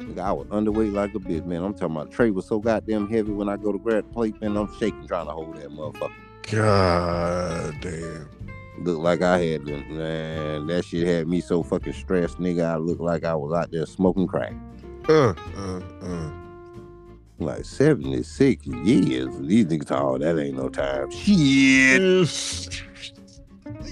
Nigga, 0.09 0.19
I 0.21 0.31
was 0.31 0.47
underweight 0.47 0.91
like 0.93 1.13
a 1.13 1.19
bitch, 1.19 1.45
man. 1.45 1.63
I'm 1.63 1.73
talking 1.73 1.95
about 1.95 2.11
tray 2.11 2.31
was 2.31 2.47
so 2.47 2.59
goddamn 2.59 3.07
heavy 3.09 3.31
when 3.31 3.47
I 3.47 3.57
go 3.57 3.71
to 3.71 3.77
grab 3.77 4.05
the 4.07 4.13
plate, 4.13 4.41
man. 4.41 4.57
I'm 4.57 4.73
shaking 4.79 5.07
trying 5.07 5.27
to 5.27 5.31
hold 5.33 5.55
that 5.57 5.69
motherfucker. 5.69 6.11
God 6.51 7.75
damn. 7.81 8.27
Looked 8.79 9.01
like 9.01 9.21
I 9.21 9.37
had, 9.39 9.65
the- 9.65 9.83
man, 9.89 10.67
that 10.67 10.85
shit 10.85 11.05
had 11.05 11.27
me 11.27 11.41
so 11.41 11.61
fucking 11.61 11.93
stressed, 11.93 12.39
nigga. 12.39 12.65
I 12.65 12.77
looked 12.77 13.01
like 13.01 13.23
I 13.23 13.35
was 13.35 13.53
out 13.53 13.71
there 13.71 13.85
smoking 13.85 14.25
crack. 14.25 14.53
Uh, 15.07 15.33
uh, 15.55 15.81
uh. 16.01 16.31
Like 17.37 17.65
76 17.65 18.65
years. 18.65 19.37
These 19.39 19.65
niggas, 19.65 19.91
oh, 19.91 20.17
that 20.17 20.39
ain't 20.39 20.57
no 20.57 20.69
time. 20.69 21.11
Shit. 21.11 22.01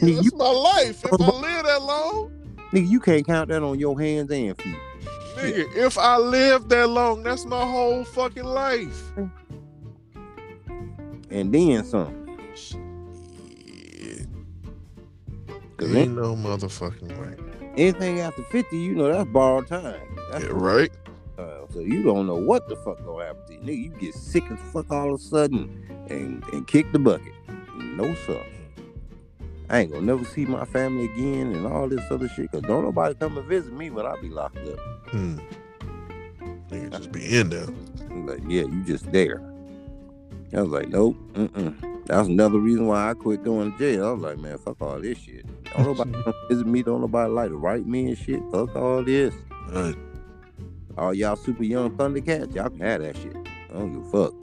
That's 0.01 0.33
my 0.33 0.49
life. 0.49 1.03
If 1.05 1.21
I 1.21 1.25
live 1.25 1.65
that 1.65 1.81
long, 1.81 2.31
Nigga, 2.73 2.89
you 2.89 2.99
can't 2.99 3.25
count 3.25 3.49
that 3.49 3.63
on 3.63 3.79
your 3.79 3.97
hands 3.99 4.29
and 4.31 4.59
feet. 4.61 4.75
Nigga, 5.37 5.75
if 5.75 5.97
I 5.97 6.17
live 6.17 6.67
that 6.69 6.87
long, 6.89 7.23
that's 7.23 7.45
my 7.45 7.61
whole 7.61 8.03
fucking 8.03 8.43
life. 8.43 9.03
And 11.29 11.53
then 11.53 11.83
some. 11.83 12.25
Shit. 12.55 12.79
Cause 15.77 15.93
Ain't 15.95 16.15
no 16.15 16.35
motherfucking 16.35 17.19
way. 17.19 17.35
anything 17.75 18.19
after 18.21 18.43
50, 18.43 18.77
you 18.77 18.95
know, 18.95 19.11
that's 19.11 19.29
borrowed 19.29 19.67
time. 19.67 20.01
That's 20.31 20.45
Yeah, 20.45 20.51
right? 20.53 20.91
So 21.73 21.81
you 21.81 22.01
don't 22.01 22.25
know 22.25 22.35
what 22.35 22.67
the 22.69 22.75
fuck 22.77 23.03
gonna 23.05 23.25
happen 23.25 23.45
to 23.47 23.53
you. 23.53 23.59
Nigga, 23.59 23.83
you 23.83 23.89
get 23.99 24.15
sick 24.15 24.43
as 24.49 24.57
fuck 24.71 24.89
all 24.89 25.13
of 25.13 25.19
a 25.19 25.23
sudden 25.23 25.85
and, 26.09 26.43
and 26.53 26.65
kick 26.65 26.91
the 26.91 26.97
bucket. 26.97 27.33
No 27.77 28.15
sir. 28.25 28.43
I 29.69 29.79
ain't 29.79 29.91
gonna 29.91 30.05
never 30.05 30.23
see 30.23 30.45
my 30.45 30.65
family 30.65 31.05
again 31.05 31.53
and 31.53 31.65
all 31.65 31.89
this 31.89 32.03
other 32.09 32.29
shit. 32.29 32.51
Cause 32.51 32.61
don't 32.61 32.83
nobody 32.83 33.15
come 33.15 33.37
and 33.37 33.47
visit 33.47 33.73
me 33.73 33.89
when 33.89 34.05
I 34.05 34.19
be 34.21 34.29
locked 34.29 34.57
up. 34.57 34.79
Hmm. 35.09 35.39
Nigga 36.69 36.91
just 36.91 37.11
be 37.11 37.37
in 37.37 37.49
there. 37.49 37.67
Like, 38.09 38.41
yeah, 38.47 38.63
you 38.63 38.83
just 38.83 39.11
there. 39.11 39.41
I 40.53 40.61
was 40.61 40.69
like, 40.69 40.89
nope, 40.89 41.17
mm-mm. 41.33 41.97
That's 42.07 42.29
another 42.29 42.59
reason 42.59 42.87
why 42.87 43.09
I 43.09 43.13
quit 43.13 43.43
going 43.43 43.73
to 43.73 43.77
jail. 43.77 44.07
I 44.07 44.11
was 44.11 44.21
like, 44.21 44.37
man, 44.37 44.57
fuck 44.57 44.81
all 44.81 44.99
this 45.01 45.17
shit. 45.17 45.45
Don't 45.75 45.85
nobody 45.97 46.11
come 46.23 46.33
visit 46.49 46.65
me. 46.65 46.81
Don't 46.81 47.01
nobody 47.01 47.29
like 47.29 47.49
to 47.49 47.57
write 47.57 47.85
me 47.85 48.07
and 48.07 48.17
shit. 48.17 48.39
Fuck 48.49 48.73
all 48.77 49.03
this. 49.03 49.33
Right. 49.69 49.95
All 50.97 51.13
y'all 51.13 51.35
super 51.35 51.63
young 51.63 51.91
Thundercats, 51.97 52.55
y'all 52.55 52.69
can 52.69 52.79
have 52.79 53.01
that 53.01 53.17
shit. 53.17 53.35
I 53.69 53.73
don't 53.73 53.91
give 53.91 54.05
a 54.05 54.09
fuck. 54.09 54.33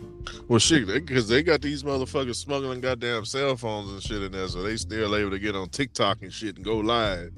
Well, 0.49 0.59
shit, 0.59 0.87
because 0.87 1.29
they 1.29 1.43
got 1.43 1.63
these 1.63 1.83
motherfuckers 1.83 2.37
smuggling 2.37 2.81
goddamn 2.81 3.25
cell 3.25 3.57
phones 3.57 3.91
and 3.91 4.03
shit 4.03 4.23
in 4.23 4.33
there, 4.33 4.49
so 4.49 4.63
they 4.63 4.77
still 4.77 5.17
able 5.17 5.31
to 5.31 5.39
get 5.39 5.57
on 5.57 5.69
TikTok 5.69 6.23
and 6.23 6.33
shit 6.33 6.57
and 6.57 6.65
go 6.65 6.79
live. 6.79 7.33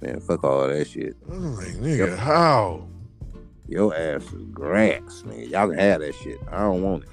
Man, 0.00 0.20
fuck 0.20 0.44
all 0.44 0.68
that 0.68 0.86
shit. 0.86 1.16
I'm 1.30 1.54
like, 1.56 1.74
nigga, 1.74 2.16
how? 2.16 2.86
Your 3.68 3.94
ass 3.94 4.24
is 4.24 4.44
grass, 4.52 5.22
man. 5.24 5.48
Y'all 5.48 5.68
can 5.68 5.78
have 5.78 6.00
that 6.00 6.14
shit. 6.14 6.38
I 6.50 6.60
don't 6.60 6.82
want 6.82 7.04
it. 7.04 7.10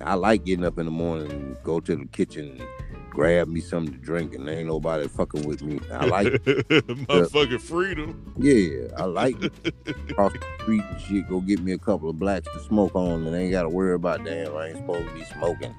I 0.00 0.14
like 0.14 0.44
getting 0.44 0.64
up 0.64 0.78
in 0.78 0.86
the 0.86 0.92
morning 0.92 1.56
go 1.62 1.80
to 1.80 1.96
the 1.96 2.06
kitchen 2.06 2.50
and 2.50 2.68
grab 3.10 3.48
me 3.48 3.60
something 3.60 3.92
to 3.94 3.98
drink 4.00 4.34
and 4.34 4.48
ain't 4.48 4.66
nobody 4.68 5.08
fucking 5.08 5.42
with 5.44 5.62
me. 5.62 5.80
I 5.92 6.06
like 6.06 6.26
motherfucking 6.44 7.60
freedom. 7.60 8.32
Yeah, 8.38 8.88
I 8.96 9.04
like 9.04 9.38
cross 10.14 10.32
the 10.32 10.44
street 10.62 10.82
and 10.82 11.00
shit. 11.00 11.28
Go 11.28 11.40
get 11.40 11.60
me 11.60 11.72
a 11.72 11.78
couple 11.78 12.08
of 12.10 12.18
blacks 12.18 12.48
to 12.52 12.60
smoke 12.60 12.94
on, 12.94 13.26
and 13.26 13.34
ain't 13.36 13.52
got 13.52 13.62
to 13.62 13.68
worry 13.68 13.94
about 13.94 14.24
damn. 14.24 14.56
I 14.56 14.68
ain't 14.68 14.76
supposed 14.78 15.08
to 15.08 15.14
be 15.14 15.24
smoking. 15.24 15.74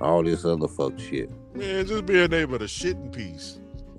all 0.00 0.22
this 0.22 0.44
other 0.44 0.68
fuck 0.68 0.98
shit. 0.98 1.30
Man, 1.54 1.86
just 1.86 2.06
being 2.06 2.32
able 2.32 2.58
to 2.58 2.68
shit 2.68 2.96
in 2.96 3.10
peace. 3.10 3.58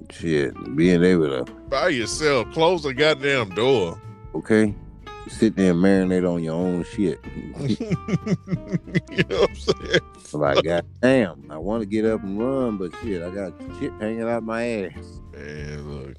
Shit, 0.09 0.53
being 0.75 1.03
able 1.03 1.27
to 1.45 1.51
By 1.69 1.89
yourself, 1.89 2.51
close 2.51 2.83
the 2.83 2.93
goddamn 2.93 3.49
door. 3.49 3.99
okay, 4.35 4.73
sit 5.29 5.55
there 5.55 5.71
and 5.71 5.81
marinate 5.81 6.29
on 6.29 6.43
your 6.43 6.55
own 6.55 6.83
shit. 6.83 7.19
you 7.61 9.23
know 9.29 9.41
what 9.41 9.49
I'm 9.49 9.55
saying? 9.55 9.99
like, 10.33 10.63
god 10.63 10.85
damn, 11.01 11.51
I 11.51 11.57
want 11.57 11.81
to 11.81 11.85
get 11.85 12.05
up 12.05 12.23
and 12.23 12.39
run, 12.39 12.77
but 12.77 12.91
shit, 13.01 13.21
I 13.21 13.29
got 13.29 13.53
shit 13.79 13.91
hanging 13.99 14.23
out 14.23 14.43
my 14.43 14.63
ass. 14.63 15.21
Man, 15.33 15.89
look. 15.89 16.17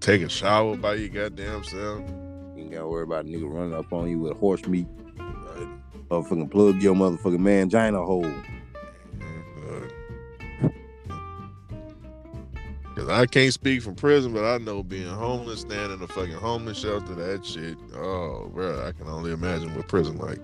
Take 0.00 0.22
a 0.22 0.28
shower 0.28 0.76
by 0.76 0.94
your 0.94 1.08
goddamn 1.08 1.64
self. 1.64 2.00
You 2.00 2.54
ain't 2.58 2.72
gotta 2.72 2.86
worry 2.86 3.04
about 3.04 3.24
a 3.24 3.28
nigga 3.28 3.50
running 3.50 3.74
up 3.74 3.92
on 3.92 4.08
you 4.08 4.18
with 4.18 4.36
horse 4.36 4.66
meat. 4.66 4.86
Right? 5.16 5.68
Motherfucking 6.08 6.50
plug 6.50 6.82
your 6.82 6.94
motherfucking 6.94 7.38
mangina 7.38 8.04
hole. 8.04 8.30
Cause 12.94 13.08
I 13.08 13.26
can't 13.26 13.52
speak 13.52 13.82
from 13.82 13.96
prison, 13.96 14.32
but 14.32 14.44
I 14.44 14.58
know 14.58 14.84
being 14.84 15.08
homeless, 15.08 15.62
standing 15.62 15.98
in 15.98 16.02
a 16.02 16.06
fucking 16.06 16.34
homeless 16.34 16.78
shelter, 16.78 17.14
that 17.14 17.44
shit. 17.44 17.76
Oh, 17.94 18.48
bro, 18.54 18.86
I 18.86 18.92
can 18.92 19.08
only 19.08 19.32
imagine 19.32 19.74
what 19.74 19.88
prison 19.88 20.16
like. 20.16 20.38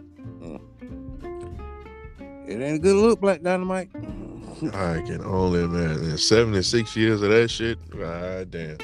It 2.48 2.60
ain't 2.60 2.76
a 2.76 2.78
good 2.80 2.96
look, 2.96 3.20
Black 3.20 3.42
Dynamite. 3.42 3.90
I 4.74 5.00
can 5.06 5.22
only 5.24 5.62
imagine. 5.62 6.18
Seventy 6.18 6.62
six 6.62 6.96
years 6.96 7.22
of 7.22 7.30
that 7.30 7.48
shit. 7.48 7.78
God 7.90 8.50
damn. 8.50 8.76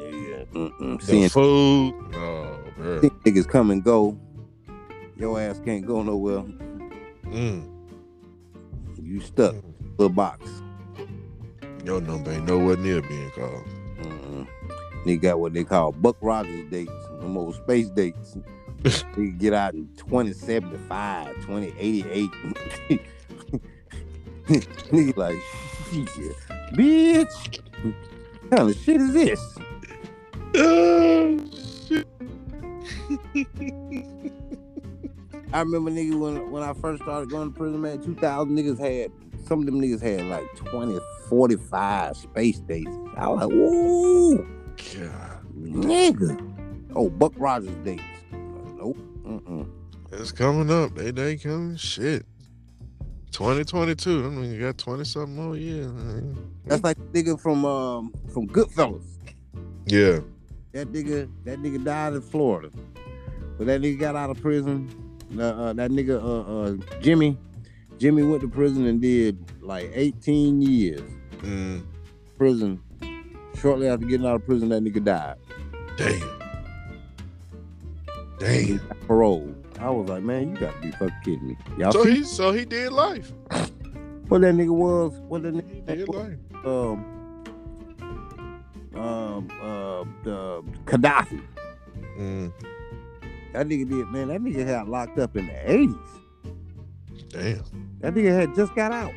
Yeah, 0.00 0.44
mm-mm. 0.52 1.00
The 1.00 1.06
Seeing 1.06 1.28
food. 1.28 1.94
Oh, 2.14 2.58
bro. 2.76 3.00
niggas 3.00 3.48
come 3.48 3.70
and 3.70 3.84
go. 3.84 4.18
Your 5.16 5.40
ass 5.40 5.60
can't 5.64 5.86
go 5.86 6.02
nowhere. 6.02 6.42
Mm. 7.26 7.68
You 9.00 9.20
stuck. 9.20 9.54
Little 9.96 10.08
box. 10.08 10.61
Your 11.84 12.00
number 12.00 12.30
ain't 12.32 12.46
nowhere 12.46 12.76
near 12.76 13.02
being 13.02 13.30
called. 13.30 13.64
Mm-mm. 14.00 14.46
Nigga 15.04 15.20
got 15.20 15.40
what 15.40 15.52
they 15.52 15.64
call 15.64 15.92
Buck 15.92 16.16
Rogers 16.20 16.70
dates, 16.70 16.92
them 17.20 17.36
old 17.36 17.56
space 17.56 17.88
dates. 17.90 18.36
he 19.16 19.30
get 19.30 19.52
out 19.52 19.74
in 19.74 19.88
2075, 19.96 21.34
2088. 21.46 22.30
Nigga 24.48 25.16
like, 25.16 25.38
shit, 25.90 26.36
bitch. 26.74 27.60
What 28.42 28.50
kind 28.50 28.70
of 28.70 28.76
shit 28.76 29.00
is 29.00 29.12
this? 29.12 29.58
Oh, 30.54 31.38
shit. 31.88 32.06
I 35.52 35.60
remember 35.60 35.90
nigga 35.90 36.18
when 36.18 36.50
when 36.50 36.62
I 36.62 36.72
first 36.74 37.02
started 37.02 37.30
going 37.30 37.52
to 37.52 37.58
prison, 37.58 37.80
man, 37.80 38.02
2000 38.02 38.56
niggas 38.56 38.78
had 38.78 39.10
some 39.44 39.60
of 39.60 39.66
them 39.66 39.80
niggas 39.80 40.00
had 40.00 40.26
like 40.26 40.44
20, 40.56 40.98
45 41.28 42.16
space 42.16 42.58
dates. 42.60 42.90
I 43.16 43.28
was 43.28 43.46
like, 43.46 43.50
whoa, 43.56 44.36
God. 44.36 45.40
nigga. 45.56 46.48
Oh, 46.94 47.08
Buck 47.10 47.32
Rogers 47.36 47.74
dates. 47.84 48.02
Nope. 48.32 48.98
Mm-mm. 49.24 49.68
It's 50.12 50.32
coming 50.32 50.70
up. 50.70 50.94
They 50.94 51.10
they 51.10 51.36
coming. 51.36 51.76
Shit. 51.76 52.26
2022. 53.32 54.26
I 54.26 54.28
mean, 54.28 54.52
you 54.52 54.60
got 54.60 54.76
20 54.76 55.04
something 55.04 55.34
more 55.34 55.56
years. 55.56 55.90
man. 55.90 56.36
That's 56.66 56.84
like 56.84 56.98
nigga 57.12 57.40
from 57.40 57.64
um 57.64 58.12
from 58.32 58.46
Goodfellas. 58.46 59.04
Yeah. 59.86 60.20
That 60.72 60.92
nigga, 60.92 61.30
that 61.44 61.58
nigga 61.60 61.82
died 61.84 62.14
in 62.14 62.20
Florida. 62.22 62.70
But 63.58 63.66
that 63.66 63.80
nigga 63.80 63.98
got 63.98 64.16
out 64.16 64.30
of 64.30 64.40
prison. 64.40 64.88
Uh, 65.38 65.42
uh, 65.42 65.72
that 65.72 65.90
nigga, 65.90 66.22
uh, 66.22 66.62
uh, 66.62 67.00
Jimmy, 67.00 67.38
Jimmy 67.98 68.22
went 68.22 68.40
to 68.42 68.48
prison 68.48 68.86
and 68.86 69.00
did 69.00 69.38
like 69.62 69.90
18 69.94 70.60
years 70.62 71.02
Mm, 71.38 71.82
prison. 72.38 72.80
Shortly 73.60 73.88
after 73.88 74.06
getting 74.06 74.26
out 74.26 74.36
of 74.36 74.46
prison, 74.46 74.68
that 74.70 74.82
nigga 74.82 75.02
died. 75.04 75.36
damn. 75.96 76.38
Damn. 78.38 78.78
Parole. 79.06 79.54
I 79.80 79.90
was 79.90 80.08
like, 80.08 80.22
man, 80.22 80.50
you 80.50 80.56
gotta 80.60 80.78
be 80.80 80.90
fucking 80.92 81.14
kidding 81.24 81.48
me. 81.48 81.56
Y'all 81.78 81.92
So 81.92 82.04
see 82.04 82.16
he 82.16 82.24
so 82.24 82.52
he 82.52 82.64
did 82.64 82.92
life. 82.92 83.32
what 84.28 84.40
that 84.42 84.54
nigga 84.54 84.70
was? 84.70 85.12
What 85.28 85.42
that 85.42 85.54
He 85.54 85.60
nigga 85.60 85.86
did 85.86 86.08
life. 86.08 86.38
um 86.64 87.04
um 88.94 89.48
uh 89.60 90.04
the 90.24 90.62
Gaddafi. 90.86 91.40
Mm, 92.18 92.52
That 93.52 93.66
nigga 93.68 93.88
did, 93.88 94.06
man. 94.08 94.28
That 94.28 94.40
nigga 94.40 94.64
had 94.66 94.88
locked 94.88 95.18
up 95.18 95.36
in 95.36 95.46
the 95.46 95.70
eighties. 95.72 95.96
Damn. 97.32 97.64
That 98.00 98.14
nigga 98.14 98.32
had 98.34 98.54
just 98.54 98.74
got 98.74 98.92
out 98.92 99.12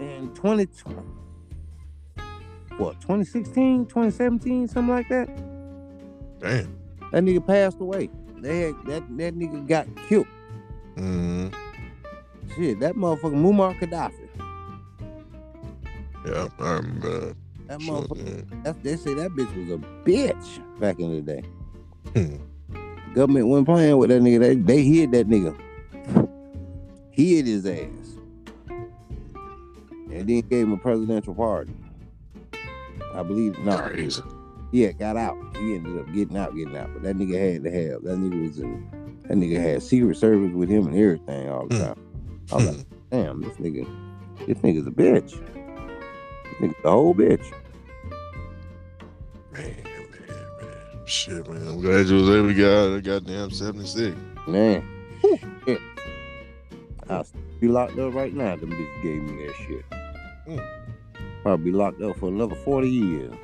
in 0.00 0.30
2020. 0.34 0.96
What, 2.78 3.00
2016, 3.00 3.86
2017, 3.86 4.68
something 4.68 4.94
like 4.94 5.08
that? 5.08 5.26
Damn. 6.40 6.76
That 7.12 7.22
nigga 7.24 7.46
passed 7.46 7.80
away. 7.80 8.10
They 8.38 8.60
had 8.60 8.74
that 8.86 9.16
that 9.16 9.34
nigga 9.34 9.66
got 9.66 9.86
killed. 10.08 10.26
Mm, 10.96 11.54
Shit, 12.54 12.80
that 12.80 12.94
motherfucker 12.94 13.34
Muammar 13.34 13.78
Gaddafi. 13.78 14.28
yeah, 16.26 16.48
I 16.58 16.72
remember. 16.74 17.34
That 17.66 17.80
Sure, 17.82 18.02
motherfucker. 18.02 18.62
That, 18.64 18.82
they 18.82 18.96
say 18.96 19.14
that 19.14 19.30
bitch 19.32 19.56
was 19.56 19.70
a 19.70 19.78
bitch 20.04 20.78
back 20.80 20.98
in 21.00 21.12
the 21.16 21.22
day. 21.22 21.42
Hmm. 22.14 22.36
Government 23.14 23.46
wasn't 23.48 23.66
playing 23.68 23.96
with 23.96 24.10
that 24.10 24.22
nigga. 24.22 24.38
They, 24.40 24.54
they 24.56 24.82
hid 24.84 25.12
that 25.12 25.28
nigga. 25.28 25.58
Hid 27.16 27.46
his 27.46 27.66
ass. 27.66 27.88
And 28.68 30.28
then 30.28 30.40
gave 30.42 30.52
him 30.66 30.72
a 30.72 30.76
presidential 30.76 31.34
pardon. 31.34 31.82
I 33.14 33.22
believe 33.22 33.58
no. 33.60 33.78
Crazy. 33.78 34.22
Yeah, 34.72 34.92
got 34.92 35.16
out. 35.16 35.36
He 35.56 35.74
ended 35.74 35.98
up 35.98 36.12
getting 36.12 36.36
out, 36.36 36.54
getting 36.54 36.76
out. 36.76 36.90
But 36.92 37.02
that 37.02 37.16
nigga 37.16 37.52
had 37.54 37.64
to 37.64 37.70
have. 37.70 38.02
That 38.02 38.18
nigga 38.18 38.46
was 38.48 38.58
in. 38.58 38.86
That 39.28 39.38
nigga 39.38 39.60
had 39.60 39.82
Secret 39.82 40.16
Service 40.16 40.52
with 40.52 40.68
him 40.68 40.86
and 40.86 40.96
everything 40.96 41.48
all 41.48 41.66
the 41.66 41.74
Mm. 41.76 41.86
time. 41.86 42.02
I 42.52 42.54
was 42.56 42.76
like, 42.76 42.86
damn, 43.10 43.40
this 43.40 43.56
nigga, 43.56 43.86
this 44.46 44.58
nigga's 44.58 44.86
a 44.86 44.90
bitch. 44.90 45.30
This 45.30 46.60
nigga's 46.60 46.84
a 46.84 46.90
whole 46.90 47.14
bitch. 47.14 47.44
Man, 49.52 49.74
man, 49.84 50.06
man. 50.60 51.06
Shit, 51.06 51.48
man. 51.50 51.66
I'm 51.66 51.80
glad 51.80 52.06
you 52.06 52.16
was 52.16 52.28
able 52.28 52.48
to 52.48 52.54
get 52.54 52.70
out 52.70 52.92
of 52.92 53.02
goddamn 53.02 53.50
76. 53.50 54.16
Man, 54.46 54.82
Whew. 55.22 55.78
I'll 57.08 57.26
be 57.60 57.68
locked 57.68 57.98
up 57.98 58.14
right 58.14 58.34
now. 58.34 58.56
Them 58.56 58.70
bitches 58.70 59.02
gave 59.02 59.22
me 59.22 59.46
that 59.46 59.54
shit. 59.56 59.84
Mm. 60.48 61.42
Probably 61.42 61.70
be 61.70 61.76
locked 61.76 62.02
up 62.02 62.16
for 62.16 62.28
another 62.28 62.56
forty 62.56 62.88
years. 62.88 63.34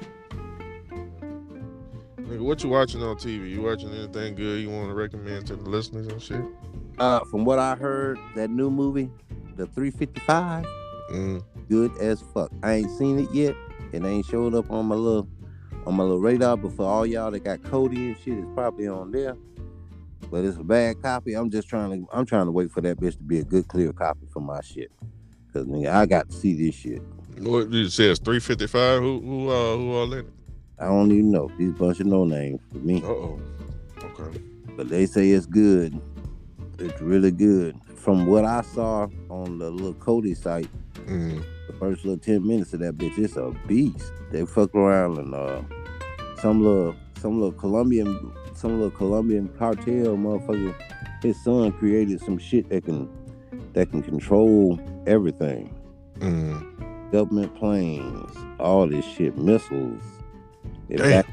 Nigga, 2.18 2.40
what 2.40 2.62
you 2.62 2.70
watching 2.70 3.02
on 3.02 3.16
TV? 3.16 3.50
You 3.50 3.62
watching 3.62 3.92
anything 3.92 4.34
good 4.34 4.60
you 4.60 4.70
want 4.70 4.88
to 4.88 4.94
recommend 4.94 5.46
to 5.48 5.56
the 5.56 5.68
listeners 5.68 6.06
and 6.06 6.22
shit? 6.22 6.42
Uh, 6.98 7.20
from 7.24 7.44
what 7.44 7.58
I 7.58 7.74
heard, 7.74 8.18
that 8.36 8.48
new 8.48 8.70
movie, 8.70 9.10
the 9.56 9.66
355, 9.66 10.64
Mm, 11.10 11.44
good 11.68 11.94
as 11.98 12.22
fuck. 12.32 12.50
I 12.62 12.74
ain't 12.74 12.90
seen 12.98 13.18
it 13.18 13.30
yet. 13.34 13.54
It 13.92 14.02
ain't 14.02 14.24
showed 14.24 14.54
up 14.54 14.70
on 14.70 14.86
my 14.86 14.94
little 14.94 15.28
on 15.84 15.94
my 15.94 16.04
little 16.04 16.20
radar. 16.20 16.56
But 16.56 16.72
for 16.72 16.86
all 16.86 17.04
y'all 17.04 17.30
that 17.30 17.44
got 17.44 17.60
Kodi 17.60 17.96
and 17.96 18.16
shit, 18.18 18.38
it's 18.38 18.48
probably 18.54 18.88
on 18.88 19.10
there. 19.10 19.36
But 20.32 20.46
it's 20.46 20.56
a 20.56 20.64
bad 20.64 21.02
copy. 21.02 21.34
I'm 21.34 21.50
just 21.50 21.68
trying 21.68 21.90
to 21.90 22.08
I'm 22.10 22.24
trying 22.24 22.46
to 22.46 22.52
wait 22.52 22.72
for 22.72 22.80
that 22.80 22.98
bitch 22.98 23.18
to 23.18 23.22
be 23.22 23.40
a 23.40 23.44
good 23.44 23.68
clear 23.68 23.92
copy 23.92 24.26
for 24.32 24.40
my 24.40 24.62
shit. 24.62 24.90
Cause 25.52 25.66
nigga, 25.66 25.92
I 25.92 26.06
got 26.06 26.30
to 26.30 26.34
see 26.34 26.54
this 26.54 26.74
shit. 26.74 27.02
what 27.38 27.72
it 27.72 27.90
says 27.92 28.18
355? 28.18 29.00
Who 29.02 29.20
who 29.20 29.48
uh 29.50 29.76
who 29.76 29.92
all 29.92 30.12
in 30.14 30.20
it? 30.20 30.26
I 30.78 30.86
don't 30.86 31.12
even 31.12 31.30
know. 31.30 31.50
These 31.58 31.74
bunch 31.74 32.00
of 32.00 32.06
no 32.06 32.24
names 32.24 32.60
for 32.72 32.78
me. 32.78 33.02
Uh 33.02 33.08
oh. 33.08 33.40
Okay. 33.98 34.40
But 34.74 34.88
they 34.88 35.04
say 35.04 35.28
it's 35.28 35.44
good. 35.44 36.00
It's 36.78 37.00
really 37.02 37.30
good. 37.30 37.78
From 37.94 38.26
what 38.26 38.46
I 38.46 38.62
saw 38.62 39.08
on 39.28 39.58
the 39.58 39.70
little 39.70 39.94
Kodi 39.94 40.34
site, 40.34 40.68
Mm, 41.06 41.44
the 41.66 41.72
first 41.74 42.04
little 42.04 42.18
ten 42.18 42.46
minutes 42.46 42.72
of 42.72 42.80
that 42.80 42.96
bitch, 42.96 43.18
it's 43.18 43.36
a 43.36 43.50
beast. 43.66 44.12
They 44.30 44.46
fuck 44.46 44.74
around 44.74 45.18
and 45.18 45.34
uh 45.34 45.60
some 46.40 46.62
little 46.64 46.96
some 47.20 47.34
little 47.34 47.52
Colombian 47.52 48.32
some 48.62 48.74
little 48.74 48.90
Colombian 48.92 49.48
cartel 49.58 50.16
motherfucker, 50.16 50.72
his 51.20 51.42
son 51.42 51.72
created 51.72 52.20
some 52.20 52.38
shit 52.38 52.68
that 52.70 52.84
can 52.84 53.10
that 53.72 53.90
can 53.90 54.02
control 54.02 54.80
everything. 55.06 55.74
mm. 56.18 57.10
Government 57.10 57.54
planes, 57.56 58.34
all 58.58 58.86
this 58.86 59.04
shit, 59.04 59.36
missiles, 59.36 60.02
back, 60.88 61.26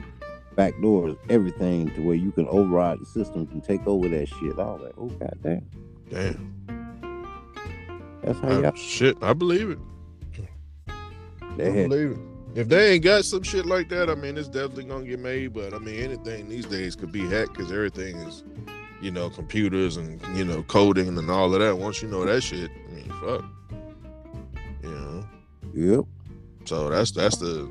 back 0.56 0.74
doors, 0.82 1.16
everything 1.30 1.90
to 1.96 2.02
where 2.02 2.16
you 2.16 2.32
can 2.32 2.48
override 2.48 3.00
the 3.00 3.06
system, 3.06 3.48
and 3.54 3.64
take 3.64 3.86
over 3.88 4.10
that 4.10 4.28
shit. 4.28 4.60
All 4.60 4.78
that. 4.80 4.94
oh 4.98 5.08
god 5.08 5.38
damn. 5.42 5.70
Damn. 6.10 6.56
That's 8.24 8.40
how 8.40 8.60
y'all 8.60 8.74
shit, 8.74 9.18
I 9.22 9.34
believe 9.34 9.70
it. 9.70 9.80
they 11.58 11.68
I 11.68 11.72
had 11.72 11.90
believe 11.90 12.12
it. 12.12 12.18
If 12.56 12.68
they 12.68 12.94
ain't 12.94 13.04
got 13.04 13.26
some 13.26 13.44
shit 13.44 13.66
like 13.66 13.90
that, 13.90 14.10
I 14.10 14.16
mean, 14.16 14.38
it's 14.38 14.48
definitely 14.48 14.86
gonna 14.86 15.06
get 15.06 15.20
made. 15.20 15.54
But 15.54 15.74
I 15.74 15.78
mean, 15.78 16.00
anything 16.00 16.50
these 16.50 16.66
days 16.66 16.96
could 16.96 17.12
be 17.12 17.28
hacked 17.28 17.54
because 17.54 17.72
everything 17.72 18.16
is, 18.18 18.44
you 19.02 19.12
know, 19.12 19.30
computers 19.30 19.98
and 19.98 20.20
you 20.36 20.46
know, 20.46 20.64
coding 20.64 21.18
and 21.18 21.30
all 21.30 21.54
of 21.54 21.60
that. 21.60 21.78
Once 21.78 22.02
you 22.02 22.08
know 22.08 22.26
that 22.26 22.42
shit, 22.42 22.72
I 22.72 22.92
mean, 22.92 23.10
fuck. 23.22 23.46
you 24.82 24.90
know. 24.90 25.28
Yep. 25.74 26.06
So 26.66 26.90
that's 26.90 27.12
that's 27.12 27.38
the 27.38 27.70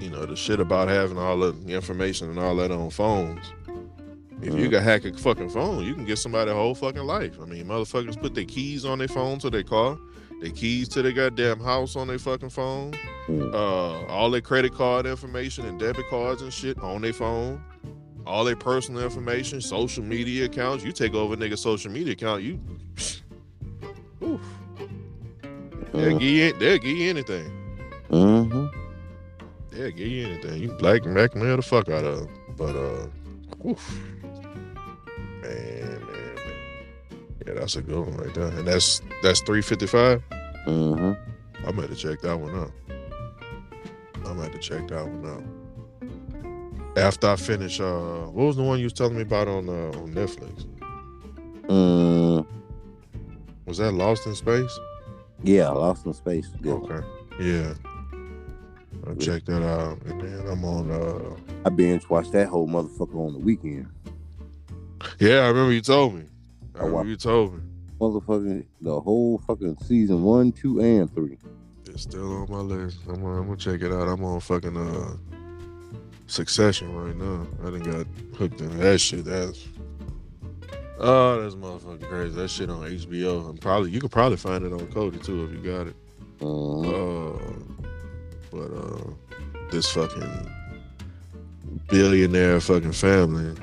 you 0.00 0.10
know 0.10 0.26
the 0.26 0.36
shit 0.36 0.60
about 0.60 0.88
having 0.88 1.18
all 1.18 1.38
the 1.38 1.54
information 1.68 2.28
and 2.30 2.38
all 2.38 2.56
that 2.56 2.70
on 2.70 2.90
phones. 2.90 3.52
If 4.40 4.54
you 4.54 4.70
can 4.70 4.82
hack 4.82 5.04
a 5.04 5.12
fucking 5.12 5.50
phone, 5.50 5.84
you 5.84 5.94
can 5.94 6.04
get 6.04 6.18
somebody 6.18 6.50
a 6.50 6.54
whole 6.54 6.74
fucking 6.74 7.02
life. 7.02 7.40
I 7.40 7.44
mean, 7.44 7.66
motherfuckers 7.66 8.20
put 8.20 8.34
their 8.34 8.44
keys 8.44 8.84
on 8.84 8.98
their 8.98 9.08
phone 9.08 9.40
to 9.40 9.50
their 9.50 9.64
car, 9.64 9.98
their 10.40 10.50
keys 10.50 10.88
to 10.88 11.02
their 11.02 11.12
goddamn 11.12 11.60
house 11.60 11.96
on 11.96 12.06
their 12.08 12.18
fucking 12.18 12.50
phone, 12.50 12.92
Mm. 13.28 13.52
uh, 13.52 14.06
all 14.12 14.30
their 14.30 14.40
credit 14.40 14.72
card 14.74 15.04
information 15.06 15.66
and 15.66 15.78
debit 15.78 16.08
cards 16.08 16.40
and 16.42 16.52
shit 16.52 16.78
on 16.78 17.02
their 17.02 17.12
phone, 17.12 17.62
all 18.26 18.44
their 18.44 18.56
personal 18.56 19.02
information, 19.02 19.60
social 19.60 20.02
media 20.04 20.46
accounts. 20.46 20.84
You 20.84 20.92
take 20.92 21.14
over 21.14 21.34
a 21.34 21.36
nigga's 21.36 21.60
social 21.60 21.90
media 21.90 22.12
account, 22.14 22.42
you, 22.42 22.58
oof, 24.22 24.40
they'll 25.92 26.12
Mhm. 26.12 26.18
give 26.20 26.22
you, 26.22 26.52
they'll 26.54 26.78
give 26.78 26.96
you 26.96 27.10
anything. 27.10 27.50
Mhm. 28.10 28.70
They'll 29.70 29.90
give 29.90 30.08
you 30.08 30.26
anything. 30.26 30.62
You 30.62 30.72
black 30.72 31.02
blackmail 31.02 31.56
the 31.56 31.62
fuck 31.62 31.88
out 31.88 32.04
of 32.04 32.20
them, 32.20 32.28
But 32.56 32.74
uh, 32.76 33.06
oof. 33.68 34.00
man. 35.42 36.02
Yeah, 37.48 37.54
that's 37.60 37.76
a 37.76 37.82
good 37.82 37.98
one 37.98 38.14
right 38.18 38.34
there. 38.34 38.48
And 38.48 38.68
that's 38.68 39.00
that's 39.22 39.40
three 39.40 39.62
fifty 39.62 39.86
five. 39.86 40.22
Mhm. 40.66 41.16
I'm 41.66 41.76
gonna 41.76 41.94
check 41.94 42.20
that 42.20 42.36
one 42.38 42.54
out. 42.54 42.72
I'm 44.26 44.36
gonna 44.36 44.50
to 44.50 44.58
check 44.58 44.86
that 44.88 45.06
one 45.08 45.24
out. 45.26 46.98
After 46.98 47.28
I 47.28 47.36
finish, 47.36 47.80
uh, 47.80 48.26
what 48.26 48.44
was 48.48 48.56
the 48.56 48.62
one 48.62 48.78
you 48.80 48.84
was 48.84 48.92
telling 48.92 49.16
me 49.16 49.22
about 49.22 49.48
on 49.48 49.66
uh, 49.68 49.72
on 49.98 50.12
Netflix? 50.12 50.66
Mm. 51.68 52.46
Was 53.64 53.78
that 53.78 53.92
Lost 53.92 54.26
in 54.26 54.34
Space? 54.34 54.78
Yeah, 55.42 55.70
Lost 55.70 56.04
in 56.04 56.12
Space. 56.12 56.48
Good. 56.60 56.72
Okay, 56.82 57.06
yeah. 57.40 57.72
I'll 59.06 59.14
check 59.16 59.46
that 59.46 59.62
out, 59.66 60.02
and 60.02 60.20
then 60.20 60.46
I'm 60.48 60.64
on. 60.66 60.90
uh 60.90 61.36
I 61.64 61.70
binge 61.70 62.06
watched 62.10 62.32
that 62.32 62.48
whole 62.48 62.68
motherfucker 62.68 63.26
on 63.26 63.32
the 63.32 63.38
weekend. 63.38 63.88
Yeah, 65.18 65.40
I 65.44 65.48
remember 65.48 65.72
you 65.72 65.80
told 65.80 66.14
me. 66.14 66.24
I 66.78 66.82
I 66.82 66.84
wa- 66.84 66.88
remember 67.00 67.10
you 67.10 67.16
told 67.16 67.54
me. 67.54 67.60
Motherfucking 68.00 68.64
the 68.80 69.00
whole 69.00 69.38
fucking 69.46 69.76
season 69.82 70.22
one, 70.22 70.52
two, 70.52 70.80
and 70.80 71.12
three. 71.14 71.36
It's 71.86 72.02
still 72.02 72.42
on 72.42 72.46
my 72.50 72.58
list. 72.60 72.98
I'm 73.08 73.16
gonna, 73.22 73.40
I'm 73.40 73.46
gonna 73.46 73.56
check 73.56 73.82
it 73.82 73.90
out. 73.92 74.06
I'm 74.08 74.22
on 74.24 74.40
fucking 74.40 74.76
uh 74.76 75.16
Succession 76.26 76.94
right 76.94 77.16
now. 77.16 77.46
I 77.66 77.70
done 77.70 77.80
got 77.80 78.06
hooked 78.36 78.60
in 78.60 78.78
that 78.78 79.00
shit. 79.00 79.24
That's 79.24 79.66
oh, 81.00 81.40
that's 81.42 81.54
motherfucking 81.54 82.08
crazy. 82.08 82.34
That 82.34 82.48
shit 82.48 82.68
on 82.70 82.82
HBO. 82.82 83.48
And 83.50 83.60
probably 83.60 83.90
you 83.90 84.00
could 84.00 84.10
probably 84.12 84.36
find 84.36 84.62
it 84.64 84.72
on 84.72 84.80
Kodi 84.88 85.24
too 85.24 85.44
if 85.44 85.52
you 85.52 85.58
got 85.58 85.86
it. 85.88 85.96
Mhm. 86.40 87.34
Uh, 87.34 87.74
but 88.50 88.70
uh, 88.76 89.10
this 89.70 89.90
fucking 89.90 90.50
billionaire 91.88 92.60
fucking 92.60 92.92
family, 92.92 93.54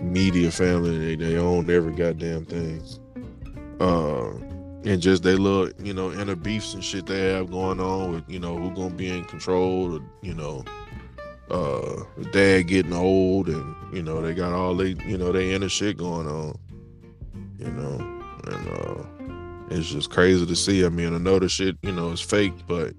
media 0.00 0.50
family, 0.50 0.98
they, 0.98 1.16
they 1.16 1.36
own 1.36 1.70
every 1.70 1.94
goddamn 1.94 2.44
thing. 2.44 2.82
Uh, 3.80 4.30
and 4.84 5.00
just 5.00 5.22
they 5.22 5.34
little, 5.34 5.70
you 5.84 5.92
know, 5.92 6.12
inner 6.12 6.36
beefs 6.36 6.74
and 6.74 6.84
shit 6.84 7.06
they 7.06 7.32
have 7.32 7.50
going 7.50 7.80
on 7.80 8.12
with, 8.12 8.24
you 8.28 8.38
know, 8.38 8.56
who 8.56 8.70
gonna 8.70 8.94
be 8.94 9.08
in 9.08 9.24
control, 9.24 9.96
or, 9.96 10.00
you 10.22 10.34
know, 10.34 10.64
uh, 11.50 12.04
dad 12.32 12.62
getting 12.68 12.92
old, 12.92 13.48
and 13.48 13.74
you 13.94 14.02
know 14.02 14.20
they 14.20 14.34
got 14.34 14.52
all 14.52 14.74
they, 14.74 14.96
you 15.06 15.16
know, 15.16 15.32
they 15.32 15.52
inner 15.52 15.68
shit 15.68 15.96
going 15.96 16.26
on, 16.26 16.58
you 17.58 17.70
know, 17.70 18.22
and 18.46 18.68
uh, 18.68 19.04
it's 19.70 19.88
just 19.88 20.10
crazy 20.10 20.44
to 20.44 20.56
see. 20.56 20.84
I 20.84 20.88
mean, 20.88 21.14
I 21.14 21.18
know 21.18 21.38
the 21.38 21.48
shit, 21.48 21.76
you 21.82 21.92
know, 21.92 22.10
is 22.10 22.20
fake, 22.20 22.54
but 22.66 22.94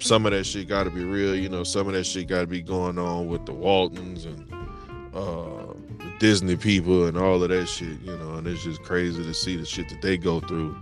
some 0.00 0.26
of 0.26 0.32
that 0.32 0.44
shit 0.44 0.68
got 0.68 0.84
to 0.84 0.90
be 0.90 1.04
real. 1.04 1.34
You 1.34 1.48
know, 1.48 1.64
some 1.64 1.86
of 1.86 1.94
that 1.94 2.04
shit 2.04 2.28
got 2.28 2.40
to 2.40 2.46
be 2.46 2.62
going 2.62 2.98
on 2.98 3.28
with 3.28 3.46
the 3.46 3.52
Waltons 3.52 4.24
and 4.24 4.52
uh, 5.14 5.63
Disney 6.18 6.56
people 6.56 7.06
and 7.06 7.16
all 7.16 7.42
of 7.42 7.48
that 7.48 7.66
shit. 7.66 8.00
You 8.02 8.16
know, 8.16 8.34
and 8.34 8.46
it's 8.46 8.64
just 8.64 8.82
crazy 8.82 9.22
to 9.22 9.34
see 9.34 9.56
the 9.56 9.64
shit 9.64 9.88
that 9.88 10.02
they 10.02 10.16
go 10.16 10.40
through 10.40 10.76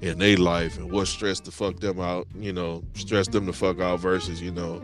in 0.00 0.18
their 0.18 0.36
life 0.36 0.76
and 0.76 0.90
what 0.90 1.06
stress 1.06 1.40
to 1.40 1.50
fuck 1.50 1.80
them 1.80 2.00
out. 2.00 2.26
You 2.36 2.52
know, 2.52 2.82
stress 2.94 3.28
them 3.28 3.46
the 3.46 3.52
fuck 3.52 3.80
out 3.80 4.00
versus 4.00 4.40
you 4.40 4.50
know 4.50 4.82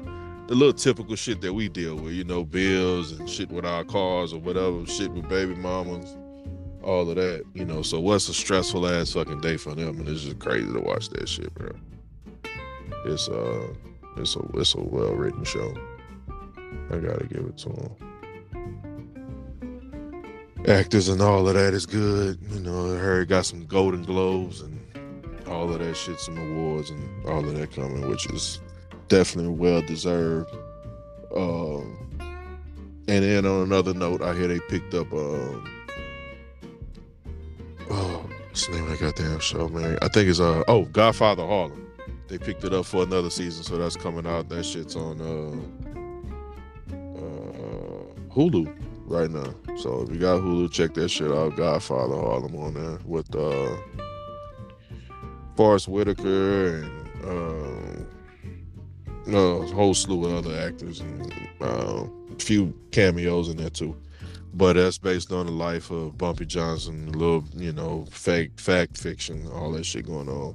the 0.48 0.54
little 0.54 0.72
typical 0.72 1.16
shit 1.16 1.40
that 1.42 1.52
we 1.52 1.68
deal 1.68 1.96
with. 1.96 2.12
You 2.12 2.24
know, 2.24 2.44
bills 2.44 3.12
and 3.12 3.28
shit 3.28 3.50
with 3.50 3.64
our 3.64 3.84
cars 3.84 4.32
or 4.32 4.40
whatever, 4.40 4.84
shit 4.86 5.10
with 5.12 5.28
baby 5.28 5.54
mamas. 5.54 6.16
All 6.82 7.08
of 7.08 7.14
that, 7.14 7.44
you 7.54 7.64
know. 7.64 7.82
So 7.82 8.00
what's 8.00 8.28
a 8.28 8.34
stressful 8.34 8.86
ass 8.88 9.12
fucking 9.12 9.40
day 9.40 9.56
for 9.56 9.74
them? 9.74 10.00
And 10.00 10.08
it's 10.08 10.22
just 10.22 10.40
crazy 10.40 10.72
to 10.72 10.80
watch 10.80 11.10
that 11.10 11.28
shit, 11.28 11.54
bro. 11.54 11.70
It's 13.04 13.28
uh, 13.28 13.68
it's 14.16 14.36
a 14.36 14.40
it's 14.54 14.74
a 14.74 14.80
well 14.80 15.12
written 15.12 15.44
show. 15.44 15.74
I 16.90 16.96
gotta 16.96 17.26
give 17.26 17.44
it 17.46 17.56
to 17.58 17.68
them. 17.68 18.11
Actors 20.68 21.08
and 21.08 21.20
all 21.20 21.48
of 21.48 21.54
that 21.54 21.74
is 21.74 21.86
good. 21.86 22.38
You 22.50 22.60
know, 22.60 22.94
I 22.94 22.98
heard 22.98 23.28
got 23.28 23.46
some 23.46 23.66
Golden 23.66 24.02
Globes 24.02 24.60
and 24.60 24.78
all 25.48 25.72
of 25.72 25.80
that 25.80 25.96
shit, 25.96 26.20
some 26.20 26.38
awards 26.38 26.90
and 26.90 27.26
all 27.26 27.40
of 27.46 27.58
that 27.58 27.72
coming, 27.72 28.08
which 28.08 28.26
is 28.30 28.60
definitely 29.08 29.52
well 29.52 29.82
deserved. 29.82 30.54
Um, 31.34 31.98
and 33.08 33.24
then 33.24 33.44
on 33.44 33.62
another 33.62 33.92
note, 33.92 34.22
I 34.22 34.34
hear 34.34 34.46
they 34.46 34.60
picked 34.60 34.94
up 34.94 35.12
um, 35.12 35.68
oh, 37.90 38.24
what's 38.48 38.66
the 38.66 38.74
name 38.74 38.84
of 38.84 38.90
that 38.90 39.00
goddamn 39.00 39.40
show, 39.40 39.68
man? 39.68 39.98
I 40.00 40.08
think 40.08 40.28
it's 40.28 40.40
uh 40.40 40.62
oh 40.68 40.84
Godfather 40.84 41.44
Harlem 41.44 41.82
they 42.32 42.38
picked 42.38 42.64
it 42.64 42.72
up 42.72 42.86
for 42.86 43.02
another 43.02 43.28
season, 43.28 43.62
so 43.62 43.76
that's 43.76 43.94
coming 43.94 44.26
out. 44.26 44.48
That 44.48 44.64
shit's 44.64 44.96
on 44.96 45.20
uh, 45.20 46.94
uh, 46.94 48.34
Hulu 48.34 48.81
right 49.06 49.30
now. 49.30 49.54
So 49.78 50.02
if 50.02 50.10
you 50.10 50.18
got 50.18 50.40
Hulu, 50.40 50.70
check 50.70 50.94
that 50.94 51.08
shit 51.10 51.30
out. 51.30 51.56
Godfather 51.56 52.14
Harlem 52.14 52.56
on 52.56 52.74
there 52.74 52.98
with 53.04 53.34
uh, 53.34 53.76
Forest 55.56 55.88
Whitaker 55.88 56.76
and 56.76 58.06
uh, 59.28 59.36
a 59.36 59.66
whole 59.66 59.94
slew 59.94 60.24
of 60.26 60.46
other 60.46 60.58
actors 60.58 61.00
and 61.00 61.32
uh, 61.60 62.04
a 62.04 62.38
few 62.38 62.74
cameos 62.90 63.48
in 63.48 63.56
there 63.56 63.70
too. 63.70 63.96
But 64.54 64.74
that's 64.74 64.98
based 64.98 65.32
on 65.32 65.46
the 65.46 65.52
life 65.52 65.90
of 65.90 66.18
Bumpy 66.18 66.44
Johnson, 66.44 67.08
a 67.08 67.12
little, 67.12 67.44
you 67.54 67.72
know, 67.72 68.04
fake 68.10 68.60
fact 68.60 68.98
fiction, 68.98 69.48
all 69.50 69.72
that 69.72 69.86
shit 69.86 70.06
going 70.06 70.28
on. 70.28 70.54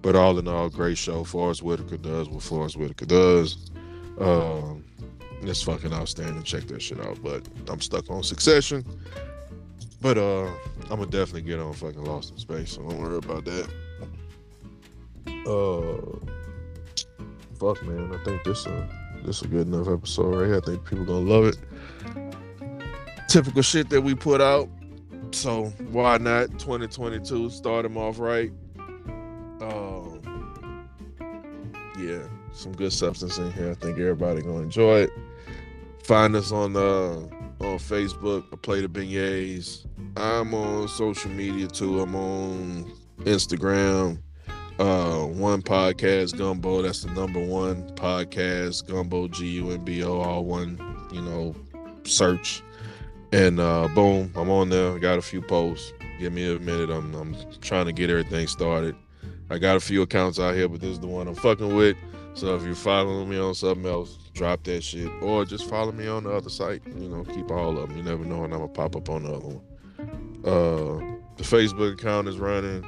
But 0.00 0.16
all 0.16 0.38
in 0.38 0.48
all, 0.48 0.70
great 0.70 0.96
show. 0.96 1.24
Forest 1.24 1.62
Whitaker 1.62 1.98
does 1.98 2.28
what 2.28 2.42
Forest 2.42 2.76
Whitaker 2.76 3.06
does. 3.06 3.70
Um, 4.18 4.84
it's 5.48 5.62
fucking 5.62 5.92
outstanding. 5.92 6.42
Check 6.42 6.64
that 6.64 6.82
shit 6.82 7.00
out. 7.00 7.22
But 7.22 7.46
I'm 7.68 7.80
stuck 7.80 8.10
on 8.10 8.22
Succession. 8.22 8.84
But 10.00 10.18
uh, 10.18 10.46
I'm 10.90 10.98
gonna 10.98 11.06
definitely 11.06 11.42
get 11.42 11.58
on 11.58 11.72
fucking 11.72 12.04
Lost 12.04 12.32
in 12.32 12.38
Space. 12.38 12.72
So 12.72 12.82
don't 12.82 12.98
worry 12.98 13.16
about 13.16 13.46
that. 13.46 13.68
Uh, 15.46 15.96
fuck 17.58 17.82
man, 17.84 18.12
I 18.12 18.22
think 18.24 18.44
this 18.44 18.66
a 18.66 18.88
this 19.24 19.40
a 19.42 19.48
good 19.48 19.66
enough 19.66 19.88
episode 19.88 20.34
right 20.34 20.46
here. 20.46 20.56
I 20.56 20.60
think 20.60 20.84
people 20.84 21.06
gonna 21.06 21.20
love 21.20 21.46
it. 21.46 21.56
Typical 23.28 23.62
shit 23.62 23.88
that 23.88 24.00
we 24.02 24.14
put 24.14 24.42
out. 24.42 24.68
So 25.30 25.72
why 25.90 26.18
not 26.18 26.50
2022? 26.58 27.48
Start 27.50 27.84
them 27.84 27.96
off 27.96 28.18
right. 28.18 28.52
Um, 29.62 30.20
yeah, 31.98 32.20
some 32.52 32.72
good 32.72 32.92
substance 32.92 33.38
in 33.38 33.50
here. 33.52 33.70
I 33.70 33.74
think 33.74 33.98
everybody 33.98 34.42
gonna 34.42 34.58
enjoy 34.58 35.00
it. 35.00 35.10
Find 36.04 36.36
us 36.36 36.52
on 36.52 36.76
uh 36.76 37.16
on 37.64 37.78
Facebook. 37.78 38.44
I 38.52 38.56
play 38.56 38.82
the 38.82 38.88
beignets. 38.88 39.86
I'm 40.18 40.52
on 40.52 40.86
social 40.86 41.30
media 41.30 41.66
too. 41.66 42.00
I'm 42.00 42.14
on 42.14 42.92
Instagram. 43.20 44.20
Uh, 44.78 45.24
one 45.24 45.62
podcast 45.62 46.36
gumbo. 46.36 46.82
That's 46.82 47.04
the 47.04 47.10
number 47.12 47.42
one 47.42 47.88
podcast 47.92 48.86
gumbo. 48.86 49.28
G 49.28 49.46
U 49.52 49.70
M 49.70 49.82
B 49.82 50.04
O. 50.04 50.20
All 50.20 50.44
one. 50.44 50.78
You 51.10 51.22
know, 51.22 51.56
search. 52.04 52.62
And 53.32 53.58
uh, 53.58 53.88
boom, 53.94 54.30
I'm 54.36 54.50
on 54.50 54.68
there. 54.68 54.94
I 54.94 54.98
got 54.98 55.18
a 55.18 55.22
few 55.22 55.40
posts. 55.40 55.94
Give 56.20 56.34
me 56.34 56.54
a 56.54 56.58
minute. 56.58 56.90
I'm 56.90 57.14
I'm 57.14 57.34
trying 57.62 57.86
to 57.86 57.92
get 57.92 58.10
everything 58.10 58.46
started. 58.46 58.94
I 59.48 59.56
got 59.56 59.76
a 59.76 59.80
few 59.80 60.02
accounts 60.02 60.38
out 60.38 60.54
here, 60.54 60.68
but 60.68 60.82
this 60.82 60.90
is 60.90 61.00
the 61.00 61.06
one 61.06 61.28
I'm 61.28 61.34
fucking 61.34 61.74
with. 61.74 61.96
So 62.34 62.54
if 62.56 62.62
you're 62.62 62.74
following 62.74 63.30
me 63.30 63.38
on 63.38 63.54
something 63.54 63.86
else, 63.86 64.18
drop 64.34 64.64
that 64.64 64.82
shit, 64.82 65.10
or 65.22 65.44
just 65.44 65.68
follow 65.68 65.92
me 65.92 66.06
on 66.06 66.24
the 66.24 66.32
other 66.32 66.50
site. 66.50 66.82
You 66.86 67.08
know, 67.08 67.24
keep 67.24 67.50
all 67.50 67.78
of 67.78 67.88
them. 67.88 67.96
You 67.96 68.02
never 68.02 68.24
know 68.24 68.40
when 68.40 68.52
I'm 68.52 68.58
gonna 68.58 68.68
pop 68.68 68.96
up 68.96 69.08
on 69.08 69.22
the 69.22 69.32
other 69.32 69.46
one. 69.46 69.60
Uh, 70.44 71.16
the 71.36 71.44
Facebook 71.44 71.94
account 71.94 72.28
is 72.28 72.38
running. 72.38 72.84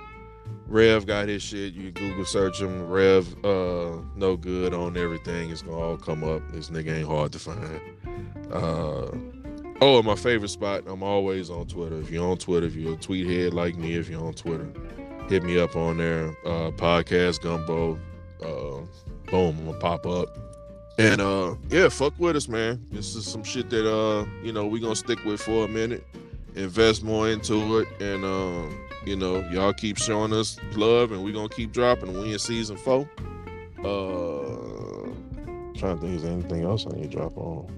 Rev 0.66 1.06
got 1.06 1.28
his 1.28 1.42
shit. 1.42 1.74
You 1.74 1.92
Google 1.92 2.24
search 2.24 2.60
him. 2.60 2.88
Rev, 2.88 3.26
uh, 3.44 3.98
no 4.16 4.36
good 4.36 4.74
on 4.74 4.96
everything. 4.96 5.50
It's 5.50 5.62
gonna 5.62 5.78
all 5.78 5.96
come 5.96 6.24
up. 6.24 6.42
This 6.52 6.70
nigga 6.70 6.98
ain't 6.98 7.08
hard 7.08 7.32
to 7.32 7.38
find. 7.38 7.80
Uh, 8.52 9.10
oh, 9.80 10.02
my 10.02 10.16
favorite 10.16 10.48
spot. 10.48 10.84
I'm 10.86 11.02
always 11.02 11.50
on 11.50 11.66
Twitter. 11.66 11.98
If 12.00 12.10
you're 12.10 12.28
on 12.28 12.38
Twitter, 12.38 12.66
if 12.66 12.74
you're 12.74 12.94
a 12.94 12.96
tweet 12.96 13.26
head 13.28 13.54
like 13.54 13.76
me, 13.76 13.94
if 13.94 14.08
you're 14.08 14.24
on 14.24 14.34
Twitter, 14.34 14.68
hit 15.28 15.44
me 15.44 15.58
up 15.58 15.76
on 15.76 15.98
there. 15.98 16.30
Uh, 16.44 16.70
podcast 16.72 17.40
Gumbo. 17.42 17.98
uh, 18.42 18.84
boom, 19.30 19.58
I'm 19.58 19.66
gonna 19.66 19.78
pop 19.78 20.06
up. 20.06 20.45
And 20.98 21.20
uh, 21.20 21.56
yeah, 21.68 21.88
fuck 21.88 22.14
with 22.18 22.36
us, 22.36 22.48
man. 22.48 22.84
This 22.90 23.14
is 23.14 23.26
some 23.26 23.44
shit 23.44 23.68
that 23.70 23.90
uh, 23.90 24.24
you 24.42 24.52
know, 24.52 24.66
we 24.66 24.80
gonna 24.80 24.96
stick 24.96 25.22
with 25.24 25.40
for 25.40 25.66
a 25.66 25.68
minute, 25.68 26.06
invest 26.54 27.02
more 27.02 27.28
into 27.28 27.78
it, 27.78 27.88
and 28.00 28.24
um, 28.24 28.80
you 29.04 29.14
know, 29.14 29.46
y'all 29.50 29.74
keep 29.74 29.98
showing 29.98 30.32
us 30.32 30.58
love, 30.72 31.12
and 31.12 31.22
we 31.22 31.32
gonna 31.32 31.50
keep 31.50 31.72
dropping. 31.72 32.12
We 32.12 32.32
in 32.32 32.38
season 32.38 32.76
four. 32.78 33.08
Uh, 33.78 35.12
trying 35.78 35.96
to 35.96 36.02
think, 36.02 36.16
is 36.16 36.22
there 36.22 36.32
anything 36.32 36.64
else 36.64 36.86
I 36.86 36.96
need 36.96 37.10
to 37.10 37.16
drop 37.16 37.36
on? 37.36 37.70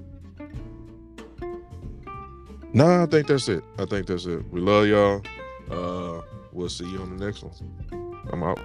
Nah, 2.73 3.03
I 3.03 3.07
think 3.07 3.27
that's 3.27 3.49
it. 3.49 3.65
I 3.79 3.85
think 3.85 4.07
that's 4.07 4.27
it. 4.27 4.49
We 4.53 4.61
love 4.61 4.87
y'all. 4.87 5.23
Uh, 5.71 6.23
we'll 6.53 6.69
see 6.69 6.89
you 6.89 7.01
on 7.01 7.17
the 7.17 7.25
next 7.25 7.43
one. 7.43 7.53
I'm 8.31 8.43
out. 8.45 8.59